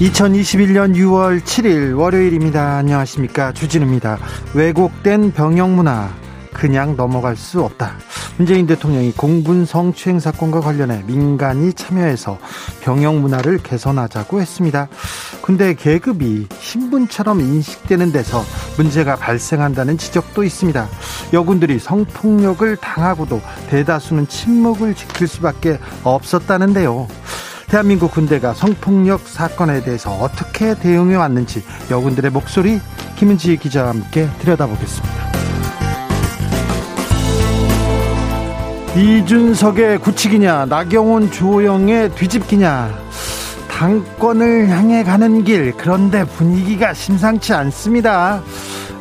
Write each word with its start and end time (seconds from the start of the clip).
2021년 0.00 0.94
6월 0.94 1.40
7일 1.40 1.98
월요일입니다. 1.98 2.76
안녕하십니까. 2.76 3.52
주진우입니다. 3.52 4.18
왜곡된 4.54 5.32
병영 5.32 5.74
문화 5.74 6.08
그냥 6.54 6.94
넘어갈 6.96 7.36
수 7.36 7.62
없다. 7.62 7.94
문재인 8.36 8.68
대통령이 8.68 9.10
공군 9.12 9.64
성추행 9.66 10.20
사건과 10.20 10.60
관련해 10.60 11.02
민간이 11.08 11.72
참여해서 11.72 12.38
병영 12.82 13.20
문화를 13.20 13.58
개선하자고 13.58 14.40
했습니다. 14.40 14.86
근데 15.42 15.74
계급이 15.74 16.46
신분처럼 16.60 17.40
인식되는 17.40 18.12
데서 18.12 18.44
문제가 18.76 19.16
발생한다는 19.16 19.98
지적도 19.98 20.44
있습니다. 20.44 20.88
여군들이 21.32 21.80
성폭력을 21.80 22.76
당하고도 22.76 23.40
대다수는 23.68 24.28
침묵을 24.28 24.94
지킬 24.94 25.26
수밖에 25.26 25.80
없었다는데요. 26.04 27.08
대한민국 27.68 28.12
군대가 28.12 28.54
성폭력 28.54 29.20
사건에 29.28 29.82
대해서 29.82 30.10
어떻게 30.10 30.74
대응해 30.74 31.16
왔는지 31.16 31.62
여군들의 31.90 32.30
목소리 32.30 32.80
김은지 33.16 33.58
기자와 33.58 33.90
함께 33.90 34.26
들여다보겠습니다. 34.38 35.28
이준석의 38.96 39.98
구치기냐 39.98 40.64
나경원 40.64 41.30
조영의 41.30 42.14
뒤집기냐 42.14 42.90
당권을 43.70 44.70
향해 44.70 45.04
가는 45.04 45.44
길 45.44 45.74
그런데 45.76 46.24
분위기가 46.24 46.94
심상치 46.94 47.52
않습니다. 47.52 48.42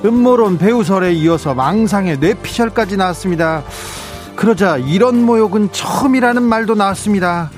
음모론 0.04 0.58
배우설에 0.58 1.14
이어서 1.14 1.54
망상의 1.54 2.20
뇌피셜까지 2.20 2.98
나왔습니다. 2.98 3.64
그러자 4.36 4.78
이런 4.78 5.24
모욕은 5.24 5.72
처음이라는 5.72 6.44
말도 6.44 6.76
나왔습니다 6.76 7.50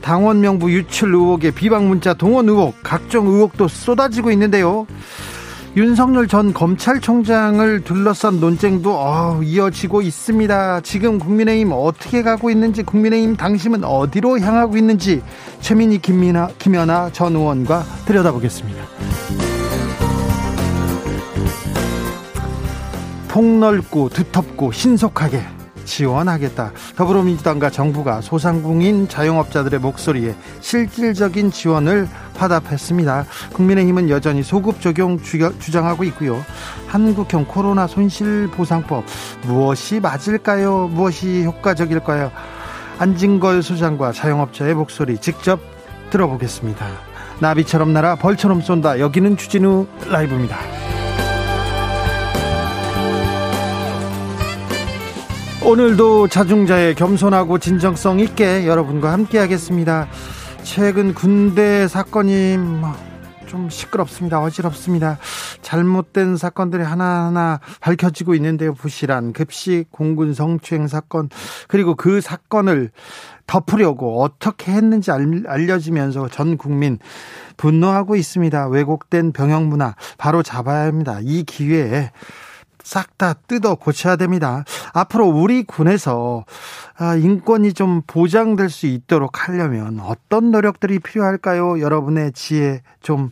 당원 0.00 0.40
명부 0.40 0.72
유출 0.72 1.14
의혹에 1.14 1.50
비방 1.50 1.88
문자 1.88 2.14
동원 2.14 2.48
의혹 2.48 2.74
각종 2.82 3.26
의혹도 3.26 3.68
쏟아지고 3.68 4.30
있는데요. 4.32 4.86
윤석열 5.76 6.26
전 6.26 6.52
검찰총장을 6.52 7.84
둘러싼 7.84 8.40
논쟁도 8.40 8.94
어, 8.96 9.40
이어지고 9.42 10.02
있습니다. 10.02 10.80
지금 10.80 11.18
국민의힘 11.18 11.70
어떻게 11.72 12.22
가고 12.22 12.50
있는지 12.50 12.82
국민의힘 12.82 13.36
당심은 13.36 13.84
어디로 13.84 14.40
향하고 14.40 14.76
있는지 14.76 15.22
최민희 15.60 15.98
김민아, 15.98 16.48
김연아 16.58 17.10
전 17.12 17.36
의원과 17.36 17.84
들여다보겠습니다. 18.06 18.82
폭넓고 23.28 24.08
두텁고 24.08 24.72
신속하게 24.72 25.57
지원하겠다. 25.88 26.72
더불어민주당과 26.96 27.70
정부가 27.70 28.20
소상공인 28.20 29.08
자영업자들의 29.08 29.80
목소리에 29.80 30.36
실질적인 30.60 31.50
지원을 31.50 32.06
화답했습니다. 32.36 33.24
국민의힘은 33.54 34.10
여전히 34.10 34.42
소급 34.42 34.80
적용 34.80 35.18
주장하고 35.18 36.04
있고요. 36.04 36.44
한국형 36.86 37.46
코로나 37.46 37.86
손실보상법 37.86 39.04
무엇이 39.42 39.98
맞을까요? 39.98 40.88
무엇이 40.88 41.44
효과적일까요? 41.44 42.30
안진걸 42.98 43.62
소장과 43.62 44.12
자영업자의 44.12 44.74
목소리 44.74 45.18
직접 45.18 45.60
들어보겠습니다. 46.10 46.86
나비처럼 47.40 47.92
날아 47.92 48.16
벌처럼 48.16 48.60
쏜다. 48.60 49.00
여기는 49.00 49.36
주진우 49.36 49.86
라이브입니다. 50.08 50.56
오늘도 55.68 56.28
자중자의 56.28 56.94
겸손하고 56.94 57.58
진정성 57.58 58.20
있게 58.20 58.66
여러분과 58.66 59.12
함께 59.12 59.36
하겠습니다. 59.36 60.08
최근 60.62 61.12
군대 61.12 61.86
사건이 61.86 62.56
뭐좀 62.56 63.68
시끄럽습니다. 63.68 64.40
어지럽습니다. 64.40 65.18
잘못된 65.60 66.38
사건들이 66.38 66.82
하나하나 66.82 67.60
밝혀지고 67.82 68.34
있는데요. 68.36 68.72
부실한 68.72 69.34
급식 69.34 69.84
공군 69.90 70.32
성추행 70.32 70.88
사건 70.88 71.28
그리고 71.68 71.94
그 71.94 72.22
사건을 72.22 72.90
덮으려고 73.46 74.22
어떻게 74.22 74.72
했는지 74.72 75.10
알려지면서 75.10 76.30
전 76.30 76.56
국민 76.56 76.98
분노하고 77.58 78.16
있습니다. 78.16 78.68
왜곡된 78.68 79.32
병영 79.32 79.68
문화 79.68 79.96
바로 80.16 80.42
잡아야 80.42 80.86
합니다. 80.86 81.18
이 81.20 81.42
기회에 81.42 82.10
싹 82.88 83.18
다 83.18 83.34
뜯어 83.34 83.74
고쳐야 83.74 84.16
됩니다. 84.16 84.64
앞으로 84.94 85.26
우리 85.26 85.62
군에서 85.64 86.44
아, 86.96 87.16
인권이 87.16 87.74
좀 87.74 88.00
보장될 88.06 88.70
수 88.70 88.86
있도록 88.86 89.46
하려면 89.46 90.00
어떤 90.00 90.50
노력들이 90.50 90.98
필요할까요? 91.00 91.80
여러분의 91.80 92.32
지혜 92.32 92.80
좀 93.02 93.30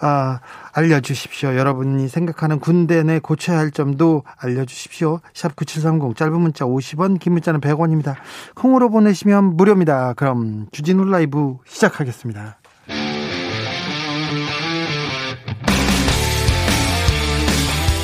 아, 0.00 0.40
알려주십시오. 0.72 1.56
여러분이 1.56 2.08
생각하는 2.08 2.58
군대 2.58 3.02
내 3.04 3.20
고쳐야 3.20 3.58
할 3.58 3.70
점도 3.70 4.24
알려주십시오. 4.36 5.20
샵 5.32 5.54
9730 5.54 6.16
짧은 6.16 6.40
문자 6.40 6.64
50원 6.64 7.20
긴 7.20 7.34
문자는 7.34 7.60
100원입니다. 7.60 8.16
콩으로 8.56 8.90
보내시면 8.90 9.56
무료입니다. 9.56 10.14
그럼 10.14 10.66
주진우 10.72 11.04
라이브 11.04 11.58
시작하겠습니다. 11.66 12.58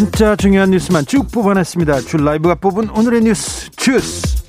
진짜 0.00 0.34
중요한 0.34 0.70
뉴스만 0.70 1.04
쭉 1.04 1.30
뽑아냈습니다. 1.30 2.00
줄 2.00 2.24
라이브가 2.24 2.54
뽑은 2.54 2.88
오늘의 2.88 3.20
뉴스 3.20 3.70
주스. 3.72 4.42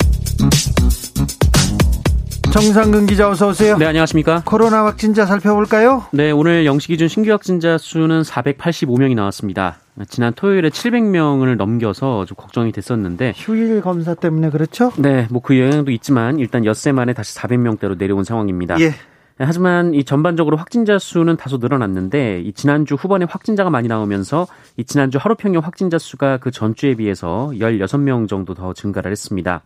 정상근 2.54 3.06
기자 3.06 3.30
어서 3.30 3.50
오세요. 3.50 3.78
네, 3.78 3.86
안녕하십니까? 3.86 4.44
코로나 4.46 4.86
확진자 4.86 5.26
살펴볼까요? 5.26 6.06
네, 6.14 6.32
오늘 6.32 6.66
영시 6.66 6.88
기준 6.88 7.10
신규 7.10 7.32
확진자 7.32 7.78
수는 7.78 8.22
485명이 8.22 9.14
나왔습니다. 9.14 9.80
지난 10.08 10.32
토요일에 10.34 10.70
700명을 10.70 11.58
넘겨서 11.58 12.24
좀 12.24 12.38
걱정이 12.38 12.72
됐었는데 12.72 13.34
휴일 13.36 13.82
검사 13.82 14.14
때문에 14.16 14.52
그렇죠? 14.52 14.94
네, 14.96 15.28
뭐 15.30 15.42
그 15.42 15.60
영향도 15.60 15.92
있지만 15.92 16.40
일단 16.40 16.64
엿새 16.64 16.94
만에 16.94 17.12
다시 17.12 17.36
400명대로 17.36 17.98
내려온 17.98 18.24
상황입니다. 18.24 18.80
예. 18.80 18.94
네, 19.42 19.46
하지만 19.46 19.96
이 19.96 20.04
전반적으로 20.04 20.56
확진자 20.56 21.00
수는 21.00 21.36
다소 21.36 21.58
늘어났는데 21.58 22.42
이 22.42 22.54
지난주 22.54 22.94
후반에 22.94 23.26
확진자가 23.28 23.72
많이 23.72 23.88
나오면서 23.88 24.46
이 24.78 24.84
지난주 24.84 25.18
하루 25.20 25.34
평균 25.34 25.64
확진자 25.64 25.98
수가 25.98 26.38
그 26.38 26.52
전주에 26.52 26.94
비해서 26.94 27.50
16명 27.56 28.30
정도 28.30 28.54
더 28.54 28.74
증가를 28.74 29.10
했습니다. 29.10 29.64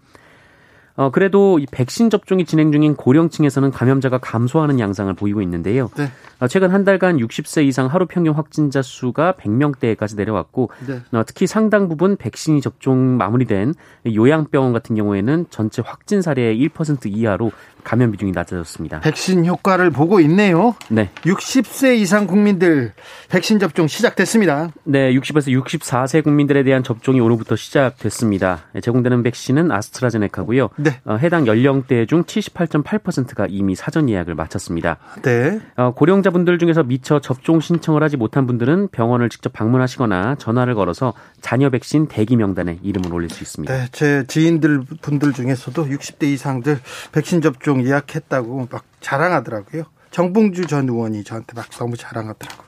어, 0.96 1.12
그래도 1.12 1.60
이 1.60 1.66
백신 1.70 2.10
접종이 2.10 2.46
진행 2.46 2.72
중인 2.72 2.96
고령층에서는 2.96 3.72
감염자가 3.72 4.20
감소하는 4.20 4.80
양상을 4.80 5.14
보이고 5.16 5.42
있는데요. 5.42 5.90
네. 5.98 6.10
어, 6.40 6.48
최근 6.48 6.72
한 6.72 6.86
달간 6.86 7.18
60세 7.18 7.66
이상 7.66 7.88
하루 7.88 8.06
평균 8.06 8.34
확진자 8.34 8.82
수가 8.82 9.34
100명대까지 9.34 10.16
내려왔고, 10.16 10.70
네. 10.88 11.02
어, 11.12 11.24
특히 11.26 11.48
상당 11.48 11.90
부분 11.90 12.16
백신이 12.16 12.62
접종 12.62 13.18
마무리된 13.18 13.74
요양병원 14.08 14.72
같은 14.72 14.96
경우에는 14.96 15.48
전체 15.50 15.82
확진 15.86 16.22
사례의 16.22 16.58
1% 16.70 17.12
이하로 17.12 17.52
감염 17.86 18.12
비중이 18.12 18.32
낮아졌습니다. 18.34 19.00
백신 19.00 19.46
효과를 19.46 19.92
보고 19.92 20.20
있네요. 20.22 20.76
네. 20.90 21.10
60세 21.22 21.96
이상 21.98 22.28
국민들 22.28 22.92
백신 23.30 23.60
접종 23.60 23.88
시작됐습니다. 23.88 24.72
네, 24.84 25.14
60에서 25.14 25.48
64세 25.64 26.24
국민들에 26.24 26.64
대한 26.64 26.84
접종이 26.84 27.22
오늘부터 27.22 27.56
시작됐습니다. 27.56 28.64
제공되는 28.82 29.24
백신은 29.24 29.72
아스트라제네카고요. 29.72 30.70
네. 30.78 31.00
어, 31.06 31.16
해당 31.16 31.48
연령대 31.48 32.06
중 32.08 32.24
78.8%가 32.24 33.48
이미 33.50 33.76
사전 33.76 34.10
예약을 34.10 34.36
마쳤습니다. 34.36 34.98
네. 35.22 35.62
어, 35.78 35.94
고령자분들 35.94 36.58
중에서 36.60 36.84
미처 36.84 37.20
접종 37.20 37.60
신청을 37.60 38.04
하지 38.04 38.18
못한 38.18 38.48
분들은 38.48 38.90
병원을 38.90 39.30
직접 39.30 39.54
방문하시거나 39.54 40.36
전화를 40.36 40.76
걸어서 40.76 41.14
자녀 41.42 41.70
백신 41.70 42.08
대기 42.08 42.36
명단에 42.36 42.80
이름을 42.82 43.14
올릴 43.14 43.30
수 43.30 43.44
있습니다. 43.44 43.74
네, 43.74 43.88
제 43.92 44.24
지인들 44.28 44.82
분들 45.02 45.34
중에서도 45.34 45.86
60대 45.86 46.24
이상들 46.24 46.80
백신 47.12 47.42
접종 47.42 47.75
예약했다고 47.84 48.68
막 48.72 48.84
자랑하더라고요. 49.02 49.84
정봉주 50.12 50.68
전 50.68 50.88
의원이 50.88 51.24
저한테 51.24 51.54
막 51.56 51.70
너무 51.72 51.98
자랑하더라고. 51.98 52.64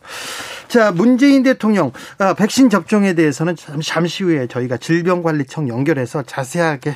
자, 0.68 0.92
문재인 0.92 1.44
대통령 1.44 1.94
아, 2.18 2.34
백신 2.34 2.70
접종에 2.70 3.14
대해서는 3.14 3.56
잠시 3.84 4.24
후에 4.24 4.48
저희가 4.48 4.76
질병관리청 4.78 5.70
연결해서 5.70 6.24
자세하게 6.24 6.96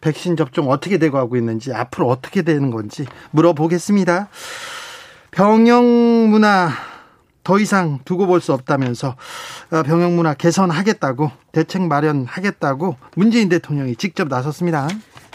백신 0.00 0.36
접종 0.36 0.70
어떻게 0.70 0.98
되고 0.98 1.18
하고 1.18 1.36
있는지 1.36 1.72
앞으로 1.72 2.08
어떻게 2.08 2.42
되는 2.42 2.70
건지 2.70 3.06
물어보겠습니다. 3.30 4.28
병영 5.30 5.84
문화 6.30 6.70
더 7.44 7.58
이상 7.58 8.00
두고 8.04 8.26
볼 8.26 8.40
수 8.40 8.52
없다면서 8.52 9.16
어, 9.70 9.82
병영 9.84 10.16
문화 10.16 10.34
개선하겠다고 10.34 11.30
대책 11.52 11.82
마련하겠다고 11.82 12.96
문재인 13.16 13.48
대통령이 13.48 13.96
직접 13.96 14.28
나섰습니다. 14.28 14.88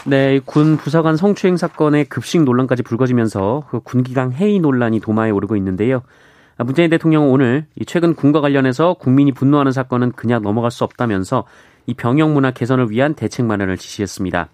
네, 0.08 0.40
군 0.42 0.78
부사관 0.78 1.18
성추행 1.18 1.58
사건의 1.58 2.06
급식 2.06 2.42
논란까지 2.42 2.82
불거지면서 2.82 3.64
그 3.68 3.80
군기강 3.80 4.32
해이 4.32 4.58
논란이 4.58 5.00
도마에 5.00 5.30
오르고 5.30 5.54
있는데요. 5.56 6.00
문재인 6.56 6.88
대통령은 6.88 7.28
오늘 7.28 7.66
최근 7.86 8.14
군과 8.14 8.40
관련해서 8.40 8.94
국민이 8.94 9.32
분노하는 9.32 9.70
사건은 9.70 10.12
그냥 10.12 10.42
넘어갈 10.42 10.70
수 10.70 10.82
없다면서 10.84 11.44
이 11.86 11.92
병영 11.92 12.32
문화 12.32 12.52
개선을 12.52 12.90
위한 12.90 13.12
대책 13.12 13.44
마련을 13.44 13.76
지시했습니다. 13.76 14.48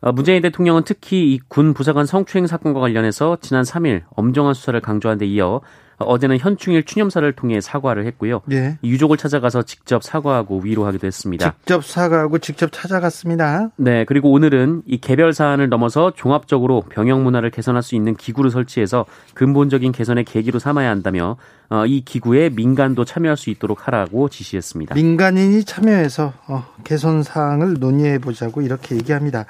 어, 0.00 0.12
문재인 0.12 0.42
대통령은 0.42 0.82
특히 0.84 1.32
이 1.34 1.38
군 1.46 1.72
부사관 1.72 2.04
성추행 2.04 2.48
사건과 2.48 2.80
관련해서 2.80 3.38
지난 3.40 3.62
3일 3.62 4.02
엄정한 4.16 4.52
수사를 4.52 4.78
강조한 4.80 5.16
데 5.16 5.26
이어 5.26 5.60
어제는 5.98 6.38
현충일 6.38 6.84
추념사를 6.84 7.30
통해 7.32 7.60
사과를 7.60 8.06
했고요. 8.06 8.42
예. 8.52 8.78
유족을 8.84 9.16
찾아가서 9.16 9.62
직접 9.62 10.02
사과하고 10.02 10.60
위로하기도 10.60 11.06
했습니다. 11.06 11.54
직접 11.58 11.84
사과하고 11.84 12.38
직접 12.38 12.70
찾아갔습니다. 12.72 13.70
네, 13.76 14.04
그리고 14.04 14.30
오늘은 14.30 14.82
이 14.86 14.98
개별 14.98 15.32
사안을 15.32 15.68
넘어서 15.68 16.12
종합적으로 16.14 16.82
병영 16.82 17.24
문화를 17.24 17.50
개선할 17.50 17.82
수 17.82 17.94
있는 17.94 18.14
기구를 18.14 18.50
설치해서 18.50 19.06
근본적인 19.34 19.92
개선의 19.92 20.24
계기로 20.24 20.58
삼아야 20.58 20.90
한다며 20.90 21.36
어, 21.68 21.84
이 21.86 22.02
기구에 22.04 22.50
민간도 22.50 23.04
참여할 23.04 23.36
수 23.36 23.50
있도록 23.50 23.88
하라고 23.88 24.28
지시했습니다. 24.28 24.94
민간인이 24.94 25.64
참여해서 25.64 26.32
어, 26.46 26.64
개선 26.84 27.22
사항을 27.22 27.74
논의해 27.80 28.18
보자고 28.18 28.62
이렇게 28.62 28.94
얘기합니다. 28.94 29.46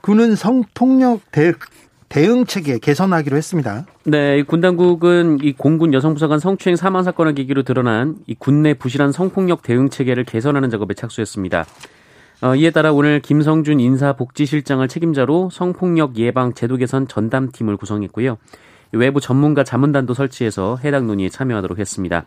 군은 0.00 0.36
성폭력 0.36 1.32
대 1.32 1.52
대응 2.08 2.46
체계 2.46 2.78
개선하기로 2.78 3.36
했습니다. 3.36 3.84
네, 4.04 4.42
군 4.44 4.60
당국은 4.60 5.38
이 5.42 5.52
공군 5.52 5.92
여성부사관 5.92 6.38
성추행 6.38 6.76
사망 6.76 7.02
사건을 7.02 7.34
계기로 7.34 7.62
드러난 7.62 8.16
이 8.26 8.34
군내 8.34 8.74
부실한 8.74 9.12
성폭력 9.12 9.62
대응 9.62 9.90
체계를 9.90 10.24
개선하는 10.24 10.70
작업에 10.70 10.94
착수했습니다. 10.94 11.66
어, 12.42 12.54
이에 12.54 12.70
따라 12.70 12.92
오늘 12.92 13.20
김성준 13.20 13.80
인사복지실장을 13.80 14.86
책임자로 14.86 15.50
성폭력 15.50 16.16
예방 16.18 16.52
제도 16.52 16.76
개선 16.76 17.08
전담팀을 17.08 17.76
구성했고요. 17.76 18.38
외부 18.92 19.20
전문가 19.20 19.64
자문단도 19.64 20.14
설치해서 20.14 20.78
해당 20.84 21.06
논의에 21.06 21.28
참여하도록 21.28 21.78
했습니다. 21.78 22.24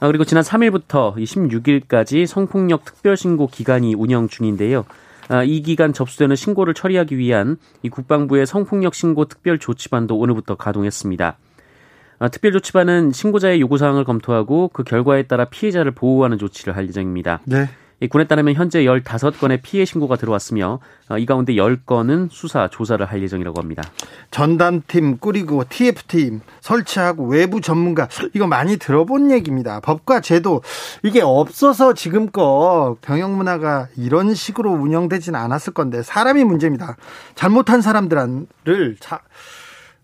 아, 0.00 0.06
그리고 0.08 0.24
지난 0.24 0.42
3일부터 0.42 1.16
16일까지 1.16 2.26
성폭력 2.26 2.84
특별신고 2.84 3.46
기간이 3.46 3.94
운영 3.94 4.28
중인데요. 4.28 4.84
아, 5.28 5.42
이 5.42 5.62
기간 5.62 5.92
접수되는 5.92 6.36
신고를 6.36 6.74
처리하기 6.74 7.16
위한 7.18 7.56
이 7.82 7.88
국방부의 7.88 8.46
성폭력 8.46 8.94
신고 8.94 9.24
특별 9.26 9.58
조치반도 9.58 10.16
오늘부터 10.18 10.56
가동했습니다. 10.56 11.38
아, 12.18 12.28
특별 12.28 12.52
조치반은 12.52 13.12
신고자의 13.12 13.60
요구 13.60 13.78
사항을 13.78 14.04
검토하고 14.04 14.68
그 14.68 14.84
결과에 14.84 15.24
따라 15.24 15.46
피해자를 15.46 15.92
보호하는 15.92 16.38
조치를 16.38 16.76
할 16.76 16.88
예정입니다. 16.88 17.40
네. 17.44 17.68
군에 18.10 18.26
따르면 18.26 18.54
현재 18.54 18.84
15건의 18.84 19.60
피해 19.62 19.84
신고가 19.84 20.16
들어왔으며 20.16 20.80
어, 21.08 21.18
이 21.18 21.26
가운데 21.26 21.54
10건은 21.54 22.28
수사, 22.30 22.68
조사를 22.68 23.04
할 23.04 23.22
예정이라고 23.22 23.60
합니다. 23.60 23.82
전담팀 24.30 25.18
꾸리고 25.18 25.64
TF팀 25.68 26.40
설치하고 26.60 27.26
외부 27.26 27.60
전문가 27.60 28.08
이거 28.34 28.46
많이 28.46 28.76
들어본 28.76 29.30
얘기입니다. 29.30 29.80
법과 29.80 30.20
제도 30.20 30.62
이게 31.02 31.20
없어서 31.22 31.94
지금껏 31.94 32.96
병역 33.00 33.30
문화가 33.32 33.88
이런 33.96 34.34
식으로 34.34 34.72
운영되지는 34.72 35.38
않았을 35.38 35.72
건데 35.72 36.02
사람이 36.02 36.44
문제입니다. 36.44 36.96
잘못한 37.34 37.80
사람들을 37.80 38.96
자, 39.00 39.20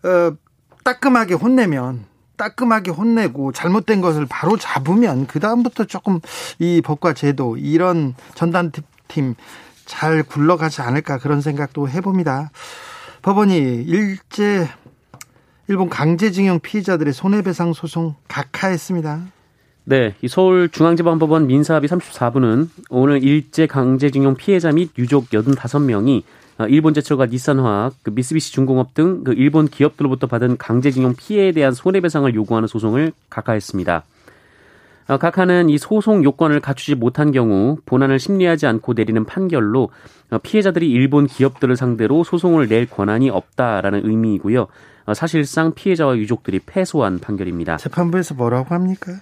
어, 0.05 0.33
따끔하게 0.85 1.35
혼내면 1.35 2.10
따끔하게 2.41 2.91
혼내고 2.91 3.53
잘못된 3.53 4.01
것을 4.01 4.25
바로 4.27 4.57
잡으면 4.57 5.27
그 5.27 5.41
다음부터 5.41 5.85
조금 5.85 6.21
이 6.59 6.81
법과 6.83 7.13
제도 7.13 7.59
이런 7.59 8.15
전담팀 8.35 9.35
잘 9.85 10.23
굴러가지 10.23 10.81
않을까 10.81 11.19
그런 11.19 11.43
생각도 11.43 11.87
해봅니다. 11.87 12.51
법원이 13.21 13.85
일제 13.87 14.67
일본 15.69 15.91
강제징용 15.91 16.61
피해자들의 16.61 17.13
손해배상 17.13 17.75
소송 17.75 18.15
각하했습니다. 18.27 19.21
네, 19.85 20.15
이 20.23 20.29
서울중앙지방법원 20.29 21.47
민사합의 21.47 21.91
34부는 21.91 22.71
오늘 22.89 23.23
일제 23.23 23.67
강제징용 23.67 24.37
피해자 24.37 24.73
및 24.73 24.91
유족 24.97 25.29
85명이 25.29 26.23
어, 26.23 26.40
일본 26.69 26.95
제철과 26.95 27.27
니산화학, 27.27 27.95
그 28.03 28.11
미쓰비시 28.11 28.53
중공업 28.53 28.95
등 28.95 29.25
그 29.25 29.33
일본 29.33 29.69
기업들로부터 29.69 30.27
받은 30.27 30.57
강제징용 30.57 31.15
피해에 31.17 31.53
대한 31.53 31.73
손해배상을 31.73 32.33
요구하는 32.35 32.69
소송을 32.69 33.13
각하했습니다. 33.29 34.05
어, 35.09 35.19
각하는 35.19 35.69
이 35.71 35.79
소송 35.79 36.23
요건을 36.23 36.61
갖추지 36.61 36.95
못한 36.95 37.33
경우 37.33 37.79
본안을 37.85 38.19
심리하지 38.19 38.67
않고 38.67 38.93
내리는 38.93 39.25
판결로 39.25 39.91
어, 40.31 40.39
피해자들이 40.39 40.89
일본 40.89 41.27
기업들을 41.27 41.77
상대로 41.77 42.23
소송을 42.25 42.69
낼 42.69 42.87
권한이 42.87 43.31
없다라는 43.31 44.03
의미이고요. 44.05 44.69
사실상 45.15 45.75
피해자와 45.75 46.17
유족들이 46.17 46.61
패소한 46.61 47.19
판결입니다. 47.19 47.79
재판부에서 47.79 48.35
뭐라고 48.35 48.75
합니까? 48.75 49.13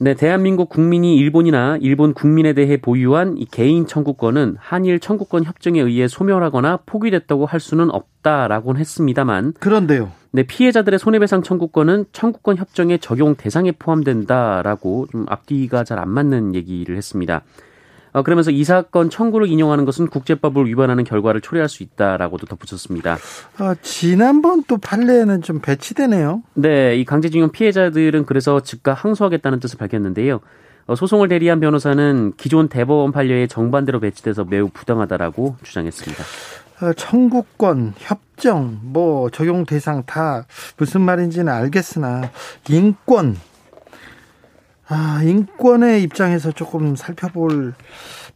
네, 0.00 0.14
대한민국 0.14 0.68
국민이 0.68 1.16
일본이나 1.16 1.76
일본 1.80 2.14
국민에 2.14 2.52
대해 2.52 2.76
보유한 2.76 3.36
이 3.36 3.44
개인 3.44 3.84
청구권은 3.84 4.54
한일 4.60 5.00
청구권 5.00 5.42
협정에 5.42 5.80
의해 5.80 6.06
소멸하거나 6.06 6.80
포기됐다고 6.86 7.46
할 7.46 7.58
수는 7.58 7.90
없다라고는 7.90 8.80
했습니다만 8.80 9.54
그런데요. 9.58 10.12
네, 10.30 10.44
피해자들의 10.44 11.00
손해배상 11.00 11.42
청구권은 11.42 12.04
청구권 12.12 12.58
협정의 12.58 13.00
적용 13.00 13.34
대상에 13.34 13.72
포함된다라고 13.72 15.08
좀 15.10 15.26
앞뒤가 15.28 15.82
잘 15.82 15.98
안 15.98 16.10
맞는 16.10 16.54
얘기를 16.54 16.96
했습니다. 16.96 17.42
어, 18.18 18.22
그러면서 18.24 18.50
이 18.50 18.64
사건 18.64 19.10
청구를 19.10 19.46
인용하는 19.46 19.84
것은 19.84 20.08
국제법을 20.08 20.66
위반하는 20.66 21.04
결과를 21.04 21.40
초래할 21.40 21.68
수 21.68 21.84
있다라고도 21.84 22.46
덧붙였습니다. 22.46 23.16
어, 23.60 23.74
지난번 23.80 24.64
또 24.66 24.76
판례는 24.76 25.42
좀 25.42 25.60
배치되네요. 25.60 26.42
네, 26.54 26.96
이 26.96 27.04
강제징용 27.04 27.50
피해자들은 27.50 28.26
그래서 28.26 28.60
즉각 28.60 29.04
항소하겠다는 29.04 29.60
뜻을 29.60 29.78
밝혔는데요. 29.78 30.40
어, 30.88 30.96
소송을 30.96 31.28
대리한 31.28 31.60
변호사는 31.60 32.32
기존 32.36 32.68
대법원 32.68 33.12
판례에 33.12 33.46
정반대로 33.46 34.00
배치돼서 34.00 34.44
매우 34.44 34.68
부당하다라고 34.68 35.56
주장했습니다. 35.62 36.24
어, 36.80 36.92
청구권, 36.94 37.94
협정, 37.98 38.80
뭐 38.82 39.30
적용 39.30 39.64
대상 39.64 40.02
다 40.06 40.46
무슨 40.76 41.02
말인지는 41.02 41.52
알겠으나 41.52 42.30
인권 42.68 43.36
아, 44.88 45.20
인권의 45.22 46.02
입장에서 46.02 46.50
조금 46.50 46.96
살펴볼 46.96 47.74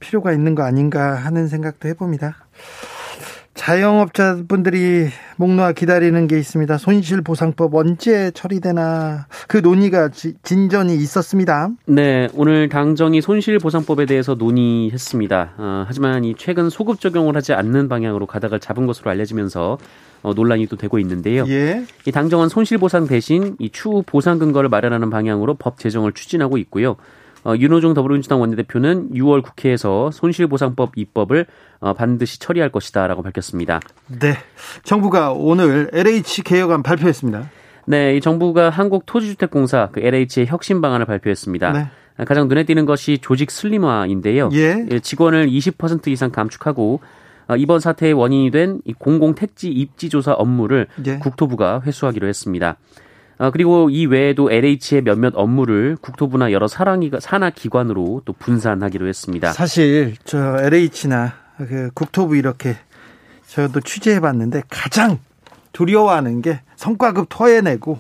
필요가 0.01 0.33
있는 0.33 0.55
거 0.55 0.63
아닌가 0.63 1.15
하는 1.15 1.49
생각도 1.49 1.89
해봅니다. 1.89 2.37
자영업자분들이 3.55 5.09
목 5.37 5.51
놓아 5.51 5.73
기다리는 5.73 6.27
게 6.27 6.39
있습니다. 6.39 6.79
손실보상법 6.79 7.75
언제 7.75 8.31
처리되나 8.33 9.27
그 9.47 9.59
논의가 9.59 10.11
진전이 10.43 10.95
있었습니다. 10.97 11.71
네, 11.87 12.29
오늘 12.35 12.69
당정이 12.69 13.21
손실보상법에 13.21 14.07
대해서 14.07 14.35
논의했습니다. 14.35 15.53
어, 15.59 15.85
하지만 15.87 16.25
이 16.25 16.35
최근 16.37 16.71
소급 16.71 17.01
적용을 17.01 17.37
하지 17.37 17.53
않는 17.53 17.89
방향으로 17.89 18.27
가닥을 18.27 18.59
잡은 18.59 18.87
것으로 18.87 19.11
알려지면서 19.11 19.79
어, 20.23 20.35
논란이 20.35 20.67
또 20.67 20.77
되고 20.77 20.99
있는데요. 20.99 21.45
예. 21.49 21.85
이 22.07 22.13
당정은 22.13 22.49
손실보상 22.49 23.07
대신 23.07 23.57
이 23.59 23.71
추후 23.71 24.03
보상 24.05 24.39
근거를 24.39 24.69
마련하는 24.69 25.11
방향으로 25.11 25.55
법 25.55 25.79
제정을 25.79 26.13
추진하고 26.13 26.59
있고요. 26.59 26.97
어, 27.45 27.55
윤호중 27.57 27.95
더불어민주당 27.95 28.41
원내대표는 28.41 29.11
6월 29.15 29.43
국회에서 29.43 30.11
손실보상법 30.13 30.93
입법을 30.97 31.47
어, 31.81 31.93
반드시 31.93 32.39
처리할 32.39 32.71
것이다라고 32.71 33.23
밝혔습니다. 33.23 33.81
네, 34.07 34.35
정부가 34.85 35.33
오늘 35.33 35.91
LH 35.93 36.43
개혁안 36.45 36.85
발표했습니다. 36.85 37.51
네, 37.87 38.17
이 38.17 38.21
정부가 38.21 38.71
한국토지주택공사 38.71 39.89
그 39.91 40.01
LH의 40.01 40.47
혁신 40.47 40.81
방안을 40.81 41.05
발표했습니다. 41.07 41.73
네. 41.73 42.25
가장 42.25 42.47
눈에 42.47 42.63
띄는 42.65 42.87
것이 42.87 43.19
조직 43.19 43.51
슬림화인데요. 43.51 44.51
예. 44.53 44.87
예 44.89 45.01
직원을 45.01 45.49
20% 45.49 46.09
이상 46.09 46.31
감축하고 46.31 47.01
어, 47.01 47.01
이번 47.57 47.81
사태의 47.81 48.13
원인이 48.13 48.51
된 48.51 48.81
공공 48.99 49.35
택지 49.35 49.71
입지 49.71 50.09
조사 50.09 50.33
업무를 50.33 50.87
예. 51.07 51.19
국토부가 51.19 51.83
회수하기로 51.85 52.27
했습니다. 52.27 52.77
어, 53.39 53.51
그리고 53.51 53.91
이 53.91 54.07
외에도 54.07 54.51
LH의 54.51 55.03
몇몇 55.03 55.33
업무를 55.35 55.97
국토부나 56.01 56.53
여러 56.53 56.69
산하 56.69 57.51
기관으로 57.51 58.23
또 58.25 58.33
분산하기로 58.33 59.09
했습니다. 59.09 59.53
사실 59.53 60.15
저 60.25 60.59
LH나 60.61 61.35
그 61.57 61.91
국토부 61.95 62.37
이렇게 62.37 62.77
저도 63.49 63.81
취재해 63.81 64.21
봤는데 64.21 64.63
가장 64.71 65.19
두려워하는 65.73 66.43
게 66.43 66.61
성과급 66.77 67.27
토해내고 67.29 67.99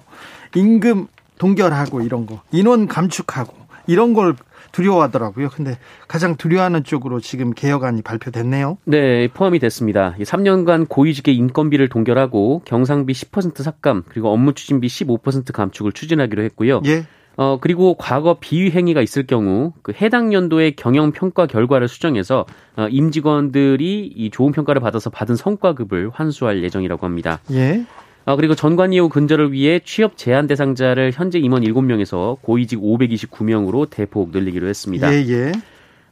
임금 0.54 1.08
동결하고 1.38 2.02
이런 2.02 2.26
거 2.26 2.40
인원 2.52 2.86
감축하고 2.86 3.54
이런 3.86 4.14
걸 4.14 4.36
두려워하더라고요. 4.72 5.50
근데 5.50 5.78
가장 6.08 6.36
두려워하는 6.36 6.84
쪽으로 6.84 7.20
지금 7.20 7.52
개혁안이 7.52 8.02
발표됐네요. 8.02 8.78
네, 8.84 9.28
포함이 9.28 9.58
됐습니다. 9.58 10.14
3년간 10.18 10.88
고위직의 10.88 11.36
인건비를 11.36 11.88
동결하고 11.88 12.62
경상비 12.64 13.12
10% 13.12 13.62
삭감 13.62 14.04
그리고 14.08 14.32
업무 14.32 14.54
추진비 14.54 14.88
15% 14.88 15.52
감축을 15.52 15.92
추진하기로 15.92 16.42
했고요. 16.42 16.82
예. 16.86 17.04
어, 17.36 17.58
그리고 17.60 17.94
과거 17.94 18.36
비위 18.38 18.70
행위가 18.70 19.00
있을 19.00 19.26
경우 19.26 19.72
그 19.82 19.92
해당 20.00 20.32
연도의 20.32 20.76
경영 20.76 21.12
평가 21.12 21.46
결과를 21.46 21.88
수정해서 21.88 22.44
어, 22.76 22.88
임직원들이 22.88 24.12
이 24.14 24.30
좋은 24.30 24.52
평가를 24.52 24.80
받아서 24.80 25.10
받은 25.10 25.36
성과급을 25.36 26.10
환수할 26.12 26.62
예정이라고 26.62 27.06
합니다. 27.06 27.40
예. 27.52 27.84
아, 28.24 28.36
그리고 28.36 28.54
전관 28.54 28.92
이후 28.92 29.08
근절을 29.08 29.52
위해 29.52 29.80
취업 29.84 30.16
제한 30.16 30.46
대상자를 30.46 31.12
현재 31.12 31.38
임원 31.38 31.62
7명에서 31.62 32.40
고위직 32.42 32.80
529명으로 32.80 33.88
대폭 33.90 34.30
늘리기로 34.30 34.68
했습니다. 34.68 35.12
예, 35.12 35.26
예. 35.28 35.52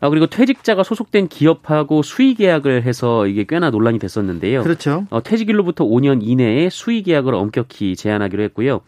아, 0.00 0.08
그리고 0.08 0.26
퇴직자가 0.26 0.82
소속된 0.82 1.28
기업하고 1.28 2.02
수의 2.02 2.34
계약을 2.34 2.84
해서 2.84 3.26
이게 3.26 3.44
꽤나 3.46 3.70
논란이 3.70 3.98
됐었는데요. 3.98 4.62
그렇죠. 4.62 5.06
어, 5.10 5.22
퇴직일로부터 5.22 5.84
5년 5.84 6.20
이내에 6.22 6.70
수의 6.70 7.02
계약을 7.02 7.34
엄격히 7.34 7.94
제한하기로 7.96 8.42
했고요. 8.44 8.80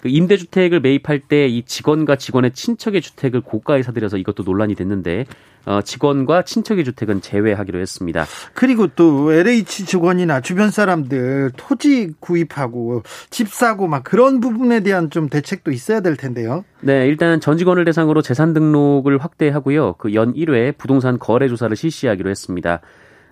그 0.00 0.08
임대주택을 0.08 0.80
매입할 0.80 1.20
때 1.20 1.48
이 1.48 1.62
직원과 1.64 2.16
직원의 2.16 2.52
친척의 2.52 3.00
주택을 3.00 3.40
고가에 3.40 3.82
사들여서 3.82 4.18
이것도 4.18 4.42
논란이 4.44 4.74
됐는데 4.74 5.24
어, 5.66 5.82
직원과 5.82 6.42
친척의 6.42 6.84
주택은 6.84 7.20
제외하기로 7.20 7.78
했습니다. 7.78 8.26
그리고 8.54 8.86
또 8.86 9.32
LH 9.32 9.84
직원이나 9.86 10.40
주변 10.40 10.70
사람들 10.70 11.52
토지 11.56 12.12
구입하고 12.20 13.02
집 13.30 13.48
사고 13.48 13.86
막 13.86 14.02
그런 14.04 14.40
부분에 14.40 14.80
대한 14.80 15.10
좀 15.10 15.28
대책도 15.28 15.70
있어야 15.70 16.00
될 16.00 16.16
텐데요. 16.16 16.64
네, 16.80 17.06
일단 17.06 17.40
전 17.40 17.58
직원을 17.58 17.84
대상으로 17.84 18.22
재산 18.22 18.52
등록을 18.52 19.18
확대하고요. 19.18 19.94
그 19.94 20.14
연 20.14 20.32
1회 20.34 20.76
부동산 20.78 21.18
거래 21.18 21.48
조사를 21.48 21.74
실시하기로 21.76 22.30
했습니다. 22.30 22.80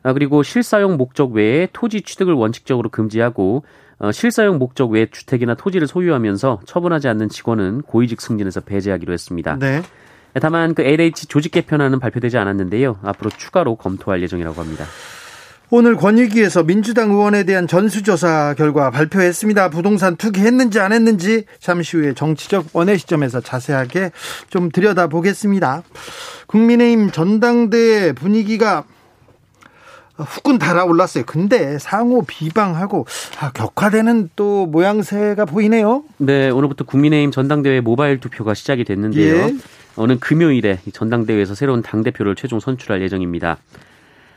아, 0.02 0.12
그리고 0.12 0.42
실사용 0.42 0.96
목적 0.96 1.32
외에 1.32 1.68
토지 1.72 2.02
취득을 2.02 2.32
원칙적으로 2.34 2.90
금지하고 2.90 3.64
어, 3.98 4.12
실사용 4.12 4.58
목적 4.58 4.90
외 4.90 5.06
주택이나 5.06 5.54
토지를 5.54 5.86
소유하면서 5.86 6.60
처분하지 6.66 7.08
않는 7.08 7.28
직원은 7.28 7.82
고위직 7.82 8.20
승진에서 8.20 8.60
배제하기로 8.60 9.12
했습니다. 9.12 9.56
네. 9.58 9.82
다만 10.40 10.74
그 10.74 10.82
LH 10.82 11.28
조직 11.28 11.52
개편안은 11.52 11.98
발표되지 11.98 12.36
않았는데요. 12.36 12.98
앞으로 13.02 13.30
추가로 13.30 13.76
검토할 13.76 14.22
예정이라고 14.22 14.60
합니다. 14.60 14.84
오늘 15.68 15.96
권익위에서 15.96 16.62
민주당 16.62 17.10
의원에 17.10 17.42
대한 17.42 17.66
전수조사 17.66 18.54
결과 18.56 18.90
발표했습니다. 18.90 19.70
부동산 19.70 20.14
투기했는지 20.14 20.78
안 20.78 20.92
했는지 20.92 21.44
잠시 21.58 21.96
후에 21.96 22.12
정치적 22.12 22.66
원의 22.72 22.98
시점에서 22.98 23.40
자세하게 23.40 24.12
좀 24.48 24.70
들여다보겠습니다. 24.70 25.82
국민의힘 26.46 27.10
전당대 27.10 28.12
분위기가 28.12 28.84
후끈 30.16 30.58
달아올랐어요. 30.58 31.24
근데 31.26 31.78
상호 31.78 32.22
비방하고 32.22 33.06
아, 33.40 33.50
격화되는 33.52 34.30
또 34.36 34.66
모양새가 34.66 35.44
보이네요. 35.44 36.04
네, 36.18 36.50
오늘부터 36.50 36.84
국민의힘 36.84 37.30
전당대회 37.30 37.80
모바일 37.80 38.18
투표가 38.20 38.54
시작이 38.54 38.84
됐는데요. 38.84 39.34
예. 39.34 39.54
오늘 39.96 40.18
금요일에 40.20 40.78
전당대회에서 40.92 41.54
새로운 41.54 41.82
당대표를 41.82 42.34
최종 42.34 42.60
선출할 42.60 43.02
예정입니다. 43.02 43.58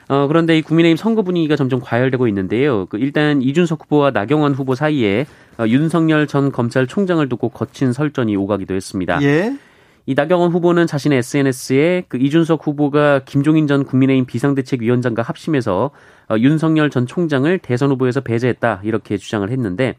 어, 0.07 0.27
그런데 0.27 0.57
이 0.57 0.61
국민의힘 0.61 0.97
선거 0.97 1.21
분위기가 1.21 1.55
점점 1.55 1.79
과열되고 1.79 2.27
있는데요. 2.29 2.87
그 2.87 2.97
일단 2.97 3.41
이준석 3.41 3.83
후보와 3.83 4.11
나경원 4.11 4.53
후보 4.55 4.73
사이에 4.73 5.27
어, 5.59 5.65
윤석열 5.67 6.25
전 6.25 6.51
검찰총장을 6.51 7.27
두고 7.29 7.49
거친 7.49 7.93
설전이 7.93 8.35
오가기도 8.35 8.73
했습니다. 8.73 9.21
예. 9.21 9.55
이 10.09 10.15
나경원 10.15 10.51
후보는 10.51 10.87
자신의 10.87 11.19
SNS에 11.19 12.05
그 12.07 12.17
이준석 12.17 12.65
후보가 12.65 13.25
김종인 13.25 13.67
전 13.67 13.83
국민의힘 13.85 14.25
비상대책위원장과 14.25 15.21
합심해서 15.21 15.91
어, 16.31 16.35
윤석열 16.39 16.89
전 16.89 17.05
총장을 17.05 17.59
대선 17.59 17.91
후보에서 17.91 18.21
배제했다 18.21 18.81
이렇게 18.83 19.17
주장을 19.17 19.47
했는데 19.47 19.97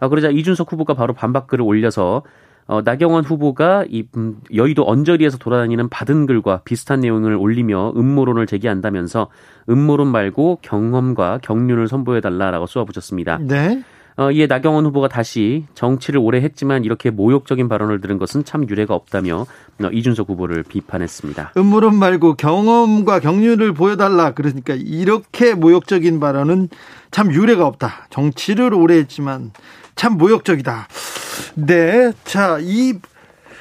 어, 0.00 0.08
그러자 0.08 0.30
이준석 0.30 0.72
후보가 0.72 0.94
바로 0.94 1.14
반박글을 1.14 1.64
올려서 1.64 2.24
어, 2.66 2.82
나경원 2.82 3.22
후보가 3.22 3.84
이 3.88 4.08
음, 4.16 4.40
여의도 4.52 4.88
언저리에서 4.88 5.38
돌아다니는 5.38 5.88
받은 5.88 6.26
글과 6.26 6.62
비슷한 6.64 6.98
내용을 6.98 7.36
올리며 7.36 7.92
음모론을 7.96 8.48
제기한다면서 8.48 9.28
음모론 9.70 10.08
말고 10.08 10.58
경험과 10.62 11.38
경륜을 11.42 11.86
선보여달라라고 11.86 12.66
쏘아붙였습니다. 12.66 13.38
네. 13.42 13.84
어, 14.16 14.30
이에 14.30 14.46
나경원 14.46 14.86
후보가 14.86 15.08
다시 15.08 15.64
정치를 15.74 16.20
오래 16.20 16.40
했지만 16.40 16.84
이렇게 16.84 17.10
모욕적인 17.10 17.68
발언을 17.68 18.00
들은 18.00 18.18
것은 18.18 18.44
참 18.44 18.68
유례가 18.68 18.94
없다며 18.94 19.46
어, 19.82 19.88
이준석 19.92 20.28
후보를 20.28 20.62
비판했습니다. 20.62 21.52
음모론 21.56 21.96
말고 21.96 22.34
경험과 22.34 23.20
경륜을 23.20 23.74
보여달라. 23.74 24.32
그러니까 24.32 24.74
이렇게 24.74 25.54
모욕적인 25.54 26.20
발언은 26.20 26.68
참 27.10 27.32
유례가 27.32 27.66
없다. 27.66 28.06
정치를 28.10 28.72
오래 28.72 28.96
했지만 28.96 29.50
참 29.96 30.16
모욕적이다. 30.16 30.88
네. 31.56 32.12
자, 32.24 32.58
이 32.60 32.94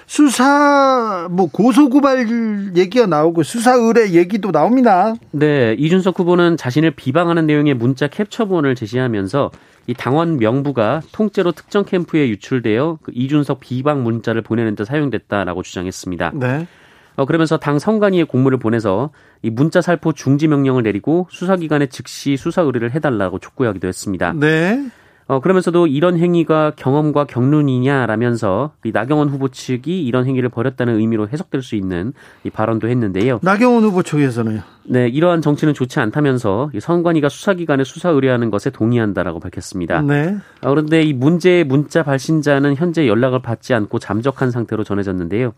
수사 0.06 1.28
뭐 1.32 1.50
고소고발 1.50 2.76
얘기가 2.76 3.08
나오고 3.08 3.42
수사 3.42 3.74
의뢰 3.74 4.12
얘기도 4.12 4.52
나옵니다. 4.52 5.16
네, 5.32 5.76
이준석 5.80 6.20
후보는 6.20 6.58
자신을 6.58 6.92
비방하는 6.92 7.48
내용의 7.48 7.74
문자 7.74 8.08
캡처본을 8.08 8.76
제시하면서 8.76 9.50
이 9.88 9.94
당원 9.94 10.38
명부가 10.38 11.02
통째로 11.12 11.52
특정 11.52 11.84
캠프에 11.84 12.30
유출되어 12.30 13.00
그 13.02 13.12
이준석 13.14 13.60
비방 13.60 14.04
문자를 14.04 14.42
보내는 14.42 14.76
데 14.76 14.86
사용됐다라고 14.86 15.64
주장했습니다. 15.64 16.32
네. 16.36 16.68
어, 17.16 17.26
그러면서 17.26 17.58
당 17.58 17.80
선관위에 17.80 18.24
공문을 18.24 18.58
보내서 18.58 19.12
이 19.42 19.50
문자 19.50 19.82
살포 19.82 20.14
중지 20.14 20.48
명령을 20.48 20.84
내리고 20.84 21.28
수사기관에 21.30 21.88
즉시 21.88 22.38
수사 22.38 22.62
의뢰를 22.62 22.92
해달라고 22.92 23.40
촉구하기도 23.40 23.88
했습니다. 23.88 24.34
네. 24.34 24.90
어, 25.28 25.40
그러면서도 25.40 25.88
이런 25.88 26.18
행위가 26.18 26.74
경험과 26.76 27.26
경륜이냐라면서 27.26 28.72
이 28.84 28.92
나경원 28.92 29.30
후보 29.30 29.48
측이 29.50 30.04
이런 30.06 30.26
행위를 30.26 30.50
벌였다는 30.50 31.00
의미로 31.00 31.28
해석될 31.28 31.62
수 31.62 31.76
있는 31.76 32.14
이 32.44 32.50
발언도 32.50 32.88
했는데요. 32.88 33.40
나경원 33.42 33.84
후보 33.84 34.04
측에서는요? 34.04 34.62
네, 34.86 35.08
이러한 35.08 35.42
정치는 35.42 35.74
좋지 35.74 36.00
않다면서 36.00 36.72
이 36.74 36.80
선관위가 36.80 37.30
수사기관에 37.30 37.84
수사 37.84 38.10
의뢰하는 38.10 38.52
것에 38.52 38.70
동의한다라고 38.70 39.40
밝혔습니다. 39.40 40.02
네. 40.02 40.36
어, 40.62 40.70
그런데 40.70 41.02
이 41.04 41.14
문제의 41.14 41.64
문자 41.64 42.04
발신자는 42.04 42.76
현재 42.76 43.08
연락을 43.08 43.42
받지 43.42 43.74
않고 43.74 44.00
잠적한 44.00 44.52
상태로 44.52 44.84
전해졌는데요. 44.84 45.54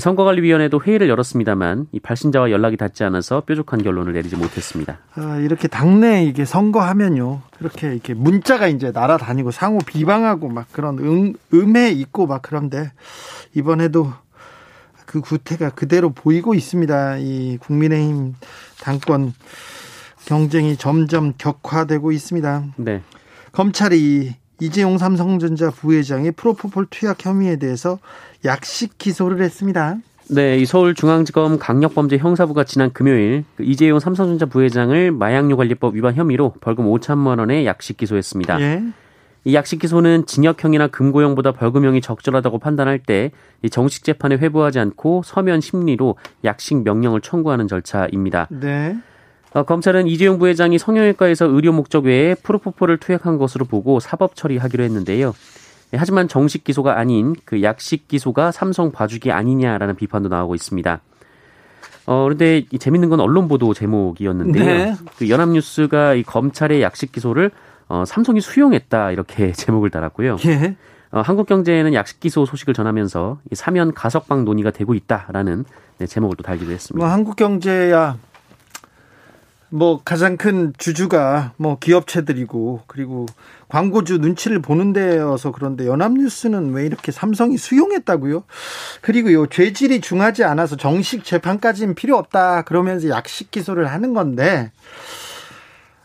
선거관리위원회도 0.00 0.80
회의를 0.82 1.08
열었습니다만 1.08 1.86
이 1.92 2.00
발신자와 2.00 2.50
연락이 2.50 2.76
닿지 2.76 3.04
않아서 3.04 3.40
뾰족한 3.42 3.82
결론을 3.82 4.12
내리지 4.12 4.36
못했습니다. 4.36 4.98
아, 5.14 5.38
이렇게 5.38 5.68
당내 5.68 6.24
이게 6.24 6.44
선거하면요, 6.44 7.40
이렇게 7.60 7.92
이렇게 7.92 8.14
문자가 8.14 8.68
이제 8.68 8.90
날아다니고 8.90 9.50
상호 9.50 9.78
비방하고 9.78 10.48
막 10.48 10.66
그런 10.72 10.98
음, 10.98 11.34
음해 11.52 11.90
있고 11.90 12.26
막 12.26 12.42
그런데 12.42 12.92
이번에도 13.54 14.12
그 15.06 15.20
구태가 15.20 15.70
그대로 15.70 16.10
보이고 16.10 16.54
있습니다. 16.54 17.18
이 17.18 17.58
국민의힘 17.58 18.34
당권 18.82 19.32
경쟁이 20.26 20.76
점점 20.76 21.32
격화되고 21.38 22.12
있습니다. 22.12 22.64
네. 22.76 23.02
검찰이 23.52 24.34
이재용 24.60 24.98
삼성전자 24.98 25.70
부회장의 25.70 26.32
프로포폴 26.32 26.86
투약 26.90 27.24
혐의에 27.24 27.56
대해서 27.56 27.98
약식 28.44 28.98
기소를 28.98 29.42
했습니다. 29.42 29.96
네, 30.28 30.58
이 30.58 30.66
서울중앙지검 30.66 31.58
강력범죄 31.58 32.18
형사부가 32.18 32.64
지난 32.64 32.92
금요일 32.92 33.44
그 33.56 33.62
이재용 33.62 34.00
삼성전자 34.00 34.46
부회장을 34.46 35.12
마약류 35.12 35.56
관리법 35.56 35.94
위반 35.94 36.14
혐의로 36.14 36.54
벌금 36.60 36.86
5천만 36.86 37.38
원의 37.38 37.64
약식 37.66 37.96
기소했습니다. 37.96 38.60
예. 38.60 38.82
이 39.44 39.54
약식 39.54 39.78
기소는 39.78 40.26
징역형이나 40.26 40.88
금고형보다 40.88 41.52
벌금형이 41.52 42.00
적절하다고 42.00 42.58
판단할 42.58 42.98
때 42.98 43.30
정식 43.70 44.02
재판에 44.02 44.34
회부하지 44.34 44.80
않고 44.80 45.22
서면 45.24 45.60
심리로 45.60 46.16
약식 46.42 46.82
명령을 46.82 47.20
청구하는 47.20 47.68
절차입니다. 47.68 48.48
네. 48.50 48.96
어, 49.52 49.62
검찰은 49.62 50.06
이재용 50.06 50.38
부회장이 50.38 50.78
성형외과에서 50.78 51.46
의료 51.46 51.72
목적 51.72 52.04
외에 52.04 52.34
프로포폴을 52.34 52.98
투약한 52.98 53.38
것으로 53.38 53.64
보고 53.64 54.00
사법 54.00 54.36
처리하기로 54.36 54.84
했는데요. 54.84 55.32
네, 55.92 55.98
하지만 55.98 56.28
정식 56.28 56.64
기소가 56.64 56.98
아닌 56.98 57.34
그 57.44 57.62
약식 57.62 58.08
기소가 58.08 58.50
삼성 58.50 58.90
봐주기 58.90 59.30
아니냐라는 59.30 59.96
비판도 59.96 60.28
나오고 60.28 60.54
있습니다. 60.54 61.00
어, 62.06 62.22
그런데 62.24 62.64
이 62.70 62.78
재밌는 62.78 63.08
건 63.08 63.20
언론 63.20 63.48
보도 63.48 63.74
제목이었는데요. 63.74 64.64
네. 64.64 64.94
그 65.18 65.28
연합뉴스가 65.28 66.14
이 66.14 66.22
검찰의 66.22 66.82
약식 66.82 67.12
기소를 67.12 67.50
어, 67.88 68.04
삼성이 68.06 68.40
수용했다 68.40 69.12
이렇게 69.12 69.52
제목을 69.52 69.90
달았고요. 69.90 70.38
예. 70.46 70.76
어, 71.12 71.20
한국경제는 71.20 71.94
약식 71.94 72.20
기소 72.20 72.44
소식을 72.44 72.74
전하면서 72.74 73.38
이 73.50 73.54
사면 73.54 73.94
가석방 73.94 74.44
논의가 74.44 74.70
되고 74.70 74.94
있다라는 74.94 75.64
네, 75.98 76.06
제목을 76.06 76.36
또 76.36 76.42
달기도 76.42 76.72
했습니다. 76.72 77.04
뭐 77.04 77.12
한국경제야 77.12 78.18
뭐 79.76 80.00
가장 80.02 80.38
큰 80.38 80.72
주주가 80.78 81.52
뭐 81.58 81.78
기업체들이고 81.78 82.84
그리고 82.86 83.26
광고주 83.68 84.16
눈치를 84.16 84.62
보는 84.62 84.94
데여서 84.94 85.52
그런데 85.52 85.86
연합뉴스는 85.86 86.72
왜 86.72 86.86
이렇게 86.86 87.12
삼성이 87.12 87.58
수용했다고요? 87.58 88.44
그리고 89.02 89.32
요 89.34 89.46
죄질이 89.46 90.00
중하지 90.00 90.44
않아서 90.44 90.76
정식 90.76 91.24
재판까지는 91.24 91.94
필요 91.94 92.16
없다 92.16 92.62
그러면서 92.62 93.10
약식 93.10 93.50
기소를 93.50 93.88
하는 93.88 94.14
건데 94.14 94.72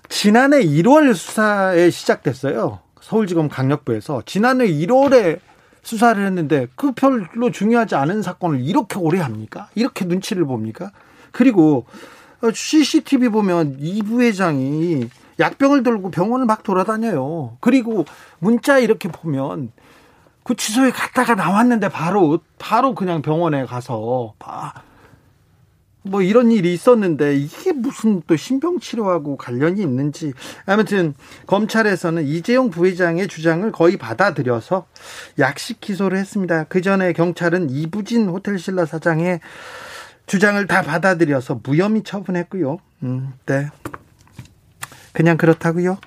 지난해 0.10 0.62
1월 0.62 1.16
수사에 1.16 1.92
시작됐어요. 1.92 2.80
서울지검 3.00 3.48
강력부에서 3.48 4.24
지난해 4.26 4.68
1월에 4.68 5.40
수사를 5.82 6.26
했는데 6.26 6.68
그 6.76 6.92
별로 6.92 7.52
중요하지 7.52 7.96
않은 7.96 8.22
사건을 8.22 8.60
이렇게 8.60 9.00
오래 9.00 9.20
합니까? 9.20 9.70
이렇게 9.76 10.04
눈치를 10.04 10.44
봅니까? 10.44 10.92
그리고 11.32 11.86
CCTV 12.54 13.30
보면 13.30 13.78
이 13.80 14.02
부회장이 14.02 15.10
약병을 15.40 15.84
들고 15.84 16.12
병원을 16.12 16.46
막 16.46 16.64
돌아다녀요. 16.64 17.58
그리고 17.60 18.06
문자 18.40 18.80
이렇게 18.80 19.10
보면 19.10 19.72
구치소에 20.44 20.92
갔다가 20.92 21.36
나왔는데 21.36 21.90
바로 21.90 22.40
바로 22.58 22.96
그냥 22.96 23.22
병원에 23.22 23.66
가서 23.66 24.34
뭐 26.04 26.22
이런 26.24 26.52
일이 26.52 26.74
있었는데 26.74 27.36
이게 27.36 27.72
무슨 27.74 28.24
또 28.26 28.36
신병 28.36 28.80
치료하고 28.80 29.38
관련이 29.38 29.82
있는지 29.82 30.34
아무튼 30.66 31.14
검찰에서는 31.46 32.26
이재용 32.26 32.72
부회장의 32.72 33.28
주장을 33.28 33.72
거의 33.72 33.98
받아들여서 33.98 34.88
약식 35.38 35.80
기소를 35.80 36.18
했습니다. 36.18 36.64
그 36.66 36.82
전에 36.82 37.14
경찰은 37.14 37.70
이부진 37.70 38.28
호텔 38.30 38.58
신라 38.58 38.86
사장의 38.86 39.42
주장을 40.32 40.66
다 40.66 40.82
받아들여서 40.82 41.60
무혐의 41.62 42.04
처분했고요. 42.04 42.78
음, 43.04 43.34
네. 43.46 43.68
그냥 45.12 45.36
그렇다고요. 45.36 45.98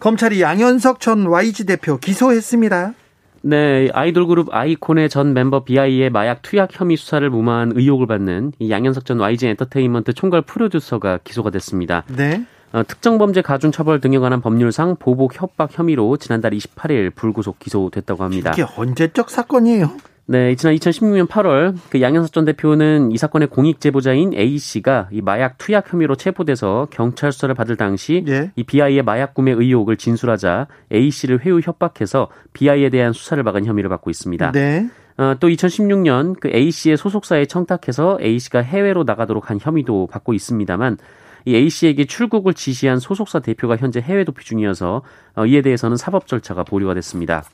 검찰이 0.00 0.42
양현석 0.42 1.00
전 1.00 1.24
YG 1.24 1.64
대표 1.64 1.96
기소했습니다. 1.96 2.92
네, 3.40 3.88
아이돌 3.94 4.26
그룹 4.26 4.54
아이콘의 4.54 5.08
전 5.08 5.32
멤버 5.32 5.64
비아이의 5.64 6.10
마약 6.10 6.42
투약 6.42 6.78
혐의 6.78 6.98
수사를 6.98 7.28
무마한 7.30 7.72
의혹을 7.74 8.06
받는 8.06 8.52
이 8.58 8.70
양현석 8.70 9.06
전 9.06 9.18
YG 9.18 9.46
엔터테인먼트 9.46 10.12
총괄 10.12 10.42
프로듀서가 10.42 11.20
기소가 11.24 11.48
됐습니다. 11.48 12.04
네. 12.14 12.44
어, 12.74 12.82
특정범죄 12.86 13.40
가중 13.40 13.72
처벌 13.72 13.98
등에 13.98 14.18
관한 14.18 14.42
법률상 14.42 14.96
보복 14.96 15.40
협박 15.40 15.70
혐의로 15.72 16.18
지난달 16.18 16.52
28일 16.52 17.14
불구속 17.14 17.58
기소됐다고 17.60 18.24
합니다. 18.24 18.52
이게 18.52 18.66
언제적 18.76 19.30
사건이에요? 19.30 19.90
네, 20.26 20.54
지난 20.54 20.74
2016년 20.74 21.28
8월 21.28 21.76
그 21.90 22.00
양현석 22.00 22.32
전 22.32 22.46
대표는 22.46 23.12
이 23.12 23.18
사건의 23.18 23.48
공익 23.48 23.78
제보자인 23.78 24.32
A 24.32 24.56
씨가 24.56 25.08
이 25.12 25.20
마약 25.20 25.58
투약 25.58 25.92
혐의로 25.92 26.16
체포돼서 26.16 26.88
경찰 26.90 27.30
수사를 27.30 27.54
받을 27.54 27.76
당시 27.76 28.24
예. 28.26 28.50
이 28.56 28.62
BI의 28.62 29.02
마약 29.02 29.34
구매 29.34 29.52
의혹을 29.52 29.98
진술하자 29.98 30.66
A 30.92 31.10
씨를 31.10 31.44
회유 31.44 31.60
협박해서 31.62 32.28
BI에 32.54 32.88
대한 32.88 33.12
수사를 33.12 33.42
막은 33.42 33.66
혐의를 33.66 33.90
받고 33.90 34.08
있습니다. 34.08 34.52
네. 34.52 34.88
어, 35.18 35.34
또 35.38 35.48
2016년 35.48 36.40
그 36.40 36.48
A 36.48 36.70
씨의 36.70 36.96
소속사에 36.96 37.44
청탁해서 37.44 38.16
A 38.22 38.38
씨가 38.38 38.60
해외로 38.60 39.04
나가도록 39.04 39.50
한 39.50 39.58
혐의도 39.60 40.06
받고 40.06 40.32
있습니다만 40.32 40.96
이 41.44 41.54
A 41.54 41.68
씨에게 41.68 42.06
출국을 42.06 42.54
지시한 42.54 42.98
소속사 42.98 43.40
대표가 43.40 43.76
현재 43.76 44.00
해외 44.00 44.24
도피 44.24 44.46
중이어서 44.46 45.02
어, 45.36 45.44
이에 45.44 45.60
대해서는 45.60 45.98
사법 45.98 46.26
절차가 46.26 46.64
보류가 46.64 46.94
됐습니다. 46.94 47.44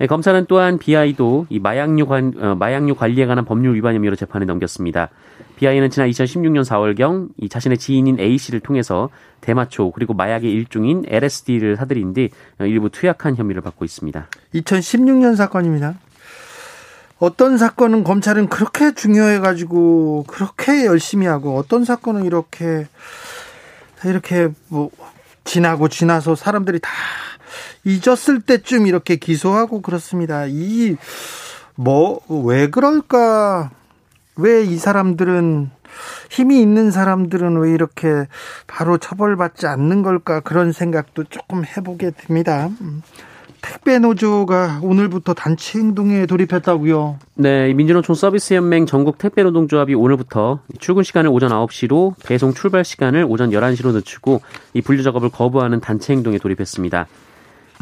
예, 0.00 0.06
검사는 0.06 0.44
또한 0.46 0.78
BI도 0.78 1.46
이 1.48 1.58
마약류 1.58 2.06
관, 2.06 2.34
어, 2.38 2.54
마약류 2.54 2.94
관리에 2.96 3.24
관한 3.24 3.44
법률 3.46 3.74
위반 3.74 3.94
혐의로 3.94 4.14
재판에 4.14 4.44
넘겼습니다. 4.44 5.08
BI는 5.56 5.88
지난 5.88 6.10
2016년 6.10 6.64
4월경 6.64 7.30
이 7.38 7.48
자신의 7.48 7.78
지인인 7.78 8.20
A 8.20 8.36
씨를 8.36 8.60
통해서 8.60 9.08
대마초 9.40 9.92
그리고 9.92 10.12
마약의 10.12 10.50
일종인 10.50 11.04
LSD를 11.08 11.76
사들인 11.76 12.12
뒤 12.12 12.28
어, 12.60 12.66
일부 12.66 12.90
투약한 12.90 13.36
혐의를 13.36 13.62
받고 13.62 13.86
있습니다. 13.86 14.26
2016년 14.54 15.34
사건입니다. 15.34 15.94
어떤 17.18 17.56
사건은 17.56 18.04
검찰은 18.04 18.48
그렇게 18.48 18.92
중요해가지고 18.92 20.24
그렇게 20.26 20.84
열심히 20.84 21.26
하고 21.26 21.56
어떤 21.56 21.86
사건은 21.86 22.26
이렇게 22.26 22.86
이렇게 24.04 24.48
뭐 24.68 24.90
지나고 25.44 25.88
지나서 25.88 26.34
사람들이 26.34 26.80
다 26.80 26.90
잊었을 27.84 28.40
때쯤 28.40 28.86
이렇게 28.86 29.16
기소하고 29.16 29.80
그렇습니다. 29.82 30.46
이, 30.46 30.96
뭐, 31.74 32.20
왜 32.28 32.68
그럴까? 32.68 33.70
왜 34.36 34.64
이 34.64 34.76
사람들은, 34.76 35.70
힘이 36.30 36.60
있는 36.60 36.90
사람들은 36.90 37.56
왜 37.58 37.70
이렇게 37.72 38.26
바로 38.66 38.98
처벌받지 38.98 39.66
않는 39.66 40.02
걸까? 40.02 40.40
그런 40.40 40.72
생각도 40.72 41.24
조금 41.24 41.64
해보게 41.64 42.10
됩니다. 42.10 42.70
음. 42.80 43.02
택배 43.62 43.98
노조가 43.98 44.80
오늘부터 44.82 45.34
단체 45.34 45.78
행동에 45.78 46.26
돌입했다고요. 46.26 47.18
네, 47.34 47.72
민주노총 47.72 48.14
서비스 48.14 48.54
연맹 48.54 48.86
전국 48.86 49.18
택배 49.18 49.42
노동조합이 49.42 49.94
오늘부터 49.94 50.60
출근 50.78 51.02
시간을 51.02 51.30
오전 51.30 51.50
9시로 51.50 52.14
배송 52.24 52.54
출발 52.54 52.84
시간을 52.84 53.26
오전 53.28 53.50
11시로 53.50 53.92
늦추고 53.92 54.40
이 54.74 54.82
분류 54.82 55.02
작업을 55.02 55.30
거부하는 55.30 55.80
단체 55.80 56.12
행동에 56.12 56.38
돌입했습니다. 56.38 57.08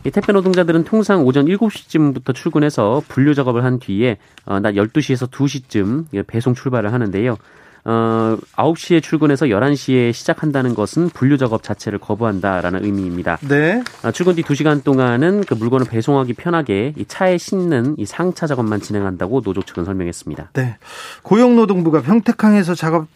이 0.07 0.11
택배 0.11 0.35
노동자들은 0.35 0.85
통상 0.85 1.25
오전 1.25 1.47
7시쯤부터 1.47 2.35
출근해서 2.35 3.03
분류 3.09 3.35
작업을 3.35 3.64
한 3.64 3.79
뒤에 3.79 4.19
어, 4.45 4.61
낮 4.61 4.75
12시에서 4.75 5.31
2시쯤 5.31 6.27
배송 6.27 6.55
출발을 6.55 6.93
하는데요. 6.93 7.38
어, 7.87 8.37
9시에 8.57 9.03
출근해서 9.03 9.47
11시에 9.47 10.12
시작한다는 10.12 10.75
것은 10.75 11.09
분류 11.09 11.38
작업 11.38 11.62
자체를 11.62 11.99
거부한다라는 11.99 12.85
의미입니다. 12.85 13.38
네. 13.49 13.83
어, 14.03 14.11
출근 14.11 14.35
뒤 14.35 14.43
2시간 14.43 14.85
동안은 14.85 15.45
그 15.45 15.55
물건을 15.55 15.87
배송하기 15.87 16.35
편하게 16.35 16.93
이 16.99 17.07
차에 17.07 17.38
싣는 17.38 17.97
이 17.99 18.05
상차 18.05 18.47
작업만 18.47 18.81
진행한다고 18.81 19.40
노조 19.40 19.62
측은 19.62 19.87
설명했습니다. 19.87 20.51
네. 20.53 20.77
고용노동부가 21.23 22.03
평택항에서 22.03 22.75
작업 22.75 23.07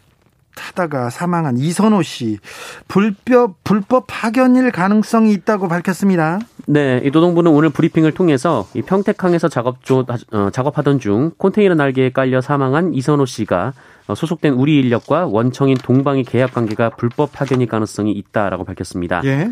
타다가 0.55 1.09
사망한 1.09 1.57
이선호 1.57 2.01
씨 2.01 2.39
불법 2.87 3.63
불법 3.63 4.05
파견일 4.07 4.71
가능성이 4.71 5.31
있다고 5.33 5.67
밝혔습니다. 5.67 6.39
네, 6.71 7.01
이 7.03 7.09
노동부는 7.09 7.51
오늘 7.51 7.71
브리핑을 7.71 8.11
통해서 8.11 8.67
이 8.75 8.83
평택항에서 8.83 9.47
작업 9.47 9.83
조, 9.83 10.05
어, 10.31 10.49
작업하던 10.51 10.99
중 10.99 11.31
컨테이너 11.39 11.73
날개에 11.73 12.11
깔려 12.11 12.41
사망한 12.41 12.93
이선호 12.93 13.25
씨가 13.25 13.73
어, 14.05 14.13
소속된 14.13 14.53
우리 14.53 14.77
인력과 14.77 15.25
원청인 15.25 15.77
동방의 15.77 16.25
계약 16.25 16.53
관계가 16.53 16.91
불법 16.91 17.33
파견일 17.33 17.65
가능성이 17.65 18.11
있다라고 18.11 18.65
밝혔습니다. 18.65 19.23
예. 19.25 19.49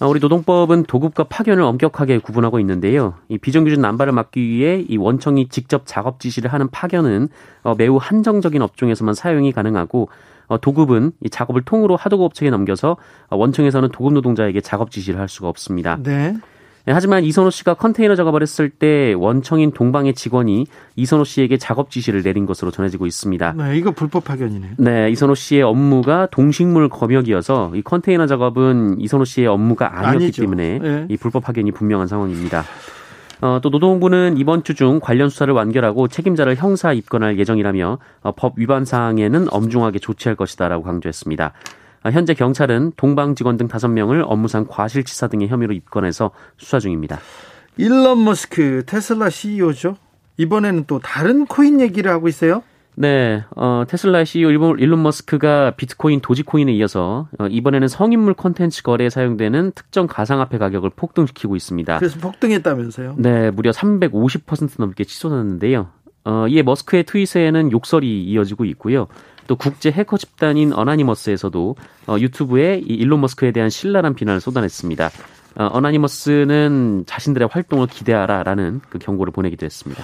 어, 0.00 0.08
우리 0.08 0.20
노동법은 0.20 0.84
도급과 0.84 1.24
파견을 1.24 1.62
엄격하게 1.64 2.16
구분하고 2.20 2.58
있는데요. 2.60 3.12
이 3.28 3.36
비정규직 3.36 3.78
남발을 3.78 4.14
막기 4.14 4.40
위해 4.40 4.82
이 4.88 4.96
원청이 4.96 5.48
직접 5.50 5.82
작업 5.84 6.18
지시를 6.18 6.50
하는 6.50 6.68
파견은 6.70 7.28
어, 7.62 7.74
매우 7.76 7.98
한정적인 8.00 8.62
업종에서만 8.62 9.12
사용이 9.12 9.52
가능하고 9.52 10.08
어, 10.08 10.08
도급은 10.56 11.12
이 11.24 11.30
작업을 11.30 11.62
통으로 11.62 11.96
하도급 11.96 12.24
업체에 12.24 12.50
넘겨서 12.50 12.96
원청에서는 13.30 13.90
도급 13.90 14.14
노동자에게 14.14 14.60
작업 14.60 14.90
지시를 14.90 15.20
할 15.20 15.28
수가 15.28 15.48
없습니다. 15.48 15.98
네. 16.02 16.34
네, 16.88 16.94
하지만 16.94 17.22
이선호 17.22 17.50
씨가 17.50 17.74
컨테이너 17.74 18.14
작업을 18.14 18.40
했을 18.40 18.70
때 18.70 19.12
원청인 19.12 19.72
동방의 19.72 20.14
직원이 20.14 20.66
이선호 20.96 21.22
씨에게 21.24 21.58
작업 21.58 21.90
지시를 21.90 22.22
내린 22.22 22.46
것으로 22.46 22.70
전해지고 22.70 23.04
있습니다. 23.04 23.52
네, 23.58 23.76
이거 23.76 23.90
불법 23.90 24.24
파견이네. 24.24 24.70
네, 24.78 25.10
이선호 25.10 25.34
씨의 25.34 25.64
업무가 25.64 26.28
동식물 26.30 26.88
검역이어서 26.88 27.72
이 27.74 27.82
컨테이너 27.82 28.26
작업은 28.26 29.02
이선호 29.02 29.26
씨의 29.26 29.48
업무가 29.48 29.98
아니었기 29.98 30.24
아니죠. 30.24 30.42
때문에 30.42 30.78
네. 30.78 31.06
이 31.10 31.18
불법 31.18 31.42
파견이 31.42 31.72
분명한 31.72 32.06
상황입니다. 32.06 32.64
어, 33.40 33.60
또 33.62 33.68
노동부는 33.70 34.36
이번 34.36 34.64
주 34.64 34.74
중 34.74 35.00
관련 35.00 35.28
수사를 35.28 35.52
완결하고 35.52 36.08
책임자를 36.08 36.56
형사 36.56 36.92
입건할 36.92 37.38
예정이라며 37.38 37.98
어, 38.22 38.32
법 38.32 38.54
위반 38.58 38.84
사항에는 38.84 39.46
엄중하게 39.50 39.98
조치할 39.98 40.36
것이다라고 40.36 40.82
강조했습니다. 40.84 41.52
현재 42.12 42.32
경찰은 42.34 42.92
동방 42.96 43.34
직원 43.34 43.56
등 43.56 43.66
5명을 43.68 44.22
업무상 44.26 44.66
과실치사 44.68 45.28
등의 45.28 45.48
혐의로 45.48 45.74
입건해서 45.74 46.30
수사 46.56 46.78
중입니다. 46.78 47.18
일론 47.76 48.24
머스크 48.24 48.84
테슬라 48.86 49.30
CEO죠. 49.30 49.96
이번에는 50.36 50.84
또 50.86 51.00
다른 51.00 51.44
코인 51.46 51.80
얘기를 51.80 52.10
하고 52.10 52.28
있어요. 52.28 52.62
네, 53.00 53.44
어, 53.54 53.84
테슬라 53.86 54.24
CEO 54.24 54.50
일본 54.50 54.80
일론 54.80 55.04
머스크가 55.04 55.70
비트코인, 55.76 56.20
도지코인에 56.20 56.72
이어서 56.72 57.28
어, 57.38 57.46
이번에는 57.46 57.86
성인물 57.86 58.34
콘텐츠 58.34 58.82
거래에 58.82 59.08
사용되는 59.08 59.70
특정 59.76 60.08
가상화폐 60.08 60.58
가격을 60.58 60.90
폭등시키고 60.96 61.54
있습니다. 61.54 61.98
그래서 61.98 62.18
폭등했다면서요? 62.18 63.14
네, 63.18 63.52
무려 63.52 63.70
350% 63.70 64.80
넘게 64.80 65.04
치솟았는데요. 65.04 65.90
어, 66.24 66.48
이에 66.48 66.62
머스크의 66.62 67.04
트윗에는 67.04 67.70
욕설이 67.70 68.24
이어지고 68.24 68.64
있고요. 68.64 69.06
또 69.46 69.54
국제 69.54 69.92
해커 69.92 70.18
집단인 70.18 70.72
어나니머스에서도 70.72 71.76
어, 72.08 72.16
유튜브에 72.18 72.82
이 72.84 72.94
일론 72.94 73.20
머스크에 73.20 73.52
대한 73.52 73.70
신랄한 73.70 74.16
비난을 74.16 74.40
쏟아냈습니다. 74.40 75.10
어, 75.54 75.66
어나니머스는 75.66 77.04
자신들의 77.06 77.48
활동을 77.52 77.86
기대하라라는 77.86 78.80
그 78.88 78.98
경고를 78.98 79.32
보내기도 79.32 79.66
했습니다. 79.66 80.02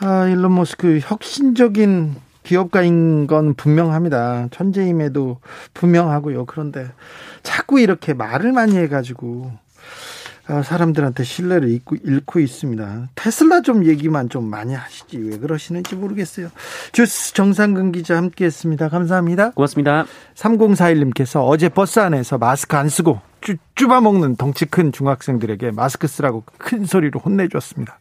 아, 0.00 0.28
일론 0.28 0.54
머스크 0.56 0.98
혁신적인 1.00 2.16
기업가인 2.44 3.26
건 3.26 3.54
분명합니다. 3.54 4.48
천재임에도 4.52 5.38
분명하고요. 5.72 6.44
그런데 6.46 6.86
자꾸 7.42 7.80
이렇게 7.80 8.14
말을 8.14 8.52
많이 8.52 8.76
해가지고 8.76 9.50
아, 10.46 10.62
사람들한테 10.62 11.24
신뢰를 11.24 11.70
잃고, 11.70 11.96
잃고 12.04 12.38
있습니다. 12.38 13.08
테슬라 13.14 13.62
좀 13.62 13.86
얘기만 13.86 14.28
좀 14.28 14.44
많이 14.44 14.74
하시지 14.74 15.16
왜 15.16 15.38
그러시는지 15.38 15.96
모르겠어요. 15.96 16.50
주스 16.92 17.32
정상근 17.32 17.92
기자 17.92 18.18
함께했습니다. 18.18 18.90
감사합니다. 18.90 19.52
고맙습니다. 19.52 20.04
3041님께서 20.34 21.48
어제 21.48 21.70
버스 21.70 21.98
안에서 21.98 22.36
마스크 22.36 22.76
안 22.76 22.90
쓰고 22.90 23.20
쭈, 23.40 23.56
쭈바 23.74 24.02
먹는 24.02 24.36
덩치 24.36 24.66
큰 24.66 24.92
중학생들에게 24.92 25.70
마스크 25.70 26.06
쓰라고 26.06 26.44
큰 26.58 26.84
소리로 26.84 27.20
혼내줬습니다. 27.20 27.98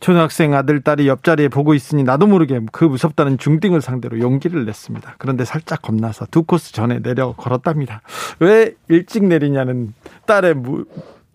초등학생 0.00 0.54
아들, 0.54 0.80
딸이 0.80 1.08
옆자리에 1.08 1.48
보고 1.48 1.74
있으니 1.74 2.04
나도 2.04 2.26
모르게 2.26 2.60
그 2.72 2.84
무섭다는 2.84 3.38
중딩을 3.38 3.80
상대로 3.80 4.20
용기를 4.20 4.64
냈습니다. 4.64 5.16
그런데 5.18 5.44
살짝 5.44 5.82
겁나서 5.82 6.26
두 6.30 6.44
코스 6.44 6.72
전에 6.72 7.00
내려 7.00 7.32
걸었답니다. 7.32 8.02
왜 8.38 8.74
일찍 8.88 9.24
내리냐는 9.24 9.92
딸의 10.26 10.54
무, 10.54 10.84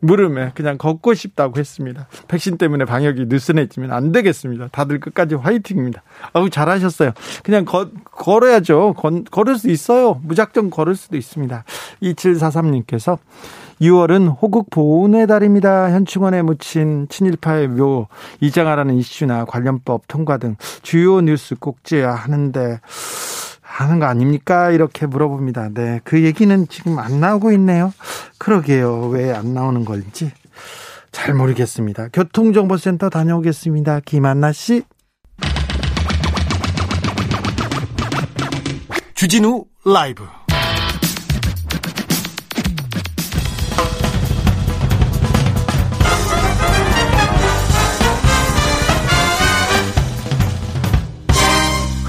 물음에 0.03 0.51
그냥 0.53 0.77
걷고 0.77 1.13
싶다고 1.13 1.57
했습니다. 1.57 2.07
백신 2.27 2.57
때문에 2.57 2.85
방역이 2.85 3.25
느슨해지면 3.25 3.91
안 3.91 4.11
되겠습니다. 4.11 4.67
다들 4.71 4.99
끝까지 4.99 5.35
화이팅입니다. 5.35 6.03
아우 6.33 6.49
잘하셨어요. 6.49 7.11
그냥 7.43 7.63
거, 7.63 7.89
걸어야죠. 8.11 8.95
건, 8.97 9.23
걸을 9.23 9.57
수 9.57 9.69
있어요. 9.69 10.19
무작정 10.23 10.69
걸을 10.69 10.95
수도 10.95 11.15
있습니다. 11.15 11.63
2743님께서 12.01 13.17
6월은 13.83 14.35
호국 14.41 14.69
보훈의 14.69 15.27
달입니다. 15.27 15.91
현충원에 15.91 16.41
묻힌 16.41 17.07
친일파의 17.09 17.67
묘 17.67 18.07
이장하라는 18.39 18.95
이슈나 18.95 19.45
관련법 19.45 20.07
통과 20.07 20.37
등 20.37 20.55
주요 20.81 21.21
뉴스 21.21 21.55
꼭지어야 21.55 22.13
하는데 22.13 22.79
하는 23.61 23.99
거 23.99 24.05
아닙니까? 24.05 24.71
이렇게 24.71 25.05
물어봅니다. 25.05 25.69
네. 25.73 25.99
그 26.03 26.23
얘기는 26.23 26.67
지금 26.67 26.99
안 26.99 27.19
나오고 27.19 27.51
있네요. 27.53 27.93
그러게요. 28.37 29.07
왜 29.07 29.31
안 29.33 29.53
나오는 29.53 29.83
건지 29.83 30.31
잘 31.11 31.33
모르겠습니다. 31.33 32.09
교통정보센터 32.13 33.09
다녀오겠습니다. 33.09 34.01
김한나 34.05 34.51
씨. 34.51 34.83
주진우 39.15 39.65
라이브. 39.85 40.23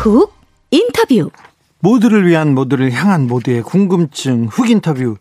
훅 0.04 0.34
인터뷰. 0.70 1.30
모두를 1.80 2.26
위한 2.26 2.54
모두를 2.54 2.92
향한 2.92 3.26
모두의 3.26 3.62
궁금증 3.62 4.48
훅 4.48 4.68
인터뷰. 4.68 5.16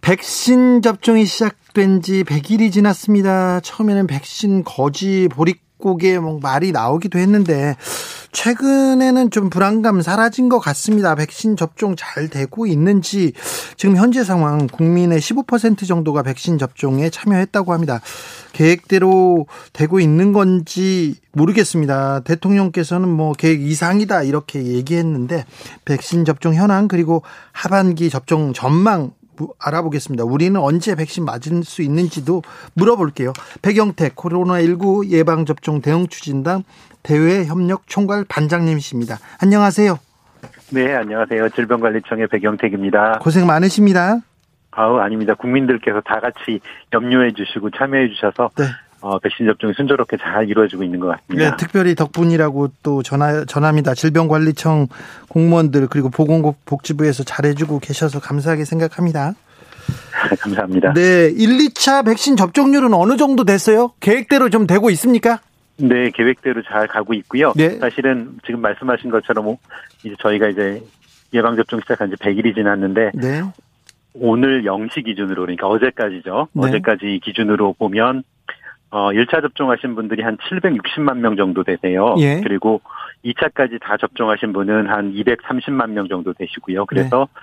백신 0.00 0.80
접종이 0.80 1.26
시작된 1.26 2.00
지 2.00 2.24
100일이 2.24 2.72
지났습니다. 2.72 3.60
처음에는 3.60 4.06
백신 4.06 4.64
거지 4.64 5.28
보릿 5.30 5.65
고개 5.78 6.18
뭐 6.18 6.38
말이 6.40 6.72
나오기도 6.72 7.18
했는데 7.18 7.76
최근에는 8.32 9.30
좀 9.30 9.48
불안감 9.48 10.02
사라진 10.02 10.50
것 10.50 10.58
같습니다. 10.58 11.14
백신 11.14 11.56
접종 11.56 11.96
잘 11.96 12.28
되고 12.28 12.66
있는지 12.66 13.32
지금 13.78 13.96
현재 13.96 14.24
상황 14.24 14.66
국민의 14.66 15.20
15% 15.20 15.88
정도가 15.88 16.22
백신 16.22 16.58
접종에 16.58 17.08
참여했다고 17.08 17.72
합니다. 17.72 18.00
계획대로 18.52 19.46
되고 19.72 20.00
있는 20.00 20.32
건지 20.32 21.14
모르겠습니다. 21.32 22.20
대통령께서는 22.20 23.08
뭐 23.08 23.32
계획 23.32 23.62
이상이다 23.62 24.22
이렇게 24.22 24.62
얘기했는데 24.62 25.46
백신 25.86 26.26
접종 26.26 26.54
현황 26.54 26.88
그리고 26.88 27.22
하반기 27.52 28.10
접종 28.10 28.52
전망 28.52 29.12
알아보겠습니다. 29.58 30.24
우리는 30.24 30.60
언제 30.60 30.94
백신 30.94 31.24
맞을 31.24 31.64
수 31.64 31.82
있는지도 31.82 32.42
물어볼게요. 32.74 33.32
백영택 33.62 34.16
코로나19 34.16 35.08
예방접종 35.08 35.80
대응 35.80 36.06
추진당 36.08 36.62
대외협력 37.02 37.86
총괄 37.86 38.24
반장님이십니다. 38.28 39.18
안녕하세요. 39.40 39.98
네, 40.70 40.94
안녕하세요. 40.94 41.48
질병관리청의 41.50 42.28
백영택입니다. 42.28 43.18
고생 43.20 43.46
많으십니다. 43.46 44.18
아우 44.72 44.98
아닙니다. 44.98 45.34
국민들께서 45.34 46.00
다 46.02 46.20
같이 46.20 46.60
염려해 46.92 47.32
주시고 47.32 47.70
참여해 47.70 48.08
주셔서 48.10 48.50
네. 48.56 48.64
어, 49.00 49.18
백신 49.18 49.46
접종이 49.46 49.72
순조롭게 49.76 50.16
잘 50.16 50.48
이루어지고 50.48 50.82
있는 50.82 51.00
것 51.00 51.08
같습니다. 51.08 51.50
네, 51.50 51.56
특별히 51.56 51.94
덕분이라고 51.94 52.68
또 52.82 53.02
전하, 53.02 53.44
전합니다. 53.44 53.94
질병관리청 53.94 54.88
공무원들 55.28 55.88
그리고 55.88 56.10
보건복지부에서 56.10 57.24
잘해주고 57.24 57.80
계셔서 57.80 58.20
감사하게 58.20 58.64
생각합니다. 58.64 59.34
감사합니다. 60.40 60.94
네, 60.94 61.26
1, 61.26 61.58
2차 61.68 62.04
백신 62.04 62.36
접종률은 62.36 62.94
어느 62.94 63.16
정도 63.16 63.44
됐어요? 63.44 63.92
계획대로 64.00 64.48
좀 64.48 64.66
되고 64.66 64.90
있습니까? 64.90 65.40
네, 65.78 66.10
계획대로 66.10 66.62
잘 66.62 66.88
가고 66.88 67.12
있고요. 67.14 67.52
네. 67.54 67.78
사실은 67.78 68.38
지금 68.46 68.60
말씀하신 68.62 69.10
것처럼 69.10 69.56
이제 70.02 70.14
저희가 70.20 70.48
이제 70.48 70.82
예방접종 71.34 71.80
시작한 71.80 72.08
지 72.08 72.16
100일이 72.16 72.54
지났는데 72.54 73.12
네. 73.14 73.42
오늘 74.14 74.62
0시 74.64 75.04
기준으로 75.04 75.42
그러니까 75.42 75.66
어제까지죠. 75.66 76.48
네. 76.52 76.66
어제까지 76.66 77.20
기준으로 77.22 77.74
보면 77.74 78.22
어 78.90 79.10
1차 79.10 79.42
접종하신 79.42 79.94
분들이 79.94 80.22
한 80.22 80.36
760만 80.36 81.18
명 81.18 81.36
정도 81.36 81.64
되세요. 81.64 82.14
예. 82.18 82.40
그리고 82.42 82.80
2차까지 83.24 83.80
다 83.80 83.96
접종하신 83.96 84.52
분은 84.52 84.88
한 84.88 85.12
230만 85.12 85.90
명 85.90 86.08
정도 86.08 86.32
되시고요. 86.32 86.86
그래서 86.86 87.28
네. 87.32 87.40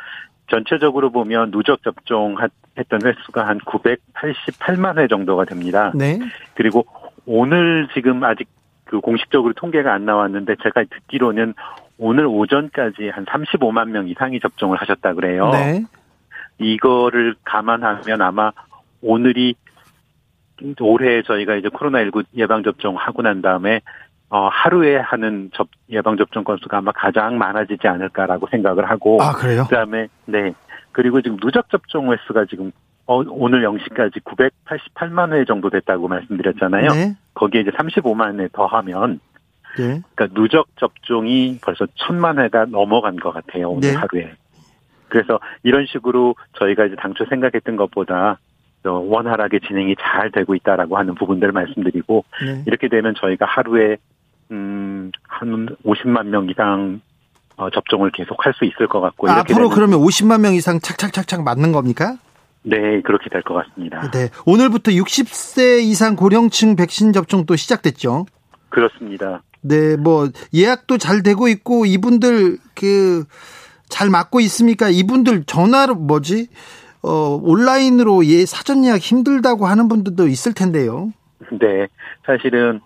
전체적으로 0.49 1.10
보면 1.12 1.51
누적 1.51 1.84
접종했던 1.84 3.01
횟수가 3.03 3.47
한 3.47 3.60
988만 3.60 4.99
회 4.99 5.08
정도가 5.08 5.45
됩니다. 5.45 5.91
네. 5.95 6.19
그리고 6.53 6.86
오늘 7.25 7.88
지금 7.93 8.23
아직 8.23 8.47
그 8.86 8.99
공식적으로 8.99 9.53
통계가 9.53 9.93
안 9.93 10.06
나왔는데 10.06 10.56
제가 10.62 10.84
듣기로는 10.84 11.53
오늘 11.97 12.25
오전까지 12.27 13.10
한 13.10 13.25
35만 13.25 13.89
명 13.89 14.08
이상이 14.08 14.39
접종을 14.39 14.77
하셨다 14.82 15.13
그래요. 15.13 15.49
네. 15.51 15.84
이거를 16.60 17.36
감안하면 17.43 18.21
아마 18.21 18.51
오늘이 19.01 19.56
올해 20.80 21.21
저희가 21.23 21.56
이제 21.56 21.67
코로나19 21.69 22.26
예방접종 22.36 22.95
하고 22.97 23.21
난 23.21 23.41
다음에 23.41 23.82
어, 24.30 24.47
하루에 24.47 24.97
하는 24.97 25.52
접, 25.54 25.67
예방접종 25.89 26.43
건수가 26.43 26.78
아마 26.78 26.91
가장 26.91 27.38
많아지지 27.38 27.88
않을까라고 27.88 28.47
생각을 28.49 28.89
하고. 28.89 29.21
아, 29.21 29.34
그래요? 29.34 29.65
그 29.69 29.76
다음에, 29.76 30.08
네. 30.26 30.54
그리고 30.91 31.21
지금 31.21 31.38
누적 31.38 31.69
접종 31.69 32.12
횟수가 32.12 32.45
지금 32.49 32.71
어, 33.06 33.21
오늘 33.28 33.63
0시까지 33.63 34.23
988만 34.23 35.34
회 35.34 35.45
정도 35.45 35.69
됐다고 35.69 36.08
말씀드렸잖아요. 36.08 36.89
네. 36.91 37.15
거기에 37.34 37.62
이제 37.62 37.71
35만 37.71 38.39
회 38.39 38.47
더하면 38.54 39.19
네. 39.78 40.02
그러니까 40.15 40.28
누적 40.34 40.67
접종이 40.78 41.60
벌써 41.62 41.86
1000만 41.86 42.39
회가 42.39 42.65
넘어간 42.65 43.17
것 43.17 43.32
같아요. 43.34 43.69
오늘 43.71 43.89
네. 43.89 43.95
하루에. 43.95 44.34
그래서 45.10 45.39
이런 45.62 45.86
식으로 45.86 46.36
저희가 46.54 46.86
이제 46.86 46.95
당초 46.95 47.26
생각했던 47.26 47.76
것보다 47.76 48.39
원활하게 48.91 49.60
진행이 49.60 49.96
잘 50.00 50.32
되고 50.32 50.56
있다라고 50.56 50.98
하는 50.98 51.15
부분들을 51.15 51.52
말씀드리고 51.54 52.26
네. 52.46 52.63
이렇게 52.67 52.89
되면 52.89 53.13
저희가 53.19 53.46
하루에 53.46 53.98
음, 54.52 55.12
한 55.28 55.67
50만 55.86 56.26
명 56.28 56.50
이상 56.50 57.02
어, 57.56 57.69
접종을 57.69 58.12
계속 58.12 58.46
할 58.46 58.54
수 58.54 58.65
있을 58.65 58.88
것 58.88 59.00
같고 59.00 59.30
아, 59.30 59.39
앞으로 59.39 59.69
그러면 59.69 60.00
50만 60.00 60.41
명 60.41 60.54
이상 60.56 60.80
착착착착 60.80 61.43
맞는 61.43 61.72
겁니까? 61.72 62.17
네, 62.63 63.02
그렇게 63.02 63.30
될 63.30 63.41
것 63.43 63.54
같습니다. 63.54 64.10
네, 64.12 64.30
오늘부터 64.46 64.91
60세 64.91 65.82
이상 65.84 66.15
고령층 66.15 66.76
백신 66.76 67.13
접종도 67.13 67.56
시작됐죠. 67.56 68.26
그렇습니다. 68.69 69.43
네, 69.62 69.96
뭐 69.98 70.30
예약도 70.54 70.98
잘 70.98 71.24
되고 71.24 71.48
있고 71.48 71.86
이분들 71.86 72.58
그 72.76 73.26
잘 73.93 74.10
맞고 74.10 74.39
있습니까? 74.41 74.89
이분들 74.89 75.43
전화로 75.46 75.93
뭐지? 75.93 76.48
어, 77.04 77.39
온라인으로 77.42 78.26
예, 78.26 78.46
사전 78.46 78.86
예약 78.86 79.00
힘들다고 79.00 79.66
하는 79.66 79.88
분들도 79.88 80.28
있을 80.28 80.54
텐데요. 80.54 81.12
네. 81.52 81.88
사실은 82.26 82.80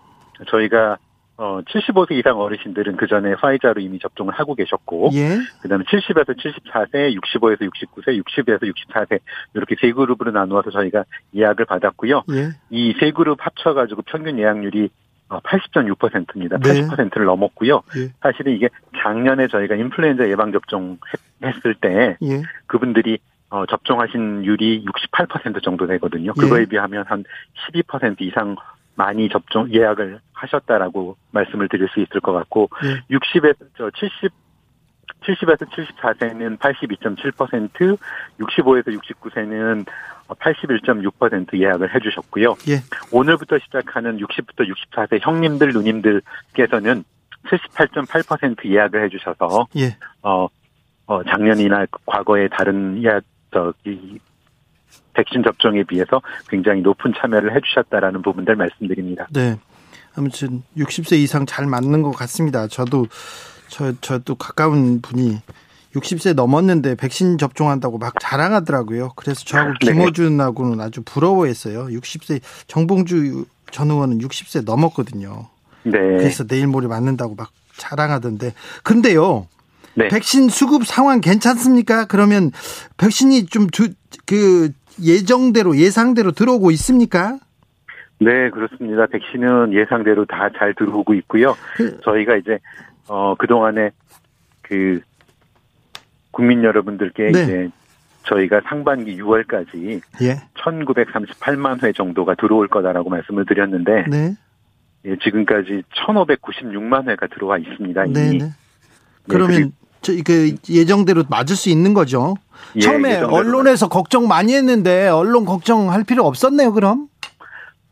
저희가 0.48 0.98
어 1.36 1.60
75세 1.62 2.12
이상 2.18 2.40
어르신들은 2.40 2.96
그 2.96 3.06
전에 3.06 3.32
화이자로 3.34 3.80
이미 3.80 4.00
접종을 4.00 4.34
하고 4.34 4.56
계셨고, 4.56 5.10
예. 5.12 5.38
그 5.62 5.68
다음에 5.68 5.84
70에서 5.84 6.36
74세, 6.36 7.16
65에서 7.16 7.60
69세, 7.60 8.20
60에서 8.24 8.62
64세 8.62 9.20
이렇게 9.54 9.76
세 9.80 9.92
그룹으로 9.92 10.32
나누어서 10.32 10.70
저희가 10.70 11.04
예약을 11.36 11.64
받았고요. 11.66 12.24
예. 12.32 12.50
이세 12.70 13.12
그룹 13.12 13.38
합쳐가지고 13.40 14.02
평균 14.02 14.36
예약률이 14.40 14.90
80.6%입니다. 15.28 16.56
어, 16.56 16.58
네. 16.60 16.88
80%를 16.88 17.26
넘었고요. 17.26 17.82
예. 17.96 18.08
사실은 18.20 18.56
이게 18.56 18.68
작년에 19.00 19.46
저희가 19.46 19.76
인플루엔자 19.76 20.28
예방 20.30 20.50
접종 20.50 20.98
했을 21.44 21.74
때 21.74 22.16
예. 22.22 22.42
그분들이 22.66 23.18
어, 23.50 23.64
접종하신 23.66 24.44
율이 24.44 24.84
68% 24.84 25.62
정도 25.62 25.86
되거든요. 25.86 26.32
예. 26.36 26.40
그거에 26.40 26.66
비하면 26.66 27.04
한 27.06 27.24
12% 27.70 28.20
이상 28.20 28.56
많이 28.94 29.28
접종 29.28 29.72
예약을 29.72 30.18
하셨다라고 30.32 31.16
말씀을 31.30 31.68
드릴 31.68 31.88
수 31.88 32.00
있을 32.00 32.20
것 32.20 32.32
같고 32.32 32.68
예. 32.84 33.16
60에서 33.16 33.56
저 33.76 33.90
70, 33.90 34.32
70에서 35.22 35.66
74세는 35.70 36.58
82.7%, 36.58 37.98
65에서 38.40 39.00
69세는 39.00 39.86
81.6% 40.28 41.58
예약을 41.58 41.94
해주셨고요. 41.94 42.54
예. 42.68 42.82
오늘부터 43.12 43.58
시작하는 43.60 44.18
60부터 44.18 44.68
64세 44.68 45.20
형님들, 45.22 45.72
누님들께서는 45.72 47.04
78.8% 47.46 48.66
예약을 48.66 49.04
해주셔서 49.04 49.68
예. 49.76 49.96
어, 50.22 50.48
어 51.06 51.24
작년이나 51.24 51.86
과거의 52.04 52.50
다른 52.50 53.02
예약 53.02 53.22
저기 53.52 54.18
백신 55.14 55.42
접종에 55.42 55.82
비해서 55.82 56.20
굉장히 56.48 56.80
높은 56.82 57.12
참여를 57.20 57.54
해주셨다라는 57.56 58.22
부분들 58.22 58.56
말씀드립니다. 58.56 59.26
네. 59.30 59.58
아무튼 60.16 60.62
60세 60.76 61.18
이상 61.18 61.46
잘 61.46 61.66
맞는 61.66 62.02
것 62.02 62.10
같습니다. 62.12 62.66
저도 62.66 63.06
저 63.68 63.92
저도 64.00 64.34
가까운 64.34 65.00
분이 65.00 65.38
60세 65.94 66.34
넘었는데 66.34 66.96
백신 66.96 67.38
접종한다고 67.38 67.98
막 67.98 68.14
자랑하더라고요. 68.20 69.12
그래서 69.16 69.44
저하고 69.44 69.74
네. 69.80 69.92
김호준하고는 69.92 70.80
아주 70.80 71.02
부러워했어요. 71.04 71.86
60세 71.86 72.40
정봉주 72.66 73.46
전 73.70 73.90
의원은 73.90 74.18
60세 74.18 74.64
넘었거든요. 74.64 75.48
네. 75.84 75.92
그래서 75.92 76.44
내일 76.46 76.66
모레 76.66 76.88
맞는다고 76.88 77.34
막 77.34 77.50
자랑하던데. 77.76 78.54
근데요. 78.82 79.46
네. 79.98 80.08
백신 80.08 80.48
수급 80.48 80.86
상황 80.86 81.20
괜찮습니까? 81.20 82.06
그러면 82.06 82.52
백신이 82.98 83.46
좀그 83.46 84.70
예정대로 85.02 85.76
예상대로 85.76 86.30
들어오고 86.32 86.70
있습니까? 86.72 87.38
네, 88.20 88.50
그렇습니다. 88.50 89.06
백신은 89.06 89.72
예상대로 89.74 90.24
다 90.24 90.50
잘 90.56 90.74
들어오고 90.74 91.14
있고요. 91.14 91.54
그, 91.76 92.00
저희가 92.02 92.36
이제 92.36 92.58
어 93.08 93.34
그동안에 93.36 93.90
그 94.62 95.00
국민 96.30 96.62
여러분들께 96.62 97.32
네. 97.32 97.42
이제 97.42 97.68
저희가 98.24 98.60
상반기 98.68 99.16
6월까지 99.16 100.00
예. 100.22 100.36
1938만 100.54 101.82
회 101.82 101.92
정도가 101.92 102.34
들어올 102.34 102.68
거다라고 102.68 103.10
말씀을 103.10 103.46
드렸는데 103.46 104.04
네. 104.08 104.34
예, 105.06 105.16
지금까지 105.22 105.82
1596만 105.94 107.08
회가 107.08 107.26
들어와 107.28 107.58
있습니다. 107.58 108.04
이미. 108.04 108.12
네, 108.14 108.30
네. 108.30 108.44
예, 108.44 108.50
그러면 109.28 109.60
예, 109.60 109.70
그 110.24 110.54
예정대로 110.68 111.24
맞을 111.28 111.56
수 111.56 111.68
있는 111.70 111.94
거죠. 111.94 112.34
예, 112.76 112.80
처음에 112.80 113.20
언론에서 113.20 113.88
걱정 113.88 114.28
많이 114.28 114.54
했는데 114.54 115.08
언론 115.08 115.44
걱정할 115.44 116.04
필요 116.04 116.24
없었네요. 116.24 116.72
그럼? 116.72 117.08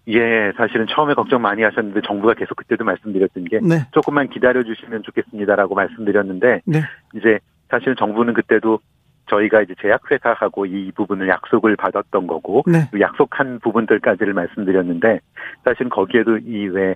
예, 0.09 0.53
사실은 0.57 0.87
처음에 0.88 1.14
걱정 1.14 1.42
많이 1.42 1.62
하셨는데 1.62 2.01
정부가 2.07 2.35
계속 2.35 2.57
그때도 2.57 2.85
말씀드렸던 2.85 3.45
게 3.45 3.59
네. 3.61 3.87
조금만 3.92 4.29
기다려 4.29 4.62
주시면 4.62 5.03
좋겠습니다라고 5.03 5.75
말씀드렸는데 5.75 6.62
네. 6.64 6.83
이제 7.14 7.40
사실 7.69 7.97
정부는 7.97 8.35
그때도 8.35 8.79
저희가 9.29 9.62
이제 9.62 9.75
제약회사하고 9.83 10.66
이 10.66 10.92
부분을 10.92 11.29
약속을 11.29 11.75
받았던 11.75 12.29
거고 12.29 12.62
네. 12.66 12.88
그 12.92 13.01
약속한 13.01 13.59
부분들까지를 13.59 14.35
말씀드렸는데 14.35 15.19
사실 15.64 15.88
거기에도 15.88 16.38
이외 16.38 16.95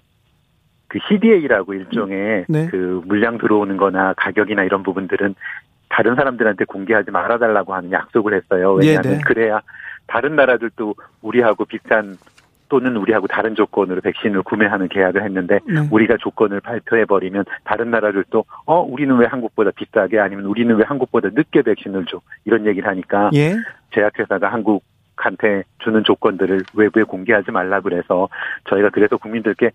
그 0.90 0.98
CDA라고 1.08 1.72
일종의 1.72 2.46
네. 2.48 2.66
그 2.66 3.00
물량 3.06 3.38
들어오는 3.38 3.76
거나 3.76 4.12
가격이나 4.14 4.64
이런 4.64 4.82
부분들은 4.82 5.36
다른 5.88 6.16
사람들한테 6.16 6.64
공개하지 6.64 7.12
말아달라고 7.12 7.74
하는 7.74 7.92
약속을 7.92 8.34
했어요. 8.34 8.74
왜냐하면 8.74 9.02
네, 9.02 9.18
네. 9.18 9.24
그래야 9.24 9.60
다른 10.08 10.34
나라들도 10.34 10.94
우리하고 11.22 11.64
비슷한 11.64 12.16
또는 12.68 12.96
우리하고 12.96 13.26
다른 13.28 13.54
조건으로 13.54 14.00
백신을 14.00 14.42
구매하는 14.42 14.88
계약을 14.88 15.24
했는데 15.24 15.60
네. 15.66 15.88
우리가 15.90 16.16
조건을 16.18 16.60
발표해 16.60 17.04
버리면 17.04 17.44
다른 17.64 17.90
나라들도 17.90 18.44
어 18.64 18.80
우리는 18.80 19.16
왜 19.16 19.26
한국보다 19.26 19.70
비싸게 19.72 20.18
아니면 20.18 20.46
우리는 20.46 20.74
왜 20.76 20.84
한국보다 20.84 21.30
늦게 21.34 21.62
백신을 21.62 22.06
줘 22.06 22.20
이런 22.44 22.66
얘기를 22.66 22.88
하니까 22.88 23.30
예. 23.34 23.56
제약회사가 23.92 24.52
한국 24.52 24.84
한테 25.24 25.64
주는 25.78 26.02
조건들을 26.04 26.62
외부에 26.74 27.02
공개하지 27.04 27.50
말라 27.50 27.80
그래서 27.80 28.28
저희가 28.68 28.90
그래서 28.90 29.16
국민들께 29.16 29.70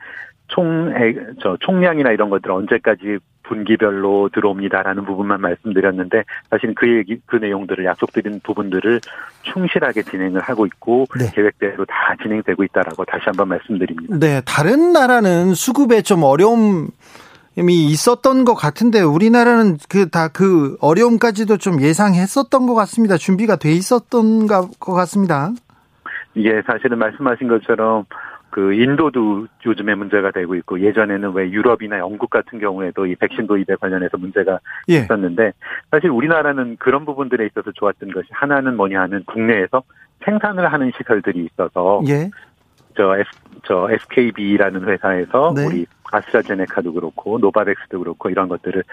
총, 0.48 0.94
저, 1.42 1.58
총량이나 1.60 2.12
이런 2.12 2.30
것들 2.30 2.52
언제까지 2.52 3.18
분기별로 3.44 4.30
들어옵니다라는 4.34 5.06
부분만 5.06 5.40
말씀드렸는데 5.42 6.24
사실 6.50 6.74
그 6.76 6.98
얘기, 6.98 7.20
그 7.26 7.36
내용들을 7.36 7.84
약속드린 7.86 8.42
부분들을 8.44 9.02
충실하게 9.44 10.04
진행을 10.04 10.42
하고 10.42 10.66
있고 10.66 11.06
네. 11.18 11.30
계획대로 11.34 11.86
다 11.86 12.16
진행되고 12.22 12.64
있다라고 12.64 13.06
다시 13.06 13.24
한번 13.26 13.50
말씀드립니다. 13.50 14.18
네, 14.20 14.42
다른 14.46 14.94
나라는 14.94 15.54
수급에 15.54 16.02
좀 16.02 16.24
어려움 16.24 16.90
이 17.58 17.86
있었던 17.88 18.44
것 18.44 18.54
같은데 18.54 19.02
우리나라는 19.02 19.78
그 19.90 20.10
다그 20.10 20.34
그 20.34 20.78
어려움까지도 20.82 21.58
좀 21.58 21.82
예상했었던 21.82 22.66
것 22.68 22.76
같습니다. 22.76 23.18
준비가 23.18 23.56
돼 23.56 23.72
있었던 23.72 24.48
것 24.48 24.80
같습니다. 24.80 25.52
예, 26.38 26.62
사실은 26.64 26.98
말씀하신 26.98 27.48
것처럼 27.48 28.06
그 28.50 28.74
인도도 28.74 29.48
요즘에 29.66 29.96
문제가 29.96 30.32
되고 30.32 30.56
있고 30.56 30.80
예전에는 30.80 31.34
왜 31.34 31.50
유럽이나 31.50 32.00
영국 32.00 32.30
같은 32.30 32.60
경우에도 32.60 33.06
이 33.06 33.16
백신 33.16 33.48
도입에 33.48 33.76
관련해서 33.80 34.18
문제가 34.18 34.60
예. 34.88 35.00
있었는데 35.00 35.52
사실 35.92 36.10
우리나라는 36.10 36.78
그런 36.80 37.06
부분들에 37.06 37.46
있어서 37.48 37.72
좋았던 37.74 38.12
것이 38.12 38.28
하나는 38.32 38.78
뭐냐 38.78 39.02
하면 39.02 39.24
국내에서 39.26 39.84
생산을 40.24 40.72
하는 40.72 40.92
시설들이 40.98 41.46
있어서 41.52 42.02
예. 42.08 42.30
저, 42.96 43.18
F, 43.18 43.30
저 43.66 43.90
SKB라는 43.92 44.88
회사에서 44.88 45.54
네. 45.54 45.66
우리 45.66 45.86
아스트라제네카도 46.12 46.94
그렇고 46.94 47.38
노바백스도 47.40 48.00
그렇고 48.00 48.30
이런 48.30 48.48
것들을 48.48 48.84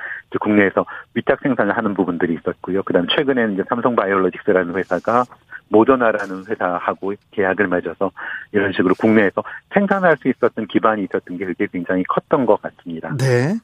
국내에서 0.41 0.87
위탁 1.15 1.41
생산을 1.43 1.77
하는 1.77 1.95
부분들이 1.95 2.35
있었고요. 2.35 2.83
그다음 2.83 3.07
최근에는 3.09 3.55
이제 3.55 3.63
삼성 3.69 3.95
바이오로직스라는 3.95 4.75
회사가 4.77 5.25
모더나라는 5.69 6.45
회사하고 6.47 7.15
계약을 7.33 7.67
맺어서 7.69 8.11
이런 8.53 8.73
식으로 8.73 8.95
국내에서 8.95 9.43
생산할 9.73 10.19
수 10.19 10.29
있었던 10.29 10.67
기반이 10.67 11.05
있었던 11.05 11.39
게 11.39 11.47
그게 11.47 11.67
굉장히 11.73 12.05
컸던 12.05 12.47
것 12.47 12.61
같습니다. 12.63 13.17
네. 13.17 13.55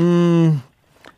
음. 0.00 0.62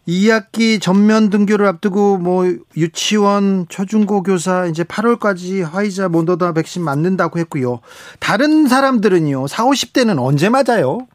2학기 0.08 0.80
전면 0.80 1.30
등교를 1.30 1.66
앞두고 1.66 2.18
뭐 2.18 2.44
유치원, 2.76 3.66
초중고 3.68 4.22
교사 4.22 4.66
이제 4.66 4.82
8월까지 4.82 5.62
화이자 5.62 6.08
모더나 6.08 6.52
백신 6.52 6.82
맞는다고 6.82 7.38
했고요. 7.38 7.80
다른 8.18 8.66
사람들은요. 8.66 9.46
4, 9.46 9.64
50대는 9.64 10.18
언제 10.18 10.48
맞아요? 10.48 11.06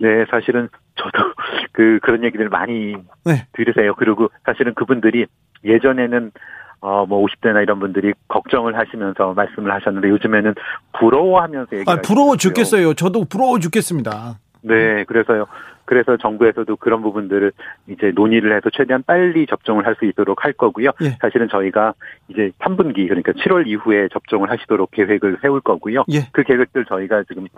네, 0.00 0.24
사실은 0.30 0.68
저도 0.96 1.12
그 1.72 1.98
그런 2.02 2.24
얘기들 2.24 2.48
많이 2.48 2.96
네. 3.24 3.46
들으세요. 3.52 3.94
그리고 3.94 4.28
사실은 4.44 4.74
그분들이 4.74 5.26
예전에는 5.64 6.32
어, 6.80 7.04
뭐 7.06 7.24
50대나 7.26 7.62
이런 7.62 7.78
분들이 7.78 8.14
걱정을 8.28 8.78
하시면서 8.78 9.34
말씀을 9.34 9.70
하셨는데 9.70 10.08
요즘에는 10.08 10.54
부러워하면서 10.98 11.76
얘기를 11.76 11.92
아, 11.92 12.00
부러워 12.00 12.36
죽겠어요. 12.36 12.94
저도 12.94 13.26
부러워 13.26 13.58
죽겠습니다. 13.58 14.38
네, 14.62 15.04
그래서요. 15.04 15.46
그래서 15.84 16.16
정부에서도 16.16 16.76
그런 16.76 17.02
부분들을 17.02 17.50
이제 17.88 18.12
논의를 18.14 18.54
해서 18.56 18.70
최대한 18.72 19.02
빨리 19.02 19.46
접종을 19.46 19.86
할 19.86 19.96
수 19.98 20.04
있도록 20.04 20.44
할 20.44 20.52
거고요. 20.52 20.90
예. 21.02 21.16
사실은 21.20 21.48
저희가 21.50 21.94
이제 22.28 22.52
3분기 22.60 23.08
그러니까 23.08 23.32
7월 23.32 23.66
이후에 23.66 24.08
접종을 24.12 24.50
하시도록 24.50 24.88
계획을 24.92 25.38
세울 25.42 25.60
거고요. 25.60 26.04
예. 26.12 26.28
그 26.32 26.44
계획들 26.44 26.84
저희가 26.84 27.24
지금 27.24 27.48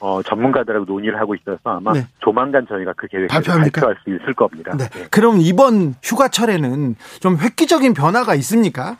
어, 0.00 0.22
전문가들하고 0.22 0.86
논의를 0.86 1.20
하고 1.20 1.34
있어서 1.34 1.58
아마 1.64 1.92
네. 1.92 2.06
조만간 2.20 2.66
저희가 2.66 2.94
그 2.96 3.06
계획을 3.08 3.28
발표합니까? 3.28 3.82
발표할 3.82 3.96
수 4.02 4.10
있을 4.10 4.32
겁니다. 4.32 4.74
네. 4.76 4.88
네. 4.88 5.06
그럼 5.10 5.36
이번 5.38 5.94
휴가철에는 6.02 6.96
좀 7.20 7.36
획기적인 7.36 7.92
변화가 7.94 8.34
있습니까? 8.36 8.96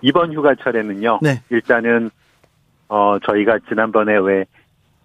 이번 0.00 0.32
휴가철에는요. 0.32 1.18
네. 1.22 1.42
일단은 1.50 2.10
어, 2.88 3.18
저희가 3.24 3.58
지난번에 3.68 4.16
왜 4.16 4.46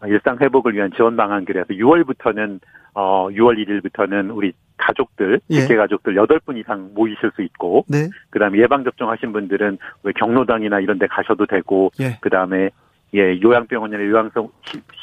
일상 0.07 0.37
회복을 0.39 0.73
위한 0.73 0.91
지원 0.95 1.15
방안기로 1.15 1.59
해서 1.59 1.69
6월부터는 1.69 2.59
어 2.93 3.27
6월 3.29 3.57
1일부터는 3.57 4.35
우리 4.35 4.53
가족들, 4.77 5.39
예. 5.49 5.61
직계 5.61 5.75
가족들 5.75 6.15
8분 6.15 6.57
이상 6.57 6.91
모이실 6.93 7.31
수 7.35 7.41
있고, 7.41 7.85
네. 7.87 8.09
그 8.29 8.39
다음에 8.39 8.59
예방 8.59 8.83
접종 8.83 9.09
하신 9.09 9.31
분들은 9.31 9.77
왜 10.03 10.13
경로당이나 10.13 10.79
이런 10.79 10.99
데 10.99 11.07
가셔도 11.07 11.45
되고, 11.45 11.91
예. 11.99 12.17
그 12.21 12.29
다음에 12.29 12.69
예, 13.13 13.39
요양병원이나 13.41 14.03
요양성 14.03 14.49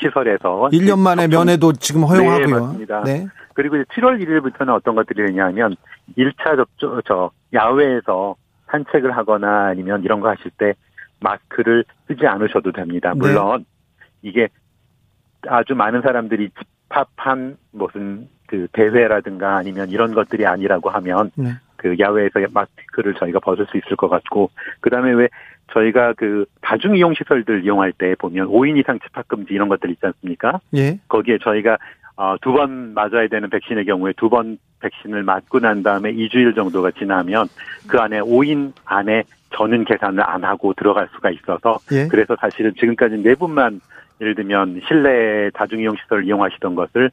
시설에서 0.00 0.68
1년 0.72 0.98
만에 0.98 1.22
접종, 1.22 1.40
면회도 1.40 1.72
지금 1.74 2.02
허용하고요. 2.02 2.46
네, 2.46 2.52
맞습니다. 2.52 3.02
네. 3.04 3.26
그리고 3.54 3.76
이제 3.76 3.84
7월 3.94 4.22
1일부터는 4.22 4.70
어떤 4.70 4.94
것들이 4.94 5.26
되냐면 5.26 5.76
1차 6.18 6.56
접종 6.56 7.00
저 7.06 7.30
야외에서 7.54 8.36
산책을 8.70 9.16
하거나 9.16 9.66
아니면 9.68 10.02
이런 10.02 10.20
거 10.20 10.28
하실 10.28 10.50
때 10.58 10.74
마스크를 11.20 11.84
쓰지 12.06 12.26
않으셔도 12.26 12.72
됩니다. 12.72 13.12
네. 13.14 13.18
물론 13.18 13.60
네. 13.60 13.64
이게 14.22 14.48
아주 15.48 15.74
많은 15.74 16.02
사람들이 16.02 16.50
집합한 16.88 17.56
무슨 17.72 18.28
그 18.46 18.66
대회라든가 18.72 19.56
아니면 19.56 19.88
이런 19.90 20.12
것들이 20.14 20.46
아니라고 20.46 20.90
하면 20.90 21.30
네. 21.36 21.52
그 21.76 21.96
야외에서 21.98 22.40
마스크를 22.52 23.14
저희가 23.14 23.40
벗을 23.40 23.66
수 23.66 23.76
있을 23.76 23.96
것 23.96 24.08
같고 24.08 24.50
그다음에 24.80 25.12
왜 25.12 25.28
저희가 25.72 26.12
그 26.14 26.44
다중 26.60 26.96
이용 26.96 27.14
시설들 27.14 27.64
이용할 27.64 27.92
때 27.92 28.14
보면 28.18 28.48
5인 28.48 28.78
이상 28.78 28.98
집합 29.00 29.26
금지 29.26 29.54
이런 29.54 29.68
것들 29.68 29.90
있지 29.90 30.04
않습니까? 30.04 30.60
예. 30.74 30.98
거기에 31.08 31.38
저희가 31.42 31.78
어, 32.16 32.36
두 32.42 32.52
번 32.52 32.92
맞아야 32.94 33.26
되는 33.28 33.48
백신의 33.48 33.86
경우에 33.86 34.12
두 34.16 34.28
번 34.28 34.58
백신을 34.80 35.22
맞고 35.22 35.60
난 35.60 35.82
다음에 35.82 36.12
2주일 36.12 36.54
정도가 36.54 36.90
지나면 36.92 37.46
그 37.88 37.98
안에 37.98 38.20
5인 38.20 38.72
안에 38.84 39.22
저는 39.54 39.84
계산을 39.84 40.22
안 40.28 40.44
하고 40.44 40.74
들어갈 40.74 41.08
수가 41.14 41.30
있어서 41.30 41.78
예. 41.92 42.06
그래서 42.08 42.36
사실은 42.38 42.72
지금까지 42.78 43.16
네 43.22 43.34
분만 43.34 43.80
예를 44.22 44.36
들면 44.36 44.82
실내 44.86 45.50
다중이용 45.50 45.96
시설을 45.96 46.24
이용하시던 46.24 46.76
것을 46.76 47.10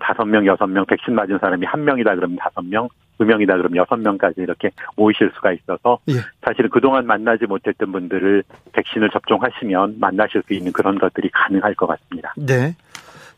다섯 0.00 0.24
명, 0.24 0.44
여섯 0.44 0.66
명 0.66 0.84
백신 0.84 1.14
맞은 1.14 1.38
사람이 1.38 1.64
한 1.64 1.84
명이다 1.84 2.14
그러면 2.16 2.36
다섯 2.36 2.62
명, 2.62 2.88
두 3.16 3.24
명이다 3.24 3.56
그러면 3.56 3.76
여섯 3.76 3.96
명까지 3.96 4.40
이렇게 4.40 4.70
모이실 4.96 5.30
수가 5.34 5.52
있어서 5.52 5.98
예. 6.08 6.14
사실은 6.42 6.68
그동안 6.70 7.06
만나지 7.06 7.46
못했던 7.46 7.90
분들을 7.92 8.42
백신을 8.72 9.10
접종하시면 9.10 9.96
만나실 9.98 10.42
수 10.46 10.54
있는 10.54 10.72
그런 10.72 10.98
것들이 10.98 11.30
가능할 11.32 11.74
것 11.74 11.86
같습니다. 11.86 12.34
네. 12.36 12.74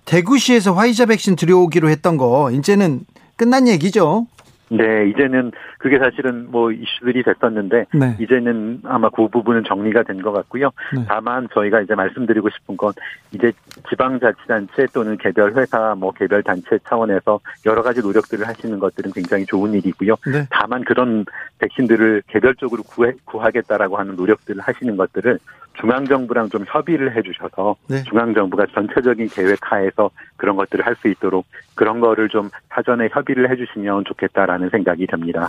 대구시에서 0.07 0.73
화이자 0.73 1.07
백신 1.07 1.37
들여오기로 1.37 1.89
했던 1.89 2.17
거 2.17 2.51
이제는 2.51 3.01
끝난 3.37 3.69
얘기죠? 3.69 4.27
네, 4.71 5.09
이제는 5.09 5.51
그게 5.79 5.99
사실은 5.99 6.49
뭐 6.51 6.71
이슈들이 6.71 7.25
됐었는데 7.25 7.87
네. 7.93 8.17
이제는 8.21 8.83
아마 8.85 9.11
그 9.11 9.27
부분은 9.27 9.65
정리가 9.65 10.05
된 10.05 10.21
것 10.21 10.33
같고요. 10.33 10.71
네. 10.95 11.05
다만 11.09 11.49
저희가 11.53 11.81
이제 11.81 11.95
말씀드리고 11.95 12.51
싶은 12.51 12.77
건 12.77 12.93
이제 13.33 13.53
지방자치단체 13.89 14.87
또는 14.93 15.17
개별 15.17 15.55
회사 15.55 15.95
뭐 15.97 16.13
개별 16.13 16.43
단체 16.43 16.79
차원에서 16.85 17.41
여러 17.67 17.83
가지 17.83 18.01
노력들을 18.01 18.47
하시는 18.47 18.79
것들은 18.79 19.13
굉장히 19.13 19.47
좋은 19.47 19.73
일이고요. 19.75 20.17
네. 20.27 20.47
다만 20.51 20.85
그런 20.85 21.25
백신들을 21.59 22.23
개별적으로 22.29 22.83
구해, 22.83 23.13
구하겠다라고 23.25 23.97
하는 23.97 24.17
노력들을 24.17 24.61
하시는 24.63 24.97
것들을 24.97 25.39
중앙정부랑 25.81 26.51
좀 26.51 26.65
협의를 26.69 27.17
해주셔서 27.17 27.77
네. 27.89 28.03
중앙정부가 28.05 28.67
전체적인 28.75 29.29
계획 29.29 29.59
하에서 29.63 30.11
그런 30.37 30.57
것들을 30.57 30.85
할 30.87 30.95
수 31.01 31.09
있도록 31.09 31.47
그런 31.75 32.01
거를 32.01 32.29
좀 32.29 32.51
사전에 32.69 33.09
협의를 33.11 33.51
해주시면 33.51 34.05
좋겠다라는 34.05 34.69
생각이 34.71 35.07
듭니다. 35.07 35.49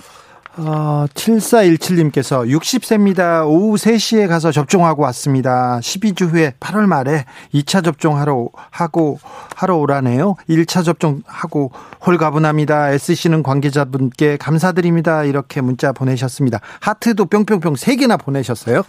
어, 0.57 1.05
7417님께서 1.13 2.45
60세입니다. 2.45 3.47
오후 3.47 3.75
3시에 3.75 4.27
가서 4.27 4.51
접종하고 4.51 5.03
왔습니다. 5.03 5.79
12주 5.81 6.29
후에 6.29 6.53
8월 6.59 6.87
말에 6.87 7.23
2차 7.53 7.83
접종하러 7.83 8.49
하고 8.69 9.17
하러 9.55 9.77
오라네요. 9.77 10.35
1차 10.49 10.83
접종하고 10.83 11.71
홀가분합니다. 12.05 12.91
SC는 12.91 13.43
관계자분께 13.43 14.37
감사드립니다. 14.37 15.23
이렇게 15.23 15.61
문자 15.61 15.93
보내셨습니다. 15.93 16.59
하트도 16.81 17.25
뿅뿅뿅 17.25 17.73
3개나 17.75 18.21
보내셨어요. 18.21 18.83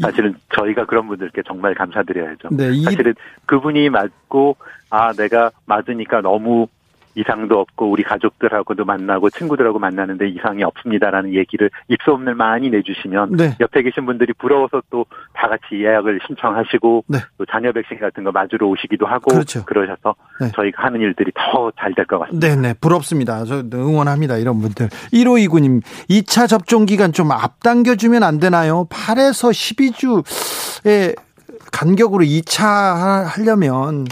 사실은 0.00 0.34
저희가 0.54 0.86
그런 0.86 1.06
분들께 1.08 1.42
정말 1.46 1.74
감사드려야죠. 1.74 2.48
네, 2.52 2.82
사실은 2.82 3.14
그분이 3.46 3.90
맞고 3.90 4.56
아 4.90 5.12
내가 5.12 5.50
맞으니까 5.64 6.20
너무 6.20 6.68
이상도 7.16 7.58
없고 7.58 7.90
우리 7.90 8.02
가족들하고도 8.04 8.84
만나고 8.84 9.30
친구들하고 9.30 9.78
만나는데 9.78 10.28
이상이 10.28 10.62
없습니다라는 10.62 11.34
얘기를 11.34 11.70
입소문을 11.88 12.34
많이 12.34 12.70
내주시면 12.70 13.32
네. 13.32 13.56
옆에 13.58 13.82
계신 13.82 14.06
분들이 14.06 14.32
부러워서 14.34 14.82
또 14.90 15.04
다 15.38 15.48
같이 15.48 15.82
예약을 15.82 16.20
신청하시고 16.26 17.04
네. 17.08 17.18
또 17.36 17.44
자녀 17.44 17.70
백신 17.70 17.98
같은 17.98 18.24
거 18.24 18.32
맞으러 18.32 18.66
오시기도 18.68 19.04
하고 19.06 19.32
그렇죠. 19.34 19.64
그러셔서 19.66 20.14
네. 20.40 20.50
저희가 20.54 20.84
하는 20.84 21.00
일들이 21.00 21.30
더 21.34 21.70
잘 21.78 21.92
될 21.94 22.06
것 22.06 22.18
같습니다. 22.20 22.48
네네 22.48 22.74
부럽습니다. 22.80 23.44
저 23.44 23.62
응원합니다 23.72 24.38
이런 24.38 24.60
분들. 24.60 24.88
1529님 24.88 25.82
2차 26.08 26.48
접종 26.48 26.86
기간 26.86 27.12
좀 27.12 27.32
앞당겨 27.32 27.96
주면 27.96 28.22
안 28.22 28.38
되나요? 28.38 28.86
8에서 28.90 29.50
12주의 29.52 31.14
간격으로 31.72 32.24
2차 32.24 33.24
하려면 33.26 34.06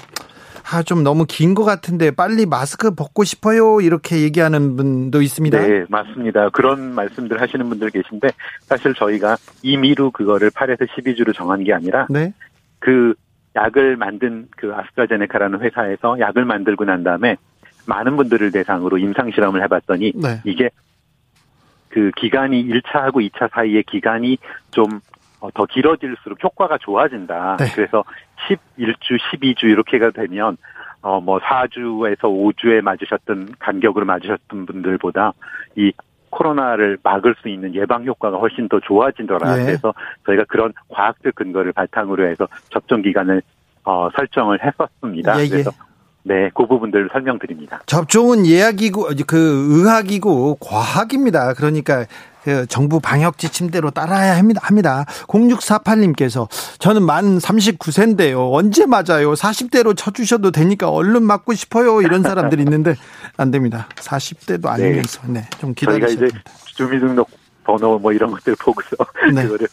아, 0.73 0.83
좀 0.83 1.03
너무 1.03 1.25
긴 1.27 1.55
것 1.55 1.65
같은데 1.65 2.11
빨리 2.11 2.47
마스크 2.47 2.95
벗고 2.95 3.23
싶어요. 3.23 3.81
이렇게 3.81 4.23
얘기하는 4.23 4.77
분도 4.77 5.21
있습니다. 5.23 5.59
네, 5.61 5.85
맞습니다. 5.89 6.49
그런 6.51 6.95
말씀들 6.95 7.41
하시는 7.41 7.69
분들 7.69 7.91
계신데 7.91 8.29
사실 8.63 8.95
저희가 8.95 9.37
임의로 9.63 10.11
그거를 10.11 10.51
8에서 10.51 10.89
12주로 10.89 11.35
정한 11.35 11.63
게 11.63 11.73
아니라 11.73 12.07
네. 12.11 12.33
그 12.81 13.15
약을 13.55 13.97
만든 13.97 14.49
그 14.57 14.75
아스트라제네카라는 14.75 15.61
회사에서 15.61 16.19
약을 16.19 16.45
만들고 16.45 16.85
난 16.85 17.05
다음에 17.05 17.37
많은 17.87 18.17
분들을 18.17 18.51
대상으로 18.51 18.99
임상 18.99 19.31
실험을 19.33 19.63
해봤더니 19.65 20.13
네. 20.17 20.41
이게 20.45 20.71
그 21.91 22.11
기간이 22.17 22.67
1차하고 22.67 23.31
2차 23.31 23.51
사이의 23.53 23.85
기간이 23.85 24.39
좀 24.73 25.01
더 25.53 25.67
길어질수록 25.67 26.43
효과가 26.43 26.79
좋아진다. 26.79 27.57
네. 27.59 27.67
그래서 27.75 28.05
11주, 28.49 29.19
12주 29.33 29.65
이렇게가 29.65 30.11
되면 30.11 30.57
어 31.03 31.21
뭐 31.21 31.39
4주에서 31.39 32.23
5주에 32.23 32.81
맞으셨던 32.81 33.57
간격으로 33.59 34.07
맞으셨던 34.07 34.65
분들보다 34.65 35.35
이 35.77 35.93
코로나를 36.31 36.99
막을 37.03 37.37
수 37.41 37.49
있는 37.49 37.75
예방 37.75 38.05
효과가 38.05 38.39
훨씬 38.39 38.69
더 38.69 38.81
좋아지더라. 38.81 39.61
예. 39.61 39.65
그래서 39.67 39.95
저희가 40.27 40.45
그런 40.49 40.73
과학적 40.89 41.35
근거를 41.35 41.73
바탕으로 41.73 42.27
해서 42.27 42.49
접종 42.71 43.03
기간을 43.03 43.43
어 43.85 44.09
설정을 44.17 44.61
했었습니다. 44.65 45.39
예, 45.39 45.45
예. 45.45 45.49
그래서 45.49 45.71
네, 46.23 46.51
그 46.55 46.67
부분들을 46.67 47.11
설명드립니다. 47.13 47.83
접종은 47.85 48.47
예약이고 48.47 49.09
그 49.27 49.77
의학이고 49.79 50.57
과학입니다. 50.57 51.53
그러니까 51.53 52.07
그 52.45 52.67
정부 52.67 53.01
방역 53.01 53.39
지침대로 53.39 53.91
따라야 53.91 54.37
합니다. 54.37 54.61
합니다. 54.63 55.07
0648님께서 55.29 56.47
저는 56.79 57.03
만 57.03 57.39
39세인데요. 57.39 58.53
언제 58.53 58.85
맞아요? 58.85 59.33
40대로 59.33 59.97
쳐주셔도 59.97 60.51
되니까 60.51 60.91
얼른 60.91 61.23
맞고 61.23 61.55
싶어요. 61.55 62.03
이런 62.03 62.23
사람들이 62.23 62.63
있는데 62.63 62.97
안 63.39 63.51
됩니다. 63.51 63.89
40대도 63.97 64.67
아니면서 64.67 65.23
네, 65.27 65.49
좀 65.59 65.73
기다리셔야 65.75 66.09
저희가 66.09 66.27
이제 66.27 66.39
주민등록 66.67 67.31
번호 67.65 67.99
뭐 67.99 68.13
이런 68.13 68.31
것들 68.31 68.57
보고서 68.61 68.95
네. 69.35 69.45
그거를 69.45 69.67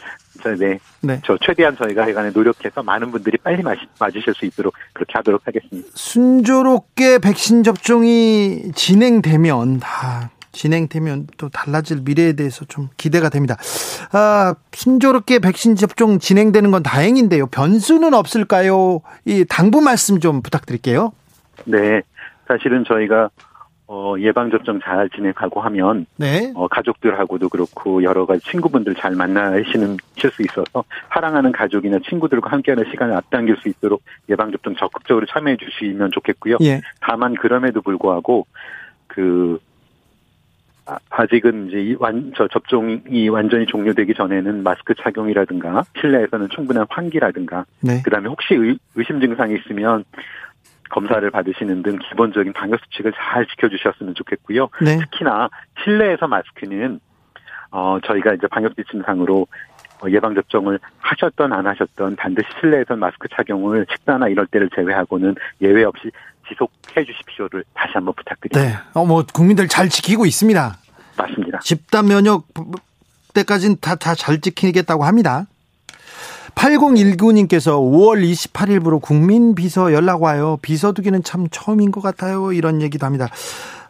네. 0.58 0.80
네. 1.02 1.22
저 1.26 1.38
최대한 1.46 1.76
저희가 1.76 2.04
해간에 2.06 2.32
노력해서 2.32 2.82
많은 2.82 3.12
분들이 3.12 3.38
빨리 3.38 3.62
맞, 3.62 3.78
맞으실 4.00 4.34
수 4.34 4.46
있도록 4.46 4.74
그렇게 4.94 5.14
하도록 5.16 5.42
하겠습니다. 5.46 5.90
순조롭게 5.94 7.20
백신 7.20 7.64
접종이 7.64 8.72
진행되면 8.74 9.82
다 9.82 10.32
진행되면 10.52 11.28
또 11.38 11.50
달라질 11.50 12.02
미래에 12.04 12.34
대해서 12.34 12.66
좀 12.66 12.90
기대가 12.98 13.30
됩니다. 13.30 13.58
아, 14.12 14.56
순조롭게 14.74 15.40
백신 15.40 15.76
접종 15.76 16.20
진행되는 16.20 16.72
건 16.72 16.84
다행인데요. 16.84 17.48
변수는 17.48 18.14
없을까요? 18.14 19.02
이 19.26 19.46
당부 19.48 19.82
말씀 19.82 20.20
좀 20.20 20.42
부탁드릴게요. 20.42 21.14
네. 21.66 22.02
사실은 22.48 22.84
저희가 22.88 23.30
어, 23.94 24.16
예방접종 24.18 24.80
잘 24.82 25.10
진행하고 25.10 25.60
하면, 25.60 26.06
네. 26.16 26.54
어, 26.56 26.70
가족들하고도 26.70 27.50
그렇고, 27.50 28.02
여러 28.04 28.26
가지 28.26 28.40
친구분들 28.50 28.96
잘 28.96 29.16
만나시는, 29.16 29.98
수 30.16 30.42
있어서, 30.44 30.86
사랑하는 31.14 31.52
가족이나 31.52 31.98
친구들과 32.08 32.52
함께하는 32.52 32.86
시간을 32.90 33.14
앞당길 33.16 33.58
수 33.58 33.68
있도록 33.68 34.02
예방접종 34.30 34.76
적극적으로 34.78 35.26
참여해 35.26 35.58
주시면 35.58 36.12
좋겠고요. 36.14 36.60
예. 36.62 36.80
다만, 37.02 37.36
그럼에도 37.36 37.82
불구하고, 37.82 38.48
그, 39.08 39.60
아, 40.92 40.98
아직은 41.10 41.70
이제 41.70 41.96
완, 42.00 42.34
저 42.36 42.50
접종이 42.50 43.30
완전히 43.30 43.66
종료되기 43.66 44.14
전에는 44.14 44.62
마스크 44.62 44.94
착용이라든가 44.94 45.86
실내에서는 46.02 46.50
충분한 46.50 46.86
환기라든가 46.90 47.66
네. 47.80 48.02
그다음에 48.04 48.28
혹시 48.28 48.56
의, 48.56 48.78
의심 48.96 49.22
증상이 49.22 49.56
있으면 49.56 50.04
검사를 50.90 51.30
받으시는 51.32 51.84
등 51.84 51.98
기본적인 52.10 52.52
방역 52.52 52.82
수칙을 52.84 53.14
잘 53.14 53.46
지켜주셨으면 53.46 54.16
좋겠고요. 54.16 54.68
네. 54.82 54.98
특히나 54.98 55.50
실내에서 55.82 56.28
마스크는 56.28 57.00
어 57.72 57.98
저희가 58.04 58.34
이제 58.34 58.48
방역 58.48 58.76
지침상으로 58.76 59.48
어, 60.02 60.10
예방 60.10 60.36
접종을 60.36 60.78
하셨던 61.00 61.54
안 61.54 61.68
하셨던 61.68 62.18
반드시 62.18 62.50
실내에서 62.60 62.98
마스크 62.98 63.30
착용을 63.30 63.86
식사나 63.90 64.28
이럴 64.28 64.46
때를 64.48 64.70
제외하고는 64.76 65.36
예외 65.62 65.86
없이 65.86 66.12
지속해 66.50 67.06
주십시오를 67.06 67.64
다시 67.74 67.94
한번 67.94 68.14
부탁드립니다. 68.16 68.84
네. 68.84 69.00
어, 69.00 69.06
뭐 69.06 69.24
국민들 69.34 69.68
잘 69.68 69.88
지키고 69.90 70.26
있습니다. 70.26 70.81
맞습니다. 71.28 71.60
집단 71.64 72.08
면역 72.08 72.46
때까지는 73.34 73.78
다 73.82 73.96
다 73.96 74.16
잘 74.16 74.42
지키겠다고 74.42 75.04
합니다. 75.06 75.46
8019님께서 76.56 77.72
5월 77.80 78.22
28일부로 78.30 79.02
국민 79.02 79.56
비서 79.56 79.94
연락 79.94 80.22
와요. 80.22 80.58
비서두기는 80.62 81.24
참 81.24 81.48
처음인 81.50 81.92
것 81.92 82.02
같아요. 82.02 82.52
이런 82.52 82.82
얘기도 82.82 83.06
합니다. 83.06 83.30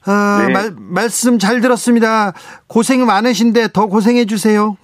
아, 0.05 0.43
네. 0.47 0.53
말, 0.53 0.71
말씀 0.77 1.39
잘 1.39 1.61
들었습니다. 1.61 2.33
고생 2.67 3.05
많으신데 3.05 3.69
더 3.73 3.87
고생해 3.87 4.25
주세요. 4.25 4.77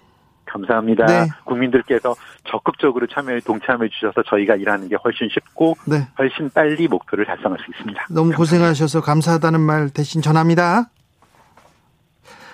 감사합니다. 0.45 1.05
네. 1.05 1.27
국민들께서 1.45 2.15
적극적으로 2.49 3.05
참여에 3.07 3.41
동참해 3.41 3.89
주셔서 3.89 4.23
저희가 4.27 4.55
일하는 4.55 4.87
게 4.87 4.95
훨씬 5.03 5.27
쉽고 5.31 5.75
네. 5.85 6.07
훨씬 6.17 6.49
빨리 6.49 6.87
목표를 6.87 7.25
달성할 7.25 7.59
수 7.59 7.65
있습니다. 7.71 8.07
너무 8.09 8.31
감사합니다. 8.31 8.37
고생하셔서 8.37 9.01
감사하다는 9.01 9.59
말 9.59 9.89
대신 9.89 10.21
전합니다. 10.21 10.89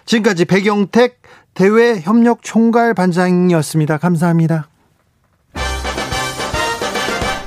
지금까지 0.06 0.46
백영택 0.46 1.22
대외 1.54 2.00
협력 2.00 2.40
총괄 2.42 2.94
반장이었습니다. 2.94 3.98
감사합니다. 3.98 4.68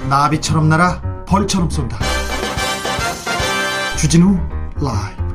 나비처럼 0.09 0.69
날아 0.69 1.25
벌처럼 1.27 1.69
쏜다. 1.69 1.99
주진우 3.99 4.39
라이브 4.81 5.26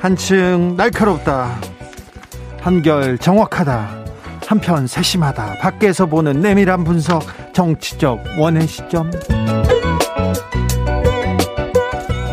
한층 0.00 0.76
날카롭다. 0.78 1.60
한결 2.58 3.18
정확하다. 3.18 4.00
한편 4.46 4.86
세심하다. 4.86 5.58
밖에서 5.60 6.06
보는 6.06 6.40
내밀한 6.40 6.84
분석, 6.84 7.22
정치적 7.52 8.18
원의 8.38 8.66
시점. 8.66 9.10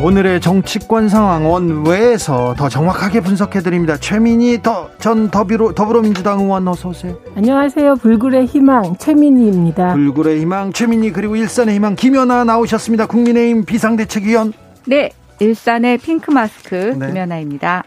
오늘의 0.02 0.40
정치권 0.40 1.10
상황 1.10 1.52
원외에서 1.52 2.56
더 2.58 2.70
정확하게 2.70 3.20
분석해 3.20 3.60
드립니다. 3.60 3.98
최민희 3.98 4.60
전 5.00 5.30
더비로, 5.30 5.74
더불어민주당 5.74 6.40
의원 6.40 6.66
어서 6.70 6.88
오세요. 6.90 7.18
안녕하세요. 7.36 7.96
불굴의 7.96 8.46
희망 8.46 8.96
최민희입니다. 8.98 9.94
불굴의 9.94 10.40
희망 10.40 10.72
최민희 10.72 11.12
그리고 11.12 11.36
일산의 11.36 11.76
희망 11.76 11.96
김연아 11.96 12.46
나오셨습니다. 12.46 13.08
국민의힘 13.08 13.66
비상대책위원. 13.66 14.54
네, 14.86 15.10
일산의 15.40 15.98
핑크 16.00 16.32
마스크 16.32 16.76
네. 16.76 17.08
김연아입니다. 17.08 17.84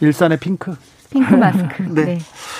일산의 0.00 0.38
핑크. 0.38 0.74
핑크 1.10 1.34
마스크. 1.34 1.82
네. 1.94 2.04
네. 2.04 2.18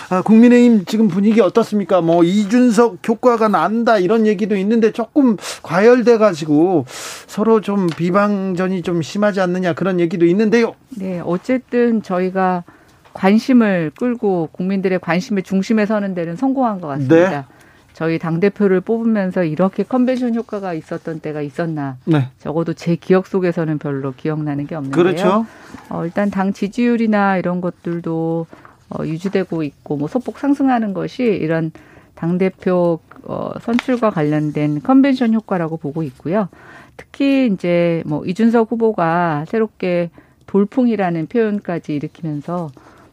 아, 0.09 0.23
국민의힘 0.23 0.85
지금 0.87 1.09
분위기 1.09 1.41
어떻습니까? 1.41 2.01
뭐 2.01 2.25
이준석 2.25 3.07
효과가 3.07 3.49
난다 3.49 3.99
이런 3.99 4.27
얘기도 4.27 4.57
있는데 4.57 4.93
조금 4.93 5.37
과열돼 5.63 6.19
가지고 6.19 6.85
서로 7.27 7.61
좀 7.61 7.89
비방전이 7.89 8.83
좀 8.83 9.03
심하지 9.03 9.41
않느냐 9.41 9.75
그런 9.75 10.01
얘기도 10.01 10.25
있는데요. 10.27 10.75
네, 10.91 11.21
어쨌든 11.25 12.03
저희가 12.03 12.65
관심을 13.13 13.93
끌고 13.99 14.51
국민들의 14.53 15.01
관심의 15.01 15.43
중심에 15.43 15.87
서는 15.87 16.15
데는 16.15 16.37
성공한 16.37 16.81
것 16.81 16.89
같습니다. 16.89 17.31
네. 17.31 17.56
저희 17.97 18.19
당 18.19 18.41
대표를 18.41 18.83
뽑으면서 18.83 19.43
이렇게 19.45 19.83
컨벤션 19.83 20.35
효과가 20.35 20.75
있었던 20.75 21.21
때가 21.21 21.41
있었나? 21.41 21.97
네. 22.05 22.29
적어도 22.39 22.75
제 22.75 22.95
기억 22.95 23.27
속에서는 23.27 23.79
별로 23.79 24.13
기억나는 24.13 24.67
게 24.67 24.75
없는데요. 24.75 25.03
그렇죠. 25.03 25.47
어, 25.89 26.05
일단 26.05 26.31
당 26.31 26.53
지지율이나 26.53 27.39
이런 27.39 27.63
것들도 27.63 28.47
어, 28.91 29.03
유지되고 29.03 29.63
있고 29.63 29.97
뭐 29.97 30.09
소폭 30.09 30.39
상승하는 30.39 30.93
것이 30.93 31.23
이런 31.23 31.73
당 32.15 32.37
대표 32.37 32.99
어, 33.23 33.53
선출과 33.63 34.11
관련된 34.11 34.83
컨벤션 34.83 35.33
효과라고 35.33 35.79
보고 35.79 36.03
있고요. 36.03 36.51
특히 36.99 37.49
이제 37.51 38.03
뭐 38.05 38.27
이준석 38.27 38.73
후보가 38.73 39.47
새롭게 39.49 40.11
돌풍이라는 40.47 41.29
표현까지 41.29 41.95
일으키면서 41.95 42.71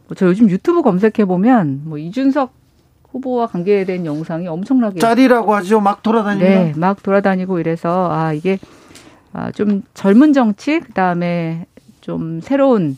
뭐 0.08 0.14
저 0.14 0.26
요즘 0.26 0.50
유튜브 0.50 0.82
검색해 0.82 1.24
보면 1.24 1.84
뭐 1.84 1.96
이준석 1.96 2.63
후보와 3.14 3.46
관계된 3.46 4.04
영상이 4.06 4.48
엄청나게 4.48 4.98
짤이라고 4.98 5.54
하죠. 5.54 5.80
막 5.80 6.02
돌아다니고. 6.02 6.44
네, 6.44 6.72
막 6.76 7.00
돌아다니고 7.02 7.60
이래서 7.60 8.10
아 8.10 8.32
이게 8.32 8.58
아, 9.32 9.50
좀 9.52 9.82
젊은 9.94 10.32
정치 10.32 10.80
그다음에 10.80 11.66
좀 12.00 12.40
새로운 12.40 12.96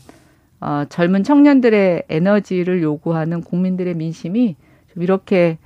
어, 0.60 0.84
젊은 0.88 1.22
청년들의 1.22 2.04
에너지를 2.08 2.82
요구하는 2.82 3.42
국민들의 3.42 3.94
민심이 3.94 4.56
좀 4.92 5.02
이렇게 5.02 5.58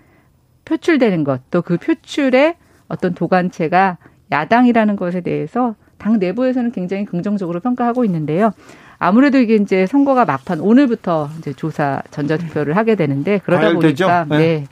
표출되는 0.65 1.23
것, 1.25 1.49
또 1.51 1.63
그 1.63 1.77
표출의 1.79 2.57
어떤 2.89 3.15
도관체가 3.15 3.99
야당이라는 4.33 4.97
것에 4.97 5.21
대해서 5.21 5.75
당 5.97 6.19
내부에서는 6.19 6.73
굉장히 6.73 7.05
긍정적으로 7.05 7.61
평가하고 7.61 8.05
있는데요. 8.05 8.53
아무래도 9.01 9.39
이게 9.39 9.57
이제 9.57 9.87
선거가 9.87 10.27
막판 10.27 10.61
오늘부터 10.61 11.31
이제 11.39 11.55
조사 11.55 12.03
전자투표를 12.11 12.77
하게 12.77 12.95
되는데 12.95 13.41
그러다 13.45 13.73
보니까 13.73 14.27
네. 14.29 14.39
네. 14.39 14.65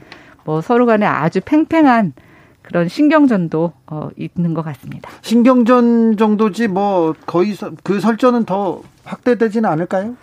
뭐 0.45 0.61
서로 0.61 0.85
간에 0.85 1.07
아주 1.07 1.41
팽팽한 1.45 2.13
그런 2.61 2.89
신경전도 2.89 3.73
어 3.87 4.11
있는 4.17 4.53
것 4.53 4.63
같습니다. 4.63 5.11
신경전 5.23 6.19
정도지 6.19 6.69
뭐 6.69 7.15
거의 7.25 7.57
그 7.83 8.01
설전은 8.01 8.45
더 8.45 8.83
확대되지는 9.05 9.69
않을까요? 9.69 10.15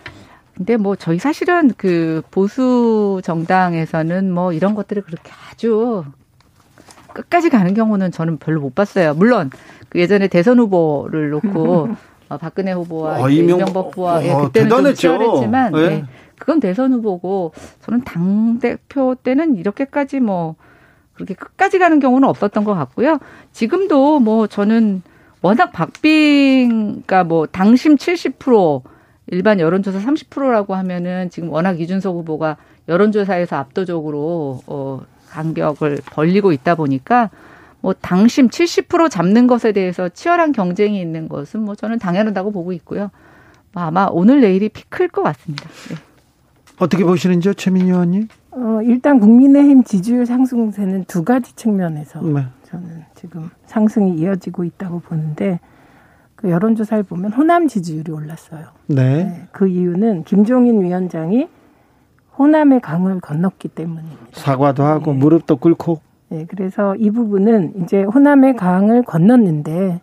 근데 0.54 0.76
뭐 0.76 0.94
저희 0.94 1.18
사실은 1.18 1.72
그 1.76 2.22
보수 2.30 3.20
정당에서는 3.24 4.32
뭐 4.32 4.52
이런 4.52 4.76
것들을 4.76 5.02
그렇게 5.02 5.32
아주 5.50 6.04
끝까지 7.12 7.50
가는 7.50 7.74
경우는 7.74 8.12
저는 8.12 8.36
별로 8.36 8.60
못 8.60 8.76
봤어요. 8.76 9.14
물론 9.14 9.50
그 9.88 9.98
예전에 9.98 10.28
대선 10.28 10.60
후보를 10.60 11.30
놓고 11.30 11.88
어, 12.28 12.36
박근혜 12.38 12.72
후보와 12.72 13.22
어, 13.22 13.28
이명, 13.28 13.58
박 13.58 13.86
후보와 13.86 14.24
예, 14.24 14.34
그때는 14.34 14.68
대단했죠. 14.68 14.94
좀 14.94 14.94
치열했지만 14.94 15.72
네. 15.72 15.88
네. 15.88 16.04
그건 16.38 16.60
대선 16.60 16.92
후보고 16.92 17.52
저는 17.82 18.02
당 18.02 18.58
대표 18.58 19.14
때는 19.14 19.56
이렇게까지 19.56 20.20
뭐 20.20 20.56
그렇게 21.14 21.34
끝까지 21.34 21.78
가는 21.78 21.98
경우는 21.98 22.28
없었던 22.28 22.64
것 22.64 22.74
같고요. 22.74 23.18
지금도 23.52 24.20
뭐 24.20 24.46
저는 24.46 25.02
워낙 25.40 25.72
박빙 25.72 26.68
그러니까 26.68 27.24
뭐 27.24 27.46
당심 27.46 27.96
70% 27.96 28.82
일반 29.28 29.58
여론조사 29.60 29.98
30%라고 29.98 30.74
하면은 30.74 31.30
지금 31.30 31.50
워낙 31.50 31.80
이준석 31.80 32.14
후보가 32.14 32.56
여론조사에서 32.88 33.56
압도적으로 33.56 34.60
어 34.66 35.02
간격을 35.30 36.00
벌리고 36.06 36.52
있다 36.52 36.74
보니까 36.74 37.30
뭐 37.86 37.94
당심 38.00 38.48
70% 38.48 39.08
잡는 39.08 39.46
것에 39.46 39.70
대해서 39.70 40.08
치열한 40.08 40.50
경쟁이 40.50 41.00
있는 41.00 41.28
것은 41.28 41.60
뭐 41.62 41.76
저는 41.76 42.00
당연하다고 42.00 42.50
보고 42.50 42.72
있고요. 42.72 43.12
뭐 43.72 43.84
아마 43.84 44.08
오늘 44.10 44.40
내일이 44.40 44.68
피클 44.68 45.06
것 45.06 45.22
같습니다. 45.22 45.68
네. 45.88 45.94
어떻게 46.80 47.04
보시는지요, 47.04 47.54
최민희 47.54 47.86
의원님? 47.86 48.26
어, 48.50 48.80
일단 48.82 49.20
국민의힘 49.20 49.84
지지율 49.84 50.26
상승세는 50.26 51.04
두 51.04 51.22
가지 51.22 51.54
측면에서 51.54 52.22
네. 52.22 52.46
저는 52.64 53.04
지금 53.14 53.50
상승이 53.66 54.18
이어지고 54.18 54.64
있다고 54.64 54.98
보는데 54.98 55.60
그 56.34 56.50
여론조사를 56.50 57.04
보면 57.04 57.34
호남 57.34 57.68
지지율이 57.68 58.10
올랐어요. 58.10 58.66
네. 58.88 59.26
네. 59.26 59.48
그 59.52 59.68
이유는 59.68 60.24
김종인 60.24 60.82
위원장이 60.82 61.46
호남의 62.36 62.80
강을 62.80 63.20
건넜기 63.20 63.68
때문입니다. 63.68 64.26
사과도 64.32 64.82
하고 64.82 65.12
네. 65.12 65.18
무릎도 65.18 65.58
꿇고 65.58 66.00
네, 66.28 66.44
그래서 66.48 66.94
이 66.96 67.10
부분은 67.10 67.82
이제 67.82 68.02
호남의 68.02 68.56
강을 68.56 69.02
건넜는데 69.02 70.00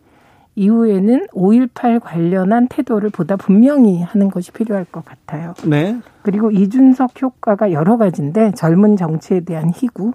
이후에는 0.56 1.28
5.18 1.34 2.00
관련한 2.00 2.68
태도를 2.68 3.10
보다 3.10 3.36
분명히 3.36 4.02
하는 4.02 4.30
것이 4.30 4.52
필요할 4.52 4.86
것 4.86 5.04
같아요. 5.04 5.54
네. 5.66 5.98
그리고 6.22 6.52
이준석 6.52 7.22
효과가 7.22 7.72
여러 7.72 7.98
가지인데 7.98 8.52
젊은 8.52 8.96
정치에 8.96 9.42
대한 9.42 9.72
희구, 9.74 10.14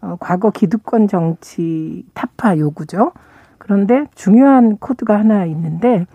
어, 0.00 0.16
과거 0.20 0.50
기득권 0.50 1.08
정치 1.08 2.04
타파 2.14 2.58
요구죠. 2.58 3.12
그런데 3.58 4.04
중요한 4.14 4.76
코드가 4.76 5.18
하나 5.18 5.44
있는데 5.46 6.06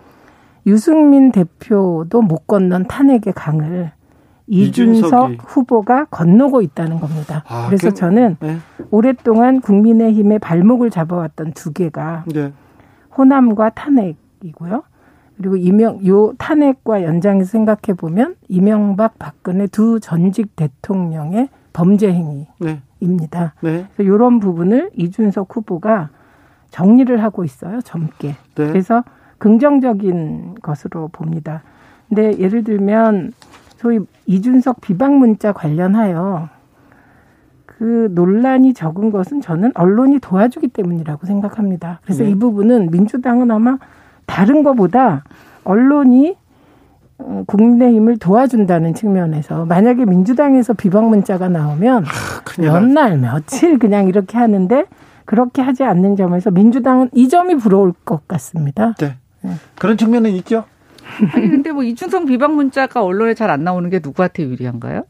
유승민 0.66 1.32
대표도 1.32 2.22
못 2.22 2.46
건넌 2.46 2.84
탄핵의 2.84 3.32
강을 3.34 3.92
이준석. 4.52 5.38
후보가 5.46 6.06
건너고 6.06 6.60
있다는 6.60 7.00
겁니다. 7.00 7.42
아, 7.48 7.66
그래서 7.66 7.88
그, 7.88 7.94
저는 7.94 8.36
네. 8.40 8.58
오랫동안 8.90 9.60
국민의힘의 9.62 10.38
발목을 10.40 10.90
잡아왔던 10.90 11.52
두 11.52 11.72
개가 11.72 12.24
네. 12.26 12.52
호남과 13.16 13.70
탄핵이고요. 13.70 14.82
그리고 15.38 15.56
이명 15.56 16.06
요 16.06 16.34
탄핵과 16.36 17.02
연장해서 17.02 17.50
생각해 17.50 17.96
보면 17.96 18.36
이명박 18.48 19.18
박근혜 19.18 19.66
두 19.66 19.98
전직 20.00 20.54
대통령의 20.54 21.48
범죄 21.72 22.12
행위 22.12 22.46
네. 22.58 22.82
입니다. 23.00 23.54
네. 23.62 23.86
그래서 23.94 24.02
이런 24.02 24.38
부분을 24.38 24.90
이준석 24.94 25.56
후보가 25.56 26.10
정리를 26.70 27.22
하고 27.22 27.44
있어요. 27.44 27.80
젊게. 27.80 28.28
네. 28.54 28.66
그래서 28.66 29.02
긍정적인 29.38 30.56
것으로 30.62 31.08
봅니다. 31.08 31.62
근데 32.08 32.38
예를 32.38 32.62
들면 32.62 33.32
소위 33.82 33.98
이준석 34.26 34.80
비방 34.80 35.18
문자 35.18 35.52
관련하여 35.52 36.48
그 37.66 38.08
논란이 38.12 38.74
적은 38.74 39.10
것은 39.10 39.40
저는 39.40 39.72
언론이 39.74 40.20
도와주기 40.20 40.68
때문이라고 40.68 41.26
생각합니다. 41.26 41.98
그래서 42.04 42.22
네. 42.22 42.30
이 42.30 42.34
부분은 42.36 42.90
민주당은 42.92 43.50
아마 43.50 43.78
다른 44.24 44.62
것보다 44.62 45.24
언론이 45.64 46.36
어, 47.18 47.42
국민의힘을 47.46 48.18
도와준다는 48.18 48.94
측면에서 48.94 49.64
만약에 49.66 50.04
민주당에서 50.04 50.74
비방 50.74 51.10
문자가 51.10 51.48
나오면 51.48 52.04
아, 52.04 52.60
몇날 52.60 53.18
며칠 53.18 53.80
그냥 53.80 54.06
이렇게 54.06 54.38
하는데 54.38 54.84
그렇게 55.24 55.60
하지 55.60 55.82
않는 55.82 56.14
점에서 56.14 56.52
민주당은 56.52 57.10
이 57.14 57.28
점이 57.28 57.56
부러울 57.56 57.92
것 58.04 58.28
같습니다. 58.28 58.94
네. 59.00 59.16
네. 59.40 59.54
그런 59.76 59.96
측면은 59.96 60.30
있죠. 60.30 60.64
아니 61.34 61.48
근데 61.48 61.72
뭐 61.72 61.82
이준성 61.82 62.26
비방 62.26 62.54
문자가 62.56 63.02
언론에 63.04 63.34
잘 63.34 63.50
안 63.50 63.64
나오는 63.64 63.88
게 63.90 64.00
누구한테 64.02 64.44
유리한가요? 64.44 65.04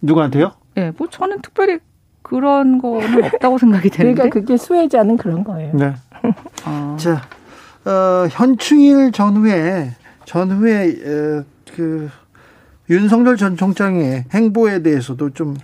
누구한테요? 0.00 0.52
예, 0.76 0.80
네, 0.84 0.92
뭐 0.96 1.06
저는 1.08 1.40
특별히 1.42 1.78
그런 2.22 2.78
거는 2.80 3.24
없다고 3.24 3.58
생각이 3.58 3.90
되는데. 3.90 4.14
그러니까 4.14 4.40
그게 4.40 4.56
수혜자는 4.56 5.16
그런 5.16 5.44
거예요. 5.44 5.72
네. 5.74 5.94
어. 6.66 6.96
자, 6.98 7.22
어, 7.84 8.26
현충일 8.30 9.12
전후에 9.12 9.90
전후에 10.24 10.88
어, 11.04 11.44
그 11.74 12.08
윤석열 12.90 13.36
전 13.36 13.56
총장의 13.56 14.24
행보에 14.32 14.82
대해서도 14.82 15.30
좀 15.30 15.56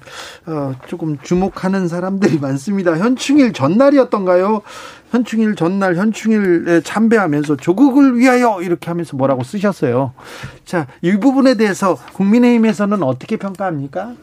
어, 0.47 0.75
조금 0.87 1.19
주목하는 1.19 1.89
사람들이 1.89 2.39
많습니다. 2.41 2.97
현충일 2.97 3.53
전날이었던가요? 3.53 4.63
현충일 5.11 5.57
전날 5.57 5.97
현충일에 5.97 6.83
참배하면서 6.83 7.57
조국을 7.57 8.17
위하여 8.19 8.61
이렇게 8.63 8.89
하면서 8.89 9.17
뭐라고 9.17 9.43
쓰셨어요. 9.43 10.13
자, 10.65 10.87
이 11.03 11.17
부분에 11.17 11.55
대해서 11.55 11.97
국민의힘에서는 12.13 13.03
어떻게 13.03 13.37
평가합니까? 13.37 14.15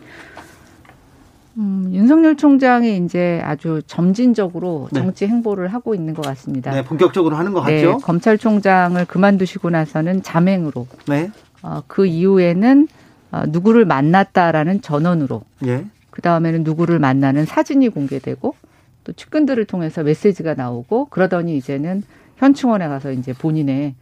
음, 1.58 1.90
윤석열 1.94 2.36
총장이 2.36 2.98
이제 2.98 3.42
아주 3.44 3.82
점진적으로 3.88 4.90
네. 4.92 5.00
정치 5.00 5.26
행보를 5.26 5.70
하고 5.70 5.96
있는 5.96 6.14
것 6.14 6.26
같습니다. 6.26 6.72
네, 6.72 6.84
본격적으로 6.84 7.36
하는 7.36 7.54
것 7.54 7.62
같죠. 7.62 7.74
네, 7.74 7.98
검찰총장을 8.04 9.04
그만두시고 9.06 9.70
나서는 9.70 10.22
자맹으로. 10.22 10.86
네. 11.08 11.32
어, 11.66 11.82
그 11.88 12.06
이후에는 12.06 12.88
어, 13.32 13.44
누구를 13.48 13.86
만났다라는 13.86 14.82
전원으로. 14.82 15.42
예. 15.66 15.86
그 16.12 16.22
다음에는 16.22 16.64
누구를 16.64 17.00
만나는 17.00 17.46
사진이 17.46 17.90
공개되고 17.90 18.56
또 19.04 19.12
측근들을 19.12 19.66
통해서 19.66 20.04
메시지가 20.04 20.54
나오고 20.54 21.06
그러더니 21.06 21.58
이제는 21.58 22.04
현충원에 22.38 22.88
가서 22.88 23.12
이제 23.12 23.34
본인의 23.34 23.96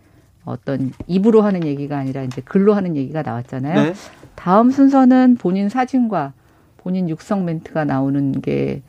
어떤 0.44 0.92
입으로 1.08 1.42
하는 1.42 1.66
얘기가 1.66 1.98
아니라 1.98 2.24
이제 2.24 2.42
글로 2.44 2.74
하는 2.74 2.98
얘기가 2.98 3.22
나왔잖아요. 3.22 3.82
네. 3.82 3.94
다음 4.36 4.70
순서는 4.70 5.38
본인 5.38 5.70
사진과 5.70 6.34
본인 6.78 7.10
육성 7.10 7.46
멘트가 7.46 7.86
나오는 7.86 8.42
게 8.42 8.82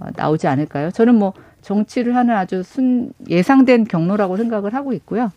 어, 0.00 0.06
나오지 0.16 0.48
않을까요? 0.48 0.90
저는 0.90 1.14
뭐 1.14 1.32
정치를 1.62 2.16
하는 2.16 2.34
아주 2.34 2.64
순 2.64 3.12
예상된 3.28 3.84
경로라고 3.84 4.36
생각을 4.36 4.74
하고 4.74 4.92
있고요. 4.94 5.30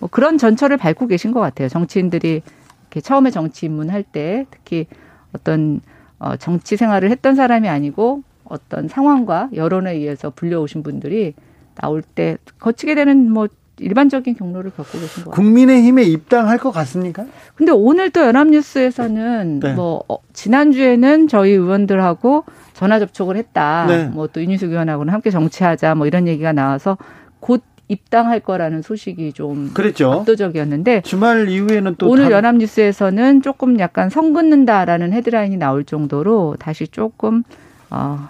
뭐 0.00 0.08
그런 0.10 0.38
전철을 0.38 0.76
밟고 0.76 1.06
계신 1.06 1.32
것 1.32 1.40
같아요. 1.40 1.68
정치인들이 1.68 2.42
이렇게 2.82 3.00
처음에 3.00 3.30
정치 3.30 3.66
입문할 3.66 4.02
때 4.02 4.46
특히 4.50 4.86
어떤 5.32 5.80
어 6.18 6.36
정치 6.36 6.76
생활을 6.76 7.10
했던 7.10 7.34
사람이 7.34 7.68
아니고 7.68 8.22
어떤 8.44 8.88
상황과 8.88 9.50
여론에 9.54 9.92
의해서 9.92 10.30
불려오신 10.30 10.82
분들이 10.82 11.34
나올 11.74 12.02
때 12.02 12.36
거치게 12.60 12.94
되는 12.94 13.30
뭐 13.32 13.48
일반적인 13.80 14.36
경로를 14.36 14.70
겪고 14.70 14.98
계신 14.98 15.24
것 15.24 15.30
같아요. 15.30 15.34
국민의힘에 15.34 16.04
입당할 16.04 16.58
것 16.58 16.70
같습니까? 16.70 17.24
근데 17.56 17.72
오늘 17.72 18.10
또 18.10 18.20
연합뉴스에서는 18.20 19.60
네. 19.60 19.72
뭐 19.74 20.04
어, 20.08 20.18
지난주에는 20.32 21.26
저희 21.26 21.50
의원들하고 21.50 22.44
전화 22.72 23.00
접촉을 23.00 23.36
했다. 23.36 23.86
네. 23.88 24.04
뭐또 24.06 24.42
윤희숙 24.42 24.70
의원하고는 24.70 25.12
함께 25.12 25.30
정치하자 25.30 25.96
뭐 25.96 26.06
이런 26.06 26.28
얘기가 26.28 26.52
나와서 26.52 26.96
곧 27.40 27.62
입당할 27.88 28.40
거라는 28.40 28.82
소식이 28.82 29.32
좀 29.34 29.70
그랬죠. 29.74 30.10
압도적이었는데 30.12 31.02
주말 31.02 31.48
이후에는 31.48 31.96
또 31.98 32.08
오늘 32.08 32.30
연합뉴스에서는 32.30 33.42
조금 33.42 33.78
약간 33.78 34.08
성 34.10 34.32
긋는다라는 34.32 35.12
헤드라인이 35.12 35.56
나올 35.58 35.84
정도로 35.84 36.56
다시 36.58 36.88
조금 36.88 37.42
어, 37.90 38.28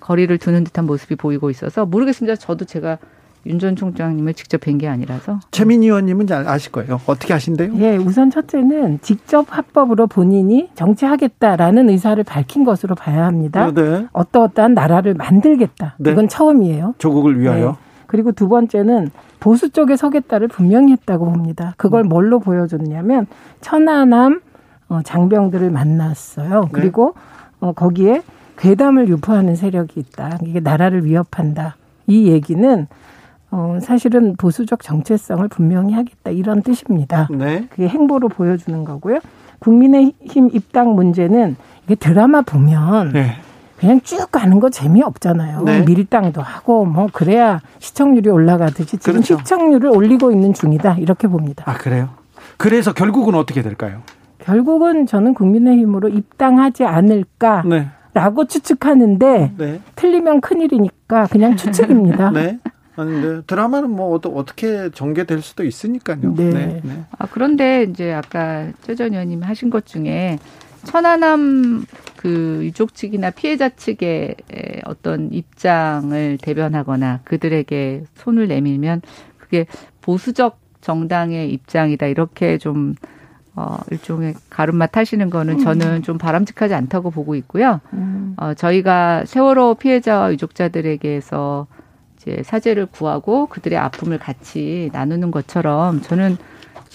거리를 0.00 0.36
두는 0.38 0.64
듯한 0.64 0.84
모습이 0.86 1.16
보이고 1.16 1.48
있어서 1.50 1.86
모르겠습니다. 1.86 2.36
저도 2.36 2.64
제가 2.66 2.98
윤 3.46 3.60
전 3.60 3.76
총장님을 3.76 4.34
직접 4.34 4.60
뵌 4.60 4.76
게 4.78 4.88
아니라서. 4.88 5.38
최민희 5.52 5.86
의원님은 5.86 6.26
잘 6.26 6.48
아실 6.48 6.72
거예요. 6.72 7.00
어떻게 7.06 7.32
하신대요? 7.32 7.74
예, 7.78 7.96
우선 7.96 8.28
첫째는 8.28 8.98
직접 9.02 9.46
합법으로 9.56 10.08
본인이 10.08 10.68
정치하겠다라는 10.74 11.88
의사를 11.88 12.22
밝힌 12.24 12.64
것으로 12.64 12.96
봐야 12.96 13.24
합니다. 13.24 13.70
네. 13.72 14.06
어떠어떠한 14.12 14.74
나라를 14.74 15.14
만들겠다. 15.14 15.94
네. 15.98 16.10
이건 16.10 16.28
처음이에요. 16.28 16.94
조국을 16.98 17.38
위하여. 17.40 17.76
네. 18.06 18.08
그리고 18.08 18.32
두 18.32 18.48
번째는 18.48 19.10
보수 19.40 19.70
쪽에 19.70 19.96
서겠다를 19.96 20.48
분명히 20.48 20.92
했다고 20.92 21.26
봅니다. 21.26 21.74
그걸 21.76 22.04
음. 22.04 22.08
뭘로 22.08 22.40
보여줬냐면 22.40 23.26
천안함 23.60 24.40
어, 24.88 25.00
장병들을 25.02 25.70
만났어요. 25.70 26.62
네. 26.62 26.68
그리고 26.72 27.14
어, 27.60 27.72
거기에 27.72 28.22
괴담을 28.58 29.08
유포하는 29.08 29.56
세력이 29.56 30.00
있다. 30.00 30.38
이게 30.44 30.60
나라를 30.60 31.04
위협한다. 31.04 31.76
이 32.06 32.28
얘기는 32.28 32.86
어, 33.50 33.78
사실은 33.80 34.36
보수적 34.36 34.82
정체성을 34.82 35.46
분명히 35.48 35.94
하겠다 35.94 36.30
이런 36.30 36.62
뜻입니다. 36.62 37.28
네. 37.30 37.66
그게 37.70 37.88
행보로 37.88 38.28
보여주는 38.28 38.84
거고요. 38.84 39.18
국민의힘 39.58 40.50
입당 40.52 40.94
문제는 40.94 41.56
이게 41.84 41.94
드라마 41.94 42.42
보면 42.42 43.12
네. 43.12 43.32
그냥 43.78 44.00
쭉 44.00 44.30
가는 44.32 44.58
거 44.58 44.70
재미없잖아요. 44.70 45.62
네. 45.62 45.84
밀당도 45.84 46.40
하고 46.40 46.84
뭐 46.84 47.08
그래야 47.12 47.60
시청률이 47.78 48.30
올라가듯이 48.30 48.96
지금 48.98 49.14
그렇죠. 49.14 49.38
시청률을 49.38 49.90
올리고 49.90 50.32
있는 50.32 50.54
중이다 50.54 50.96
이렇게 50.98 51.28
봅니다. 51.28 51.64
아 51.66 51.74
그래요? 51.74 52.10
그래서 52.56 52.92
결국은 52.92 53.34
어떻게 53.34 53.62
될까요? 53.62 54.02
결국은 54.38 55.06
저는 55.06 55.34
국민의힘으로 55.34 56.08
입당하지 56.08 56.84
않을까라고 56.84 57.68
네. 58.44 58.48
추측하는데 58.48 59.52
네. 59.58 59.80
틀리면 59.96 60.40
큰일이니까 60.40 61.26
그냥 61.26 61.56
추측입니다. 61.56 62.30
네. 62.32 62.58
아닌데 62.96 63.42
드라마는 63.46 63.90
뭐 63.90 64.14
어떻게 64.14 64.90
전개될 64.90 65.42
수도 65.42 65.64
있으니까요. 65.64 66.34
네. 66.34 66.50
네. 66.50 66.80
네. 66.82 67.04
아 67.18 67.26
그런데 67.30 67.82
이제 67.82 68.14
아까 68.14 68.68
최전 68.82 69.12
의원님이 69.12 69.44
하신 69.44 69.68
것 69.68 69.84
중에 69.84 70.38
천안함 70.86 71.84
그 72.16 72.60
유족 72.62 72.94
측이나 72.94 73.30
피해자 73.30 73.68
측의 73.68 74.36
어떤 74.84 75.32
입장을 75.32 76.38
대변하거나 76.40 77.20
그들에게 77.24 78.04
손을 78.14 78.48
내밀면 78.48 79.02
그게 79.38 79.66
보수적 80.00 80.58
정당의 80.80 81.50
입장이다 81.52 82.06
이렇게 82.06 82.58
좀 82.58 82.94
어, 83.56 83.78
일종의 83.90 84.34
가름맛 84.50 84.96
하시는 84.96 85.30
거는 85.30 85.60
저는 85.60 86.02
좀 86.02 86.18
바람직하지 86.18 86.74
않다고 86.74 87.10
보고 87.10 87.34
있고요. 87.36 87.80
음. 87.94 88.34
어, 88.36 88.52
저희가 88.52 89.24
세월호 89.24 89.76
피해자와 89.76 90.32
유족자들에게서 90.32 91.66
이제 92.16 92.42
사죄를 92.44 92.86
구하고 92.86 93.46
그들의 93.46 93.78
아픔을 93.78 94.18
같이 94.18 94.90
나누는 94.92 95.30
것처럼 95.30 96.02
저는 96.02 96.36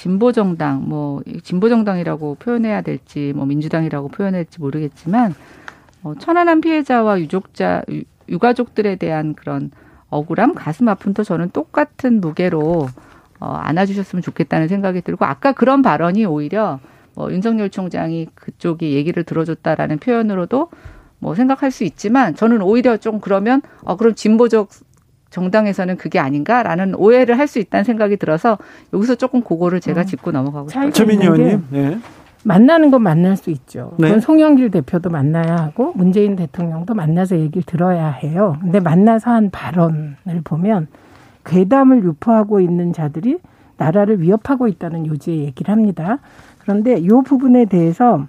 진보 0.02 0.32
정당 0.32 0.90
뭐 0.90 1.22
진보 1.44 1.70
정당이라고 1.70 2.34
표현해야 2.40 2.82
될지 2.82 3.34
뭐 3.36 3.46
민주당이라고 3.46 4.08
표현해야 4.08 4.42
될지 4.42 4.60
모르겠지만 4.60 5.36
어, 6.02 6.16
천안함 6.18 6.62
피해자와 6.62 7.20
유족자 7.20 7.84
유가족들에 8.28 8.96
대한 8.96 9.36
그런 9.36 9.70
억울함, 10.10 10.56
가슴 10.56 10.88
아픔도 10.88 11.24
저는 11.24 11.52
똑같은 11.52 12.20
무게로 12.20 12.88
어, 13.40 13.46
안아주셨으면 13.46 14.24
좋겠다는 14.24 14.70
생각이 14.70 15.02
들고 15.02 15.24
아까 15.26 15.52
그런 15.52 15.84
발언이 15.84 16.26
오히려 16.26 16.80
뭐 17.14 17.32
윤석열 17.32 17.70
총장이 17.70 18.26
그쪽이 18.34 18.94
얘기를 18.94 19.24
들어줬다라는 19.24 20.00
표현으로도 20.00 20.72
뭐 21.20 21.36
생각할 21.36 21.70
수 21.70 21.84
있지만 21.84 22.34
저는 22.34 22.64
오히려 22.64 22.98
좀 22.98 23.20
그러면 23.20 23.62
어 23.84 23.98
그럼 23.98 24.16
진보적 24.16 24.70
정당에서는 25.32 25.98
그게 25.98 26.20
아닌가라는 26.20 26.96
오해를 26.96 27.40
할 27.40 27.48
수 27.48 27.60
있다는 27.60 27.84
생각이 27.84 28.18
들어서 28.18 28.58
여기서 28.94 29.16
조금 29.16 29.42
그거를 29.42 29.82
제가 29.82 30.02
어. 30.02 30.04
짚고 30.04 30.32
넘어가고 30.32 30.70
싶어요. 30.70 30.92
최민희 30.92 31.24
의원님. 31.26 31.66
네. 31.72 31.98
만나는 32.44 32.92
건 32.92 33.02
만날 33.04 33.36
수 33.36 33.50
있죠. 33.50 33.94
네. 33.98 34.08
그건 34.08 34.20
송영길 34.22 34.72
대표도 34.72 35.10
만나야 35.10 35.58
하고 35.58 35.92
문재인 35.96 36.36
대통령도 36.36 36.94
만나서 36.94 37.38
얘기를 37.40 37.64
들어야 37.64 38.08
해요. 38.10 38.58
근데 38.62 38.80
만나서 38.80 39.32
한 39.32 39.50
발언을 39.52 40.42
보면 40.44 40.88
괴담을 41.46 42.04
유포하고 42.04 42.62
있는 42.62 42.94
자들이 42.94 43.40
나라를 43.78 44.22
위협하고 44.22 44.68
있다는 44.68 45.08
요지의 45.08 45.40
얘기를 45.40 45.72
합니다. 45.72 46.20
그런데 46.60 46.98
이 46.98 47.08
부분에 47.08 47.66
대해서 47.66 48.26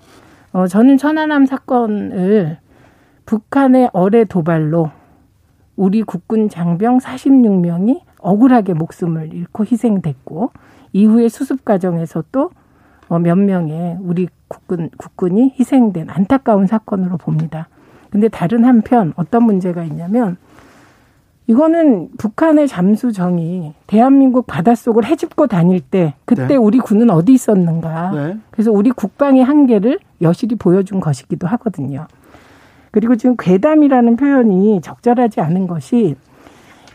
어 0.53 0.67
저는 0.67 0.99
천안함 0.99 1.47
사건을 1.47 2.59
북한의 3.27 3.91
어뢰 3.93 4.25
도발로 4.25 4.91
우리 5.83 6.03
국군 6.03 6.49
장병 6.49 6.99
46명이 6.99 8.01
억울하게 8.19 8.75
목숨을 8.75 9.35
잃고 9.35 9.65
희생됐고 9.65 10.51
이후에 10.93 11.29
수습 11.29 11.65
과정에서 11.65 12.25
또 12.33 12.51
몇 13.19 13.37
명의 13.37 13.97
우리 14.01 14.29
국군 14.49 14.91
국군이 14.97 15.55
희생된 15.59 16.09
안타까운 16.11 16.67
사건으로 16.67 17.17
봅니다. 17.17 17.69
근데 18.11 18.29
다른 18.29 18.65
한편 18.65 19.13
어떤 19.17 19.45
문제가 19.45 19.85
있냐면 19.85 20.37
이거는 21.47 22.11
북한의 22.19 22.69
잠수정이 22.69 23.75
대한민국 23.87 24.47
바닷속을 24.47 25.05
헤집고 25.05 25.49
다닐 25.49 25.81
때 25.81 26.15
그때 26.25 26.47
네. 26.47 26.57
우리 26.57 26.79
군은 26.79 27.11
어디 27.11 27.33
있었는가. 27.33 28.11
네. 28.13 28.39
그래서 28.51 28.71
우리 28.71 28.91
국방의 28.91 29.43
한계를 29.43 29.99
여실히 30.21 30.57
보여준 30.57 31.01
것이기도 31.01 31.47
하거든요. 31.49 32.07
그리고 32.93 33.17
지금 33.17 33.37
괴담이라는 33.37 34.17
표현이 34.17 34.81
적절하지 34.83 35.41
않은 35.41 35.67
것이 35.67 36.15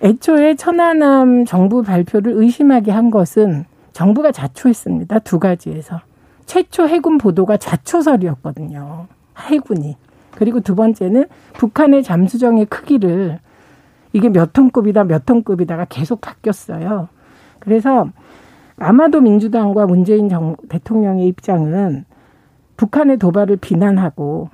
애초에 0.02 0.56
천안함 0.56 1.46
정부 1.46 1.82
발표를 1.82 2.34
의심하게 2.36 2.92
한 2.92 3.10
것은 3.10 3.66
정부가 3.94 4.32
자초했습니다. 4.32 5.20
두 5.20 5.40
가지에서. 5.40 6.00
최초 6.46 6.88
해군 6.88 7.18
보도가 7.18 7.58
자초설이었거든요. 7.58 9.08
해군이. 9.50 9.98
그리고 10.36 10.60
두 10.60 10.76
번째는 10.76 11.26
북한의 11.54 12.04
잠수정의 12.04 12.68
크기를 12.68 13.40
이게 14.14 14.30
몇 14.30 14.54
톤급이다 14.54 15.04
몇 15.04 15.26
톤급이다가 15.26 15.86
계속 15.90 16.22
바뀌었어요. 16.22 17.10
그래서 17.60 18.08
아마도 18.78 19.20
민주당과 19.20 19.88
문재인 19.88 20.30
정, 20.30 20.56
대통령의 20.70 21.28
입장은 21.28 22.06
북한의 22.78 23.18
도발을 23.18 23.58
비난하고 23.58 24.50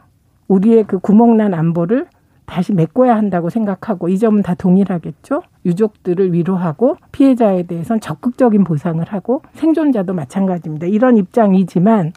우리의 0.48 0.86
그 0.86 1.00
구멍난 1.00 1.54
안보를 1.54 2.08
다시 2.46 2.74
메꿔야 2.74 3.16
한다고 3.16 3.50
생각하고 3.50 4.10
이 4.10 4.20
점은 4.20 4.42
다 4.44 4.54
동일하겠죠. 4.54 5.42
유족들을 5.66 6.34
위로하고 6.34 6.98
피해자에 7.12 7.64
대해서는 7.64 8.00
적극적인 8.00 8.64
보상을 8.64 9.04
하고 9.06 9.42
생존자도 9.54 10.14
마찬가지입니다. 10.14 10.88
이런 10.88 11.18
입장이지만 11.18 12.12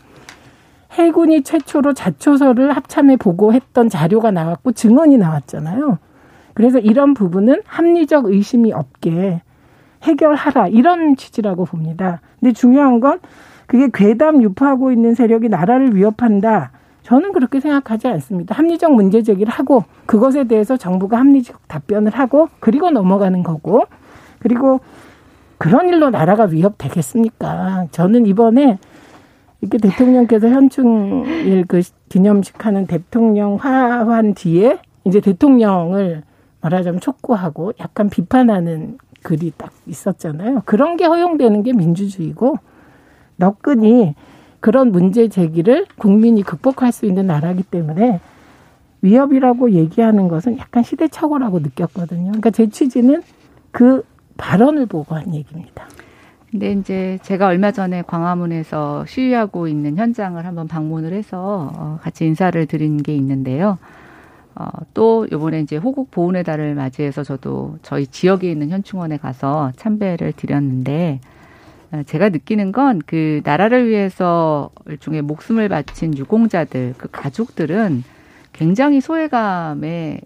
해군이 0.92 1.42
최초로 1.42 1.92
자초서를 1.92 2.74
합참에 2.74 3.16
보고했던 3.16 3.88
자료가 3.88 4.30
나왔고 4.30 4.72
증언이 4.72 5.18
나왔잖아요. 5.18 5.98
그래서 6.54 6.78
이런 6.78 7.14
부분은 7.14 7.60
합리적 7.66 8.26
의심이 8.26 8.72
없게 8.72 9.42
해결하라 10.02 10.68
이런 10.68 11.16
취지라고 11.16 11.64
봅니다. 11.64 12.20
근데 12.40 12.52
중요한 12.52 13.00
건 13.00 13.20
그게 13.66 13.88
괴담 13.92 14.42
유포하고 14.42 14.92
있는 14.92 15.14
세력이 15.14 15.48
나라를 15.48 15.94
위협한다. 15.94 16.72
저는 17.06 17.30
그렇게 17.30 17.60
생각하지 17.60 18.08
않습니다. 18.08 18.52
합리적 18.56 18.92
문제 18.92 19.22
제기를 19.22 19.52
하고 19.52 19.84
그것에 20.06 20.42
대해서 20.44 20.76
정부가 20.76 21.18
합리적 21.20 21.68
답변을 21.68 22.12
하고 22.12 22.48
그리고 22.58 22.90
넘어가는 22.90 23.44
거고 23.44 23.84
그리고 24.40 24.80
그런 25.56 25.88
일로 25.88 26.10
나라가 26.10 26.46
위협되겠습니까? 26.46 27.86
저는 27.92 28.26
이번에 28.26 28.78
이렇게 29.60 29.78
대통령께서 29.78 30.48
현충일 30.48 31.66
그 31.68 31.80
기념식 32.08 32.66
하는 32.66 32.88
대통령 32.88 33.54
화환 33.54 34.34
뒤에 34.34 34.80
이제 35.04 35.20
대통령을 35.20 36.24
말하자면 36.60 37.00
촉구하고 37.00 37.74
약간 37.78 38.10
비판하는 38.10 38.98
글이 39.22 39.52
딱 39.56 39.70
있었잖아요. 39.86 40.62
그런 40.64 40.96
게 40.96 41.04
허용되는 41.04 41.62
게 41.62 41.72
민주주의고 41.72 42.56
너끈이 43.36 44.16
그런 44.66 44.90
문제 44.90 45.28
제기를 45.28 45.86
국민이 45.96 46.42
극복할 46.42 46.90
수 46.90 47.06
있는 47.06 47.28
나라기 47.28 47.62
때문에 47.62 48.18
위협이라고 49.00 49.70
얘기하는 49.70 50.26
것은 50.26 50.58
약간 50.58 50.82
시대착오라고 50.82 51.60
느꼈거든요. 51.60 52.24
그러니까 52.32 52.50
제 52.50 52.68
취지는 52.68 53.22
그 53.70 54.04
발언을 54.36 54.86
보고 54.86 55.14
한 55.14 55.32
얘기입니다. 55.36 55.86
근데 56.50 56.72
이제 56.72 57.16
제가 57.22 57.46
얼마 57.46 57.70
전에 57.70 58.02
광화문에서 58.02 59.06
시위하고 59.06 59.68
있는 59.68 59.98
현장을 59.98 60.44
한번 60.44 60.66
방문을 60.66 61.12
해서 61.12 61.70
어, 61.76 62.00
같이 62.02 62.26
인사를 62.26 62.66
드린 62.66 63.00
게 63.00 63.14
있는데요. 63.14 63.78
어, 64.56 64.66
또 64.94 65.28
요번에 65.30 65.60
이제 65.60 65.76
호국 65.76 66.10
보훈의 66.10 66.42
달을 66.42 66.74
맞이해서 66.74 67.22
저도 67.22 67.78
저희 67.82 68.08
지역에 68.08 68.50
있는 68.50 68.70
현충원에 68.70 69.16
가서 69.18 69.70
참배를 69.76 70.32
드렸는데 70.32 71.20
어, 71.20 71.35
제가 72.04 72.28
느끼는 72.30 72.72
건 72.72 73.00
그 73.06 73.40
나라를 73.44 73.88
위해서 73.88 74.70
일종의 74.86 75.22
목숨을 75.22 75.68
바친 75.68 76.16
유공자들 76.16 76.94
그 76.98 77.08
가족들은 77.10 78.04
굉장히 78.52 79.00
소외감에 79.00 80.20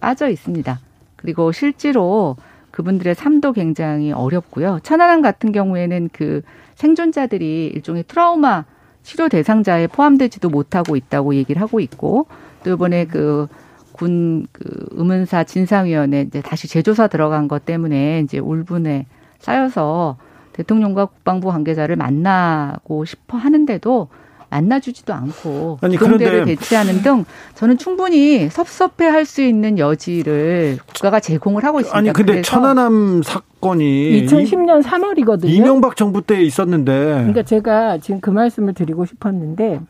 빠져 0.00 0.28
있습니다. 0.28 0.78
그리고 1.16 1.52
실제로 1.52 2.36
그분들의 2.70 3.14
삶도 3.14 3.52
굉장히 3.52 4.12
어렵고요. 4.12 4.80
천안함 4.82 5.22
같은 5.22 5.52
경우에는 5.52 6.10
그 6.12 6.42
생존자들이 6.76 7.66
일종의 7.74 8.04
트라우마 8.06 8.64
치료 9.02 9.28
대상자에 9.28 9.86
포함되지도 9.88 10.48
못하고 10.48 10.96
있다고 10.96 11.34
얘기를 11.34 11.60
하고 11.60 11.80
있고 11.80 12.26
또 12.64 12.72
이번에 12.72 13.06
그 13.06 13.48
군그 13.92 14.88
의문사 14.92 15.44
진상위원회 15.44 16.22
이제 16.22 16.40
다시 16.40 16.68
재조사 16.68 17.08
들어간 17.08 17.48
것 17.48 17.64
때문에 17.64 18.20
이제 18.20 18.38
울분에 18.38 19.06
쌓여서 19.40 20.16
대통령과 20.60 21.06
국방부 21.06 21.48
관계자를 21.48 21.96
만나고 21.96 23.04
싶어 23.04 23.38
하는데도 23.38 24.08
만나주지도 24.50 25.14
않고 25.14 25.78
아니, 25.80 25.96
동대를 25.96 26.44
배치하는 26.44 27.02
등 27.02 27.24
저는 27.54 27.78
충분히 27.78 28.50
섭섭해할 28.50 29.24
수 29.24 29.42
있는 29.42 29.78
여지를 29.78 30.78
국가가 30.86 31.20
제공을 31.20 31.64
하고 31.64 31.80
있습니다. 31.80 31.96
아니 31.96 32.12
근데 32.12 32.42
천안함 32.42 33.22
사건이 33.22 34.26
2010년 34.26 34.82
3월이거든요. 34.82 35.48
이명박 35.48 35.96
정부 35.96 36.20
때 36.20 36.42
있었는데. 36.42 36.92
그러니까 36.92 37.42
제가 37.44 37.98
지금 37.98 38.20
그 38.20 38.30
말씀을 38.30 38.74
드리고 38.74 39.06
싶었는데 39.06 39.80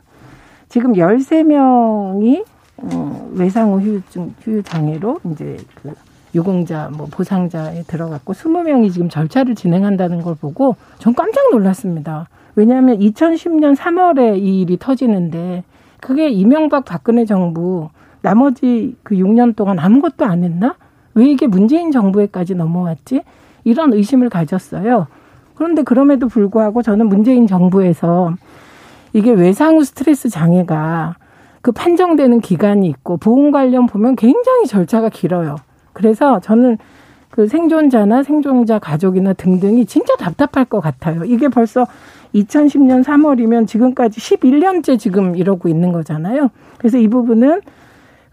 지금 0.69 0.93
13명이 0.93 2.45
어, 2.77 3.31
외상후 3.33 3.81
후유증 3.81 4.35
후유 4.43 4.63
장애로 4.63 5.21
이제 5.33 5.57
그 5.83 5.95
유공자 6.35 6.91
뭐 6.97 7.07
보상자에 7.11 7.83
들어갔고 7.83 8.33
20명이 8.33 8.93
지금 8.93 9.09
절차를 9.09 9.55
진행한다는 9.55 10.23
걸 10.23 10.35
보고 10.35 10.77
전 10.99 11.15
깜짝 11.15 11.51
놀랐습니다. 11.51 12.29
왜냐하면 12.57 12.99
2010년 12.99 13.77
3월에 13.77 14.39
이 14.39 14.63
일이 14.63 14.77
터지는데 14.79 15.65
그게 16.01 16.29
이명박 16.29 16.85
박근혜 16.85 17.25
정부 17.25 17.89
나머지 18.23 18.97
그 19.03 19.15
6년 19.15 19.57
동안 19.57 19.79
아무것도 19.79 20.25
안 20.25 20.45
했나? 20.45 20.77
왜 21.15 21.27
이게 21.27 21.47
문재인 21.47 21.91
정부에까지 21.91 22.55
넘어왔지? 22.55 23.23
이런 23.65 23.93
의심을 23.93 24.29
가졌어요. 24.31 25.07
그런데 25.55 25.83
그럼에도 25.83 26.29
불구하고 26.29 26.83
저는 26.83 27.09
문재인 27.09 27.47
정부에서 27.47 28.35
이게 29.13 29.31
외상후 29.33 29.85
스트레스 29.85 30.29
장애가 30.29 31.17
그 31.63 31.73
판정되는 31.73 32.41
기간이 32.41 32.89
있고 32.89 33.17
보험 33.19 33.51
관련 33.51 33.87
보면 33.87 34.17
굉장히 34.17 34.67
절차가 34.67 35.11
길어요. 35.11 35.57
그래서 35.93 36.41
저는 36.41 36.79
그 37.31 37.47
생존자나 37.47 38.23
생존자 38.23 38.79
가족이나 38.79 39.33
등등이 39.33 39.87
진짜 39.87 40.15
답답할 40.17 40.65
것 40.65 40.81
같아요. 40.81 41.25
이게 41.25 41.49
벌써 41.49 41.87
2010년 42.35 43.05
3월이면 43.05 43.67
지금까지 43.67 44.21
11년째 44.21 44.99
지금 44.99 45.37
이러고 45.37 45.69
있는 45.69 45.93
거잖아요. 45.93 46.51
그래서 46.79 46.99
이 46.99 47.09
부분은 47.09 47.61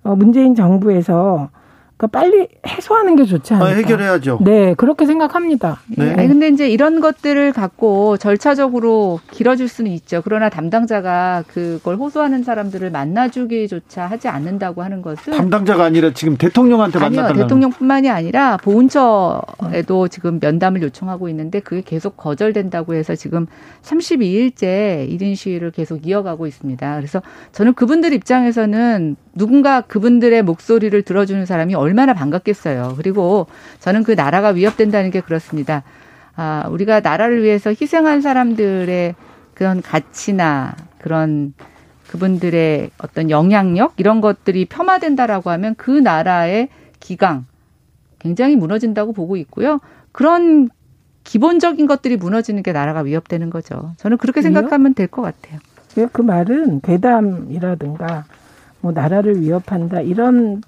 어 0.04 0.16
문재인 0.16 0.56
정부에서 0.56 1.50
그러니까 1.98 2.20
빨리 2.20 2.48
해소하는 2.66 3.16
게 3.16 3.26
좋지 3.26 3.56
않을까. 3.56 3.72
아, 3.72 3.74
해결해야죠. 3.74 4.40
네, 4.44 4.76
그렇게 4.76 5.08
생각합니다. 5.08 5.80
네. 5.88 6.14
아니, 6.14 6.28
근데 6.28 6.48
이제 6.48 6.70
이런 6.70 7.00
것들을 7.00 7.52
갖고 7.54 8.18
절차적으로 8.18 9.20
길어질 9.32 9.68
수는 9.68 9.92
있죠. 9.92 10.22
그러나 10.24 10.50
담당자가 10.50 11.44
그걸 11.48 11.96
호소하는 11.96 12.44
사람들을 12.44 12.92
만나주기조차 12.92 14.06
하지 14.06 14.28
않는다고 14.28 14.84
하는 14.84 15.02
것은 15.02 15.34
담당자가 15.34 15.86
아니라 15.86 16.14
지금 16.14 16.38
대통령한테 16.38 17.00
만나달라는 17.00 17.32
아니요, 17.32 17.44
대통령뿐만이 17.44 18.10
아니라 18.12 18.58
보훈처에도 18.58 20.08
지금 20.08 20.40
면담을 20.40 20.84
요청하고 20.84 21.30
있는데 21.30 21.60
그게 21.62 21.82
계속 21.82 22.16
거절된다고 22.16 22.94
해서 22.94 23.16
지금 23.16 23.48
32일째 23.82 25.10
1인 25.10 25.36
시위를 25.36 25.72
계속 25.72 26.08
이어가고 26.08 26.46
있습니다. 26.46 26.96
그래서 26.98 27.24
저는 27.54 27.74
그분들 27.74 28.14
입장에서는 28.14 29.16
누군가 29.34 29.82
그분들의 29.82 30.42
목소리를 30.44 31.00
들어주는 31.02 31.46
사람이 31.46 31.76
얼마나 31.88 32.14
반갑겠어요. 32.14 32.96
그리고 32.98 33.48
저는 33.80 34.04
그 34.04 34.12
나라가 34.12 34.50
위협된다는 34.50 35.10
게 35.10 35.22
그렇습니다. 35.22 35.84
아, 36.36 36.68
우리가 36.70 37.00
나라를 37.00 37.44
위해서 37.44 37.70
희생한 37.70 38.22
사람들의 38.22 39.16
그런 39.54 39.82
가치나 39.82 40.76
그런 41.00 41.54
그분들의 42.10 42.92
어떤 43.00 43.30
영향력 43.30 43.94
이런 43.98 44.22
것들이 44.22 44.66
폄하된다라고 44.66 45.50
하면 45.52 45.76
그 45.76 45.92
나라의 45.92 46.70
기강 47.00 47.46
굉장히 48.20 48.56
무너진다고 48.56 49.14
보고 49.14 49.38
있고요. 49.38 49.80
그런 50.12 50.70
기본적인 51.24 51.88
것들이 51.88 52.18
무너지는 52.18 52.64
게 52.64 52.72
나라가 52.72 53.02
위협되는 53.02 53.50
거죠. 53.50 53.94
저는 53.98 54.18
그렇게 54.18 54.42
생각하면 54.42 54.94
될 54.94 55.08
것 55.08 55.22
같아요. 55.22 55.60
그 56.12 56.22
말은 56.22 56.82
괴담이라든가 56.82 58.26
뭐 58.82 58.92
나라를 58.92 59.42
위협한다 59.42 60.02
이런 60.02 60.62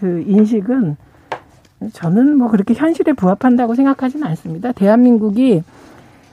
그 0.00 0.24
인식은 0.26 0.96
저는 1.92 2.36
뭐 2.36 2.48
그렇게 2.48 2.74
현실에 2.74 3.12
부합한다고 3.12 3.74
생각하지는 3.74 4.26
않습니다. 4.28 4.72
대한민국이 4.72 5.62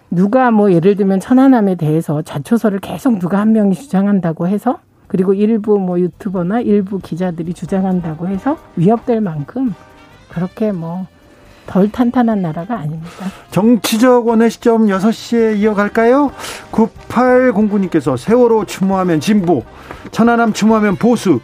누가 0.09 0.51
뭐 0.51 0.71
예를 0.71 0.95
들면 0.95 1.19
천안함에 1.19 1.75
대해서 1.75 2.21
자초서를 2.21 2.79
계속 2.79 3.19
누가 3.19 3.39
한 3.39 3.51
명이 3.51 3.75
주장한다고 3.75 4.47
해서 4.47 4.79
그리고 5.07 5.33
일부 5.33 5.79
뭐 5.79 5.99
유튜버나 5.99 6.61
일부 6.61 6.99
기자들이 6.99 7.53
주장한다고 7.53 8.27
해서 8.27 8.57
위협될 8.75 9.21
만큼 9.21 9.73
그렇게 10.29 10.71
뭐 10.71 11.07
덜 11.67 11.91
탄탄한 11.91 12.41
나라가 12.41 12.77
아닙니다. 12.77 13.25
정치적 13.51 14.27
원의 14.27 14.49
시점 14.49 14.87
6시에 14.87 15.57
이어갈까요? 15.57 16.31
9809님께서 16.71 18.17
세월호 18.17 18.65
추모하면 18.65 19.19
진보, 19.19 19.63
천안함 20.11 20.53
추모하면 20.53 20.95
보수. 20.95 21.39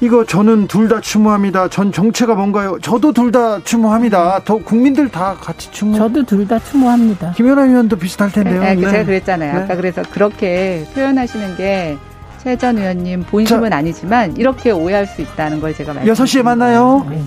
이거 0.00 0.24
저는 0.24 0.68
둘 0.68 0.88
다 0.88 1.00
추모합니다. 1.00 1.68
전 1.68 1.90
정체가 1.90 2.34
뭔가요? 2.34 2.78
저도 2.80 3.12
둘 3.12 3.32
다 3.32 3.60
추모합니다. 3.64 4.40
더 4.44 4.56
국민들 4.58 5.08
다 5.08 5.34
같이 5.40 5.70
추모. 5.72 5.96
저도 5.96 6.22
둘 6.24 6.46
다 6.46 6.58
추모합니다. 6.60 7.32
김연아 7.32 7.64
의원도 7.66 7.96
비슷할 7.96 8.30
텐데요. 8.32 8.60
네, 8.60 8.74
네. 8.76 8.90
제가 8.90 9.04
그랬잖아요. 9.04 9.52
네. 9.54 9.60
아까 9.64 9.74
그래서 9.76 10.02
그렇게 10.10 10.86
표현하시는 10.94 11.56
게 11.56 11.96
최 12.42 12.56
전 12.56 12.78
의원님 12.78 13.24
본심은 13.24 13.70
자, 13.70 13.76
아니지만 13.78 14.36
이렇게 14.36 14.70
오해할 14.70 15.06
수 15.08 15.20
있다는 15.22 15.60
걸 15.60 15.74
제가 15.74 15.92
말씀드렸습니다. 15.92 16.40
6시에 16.40 16.44
만나요. 16.44 17.04
네. 17.10 17.20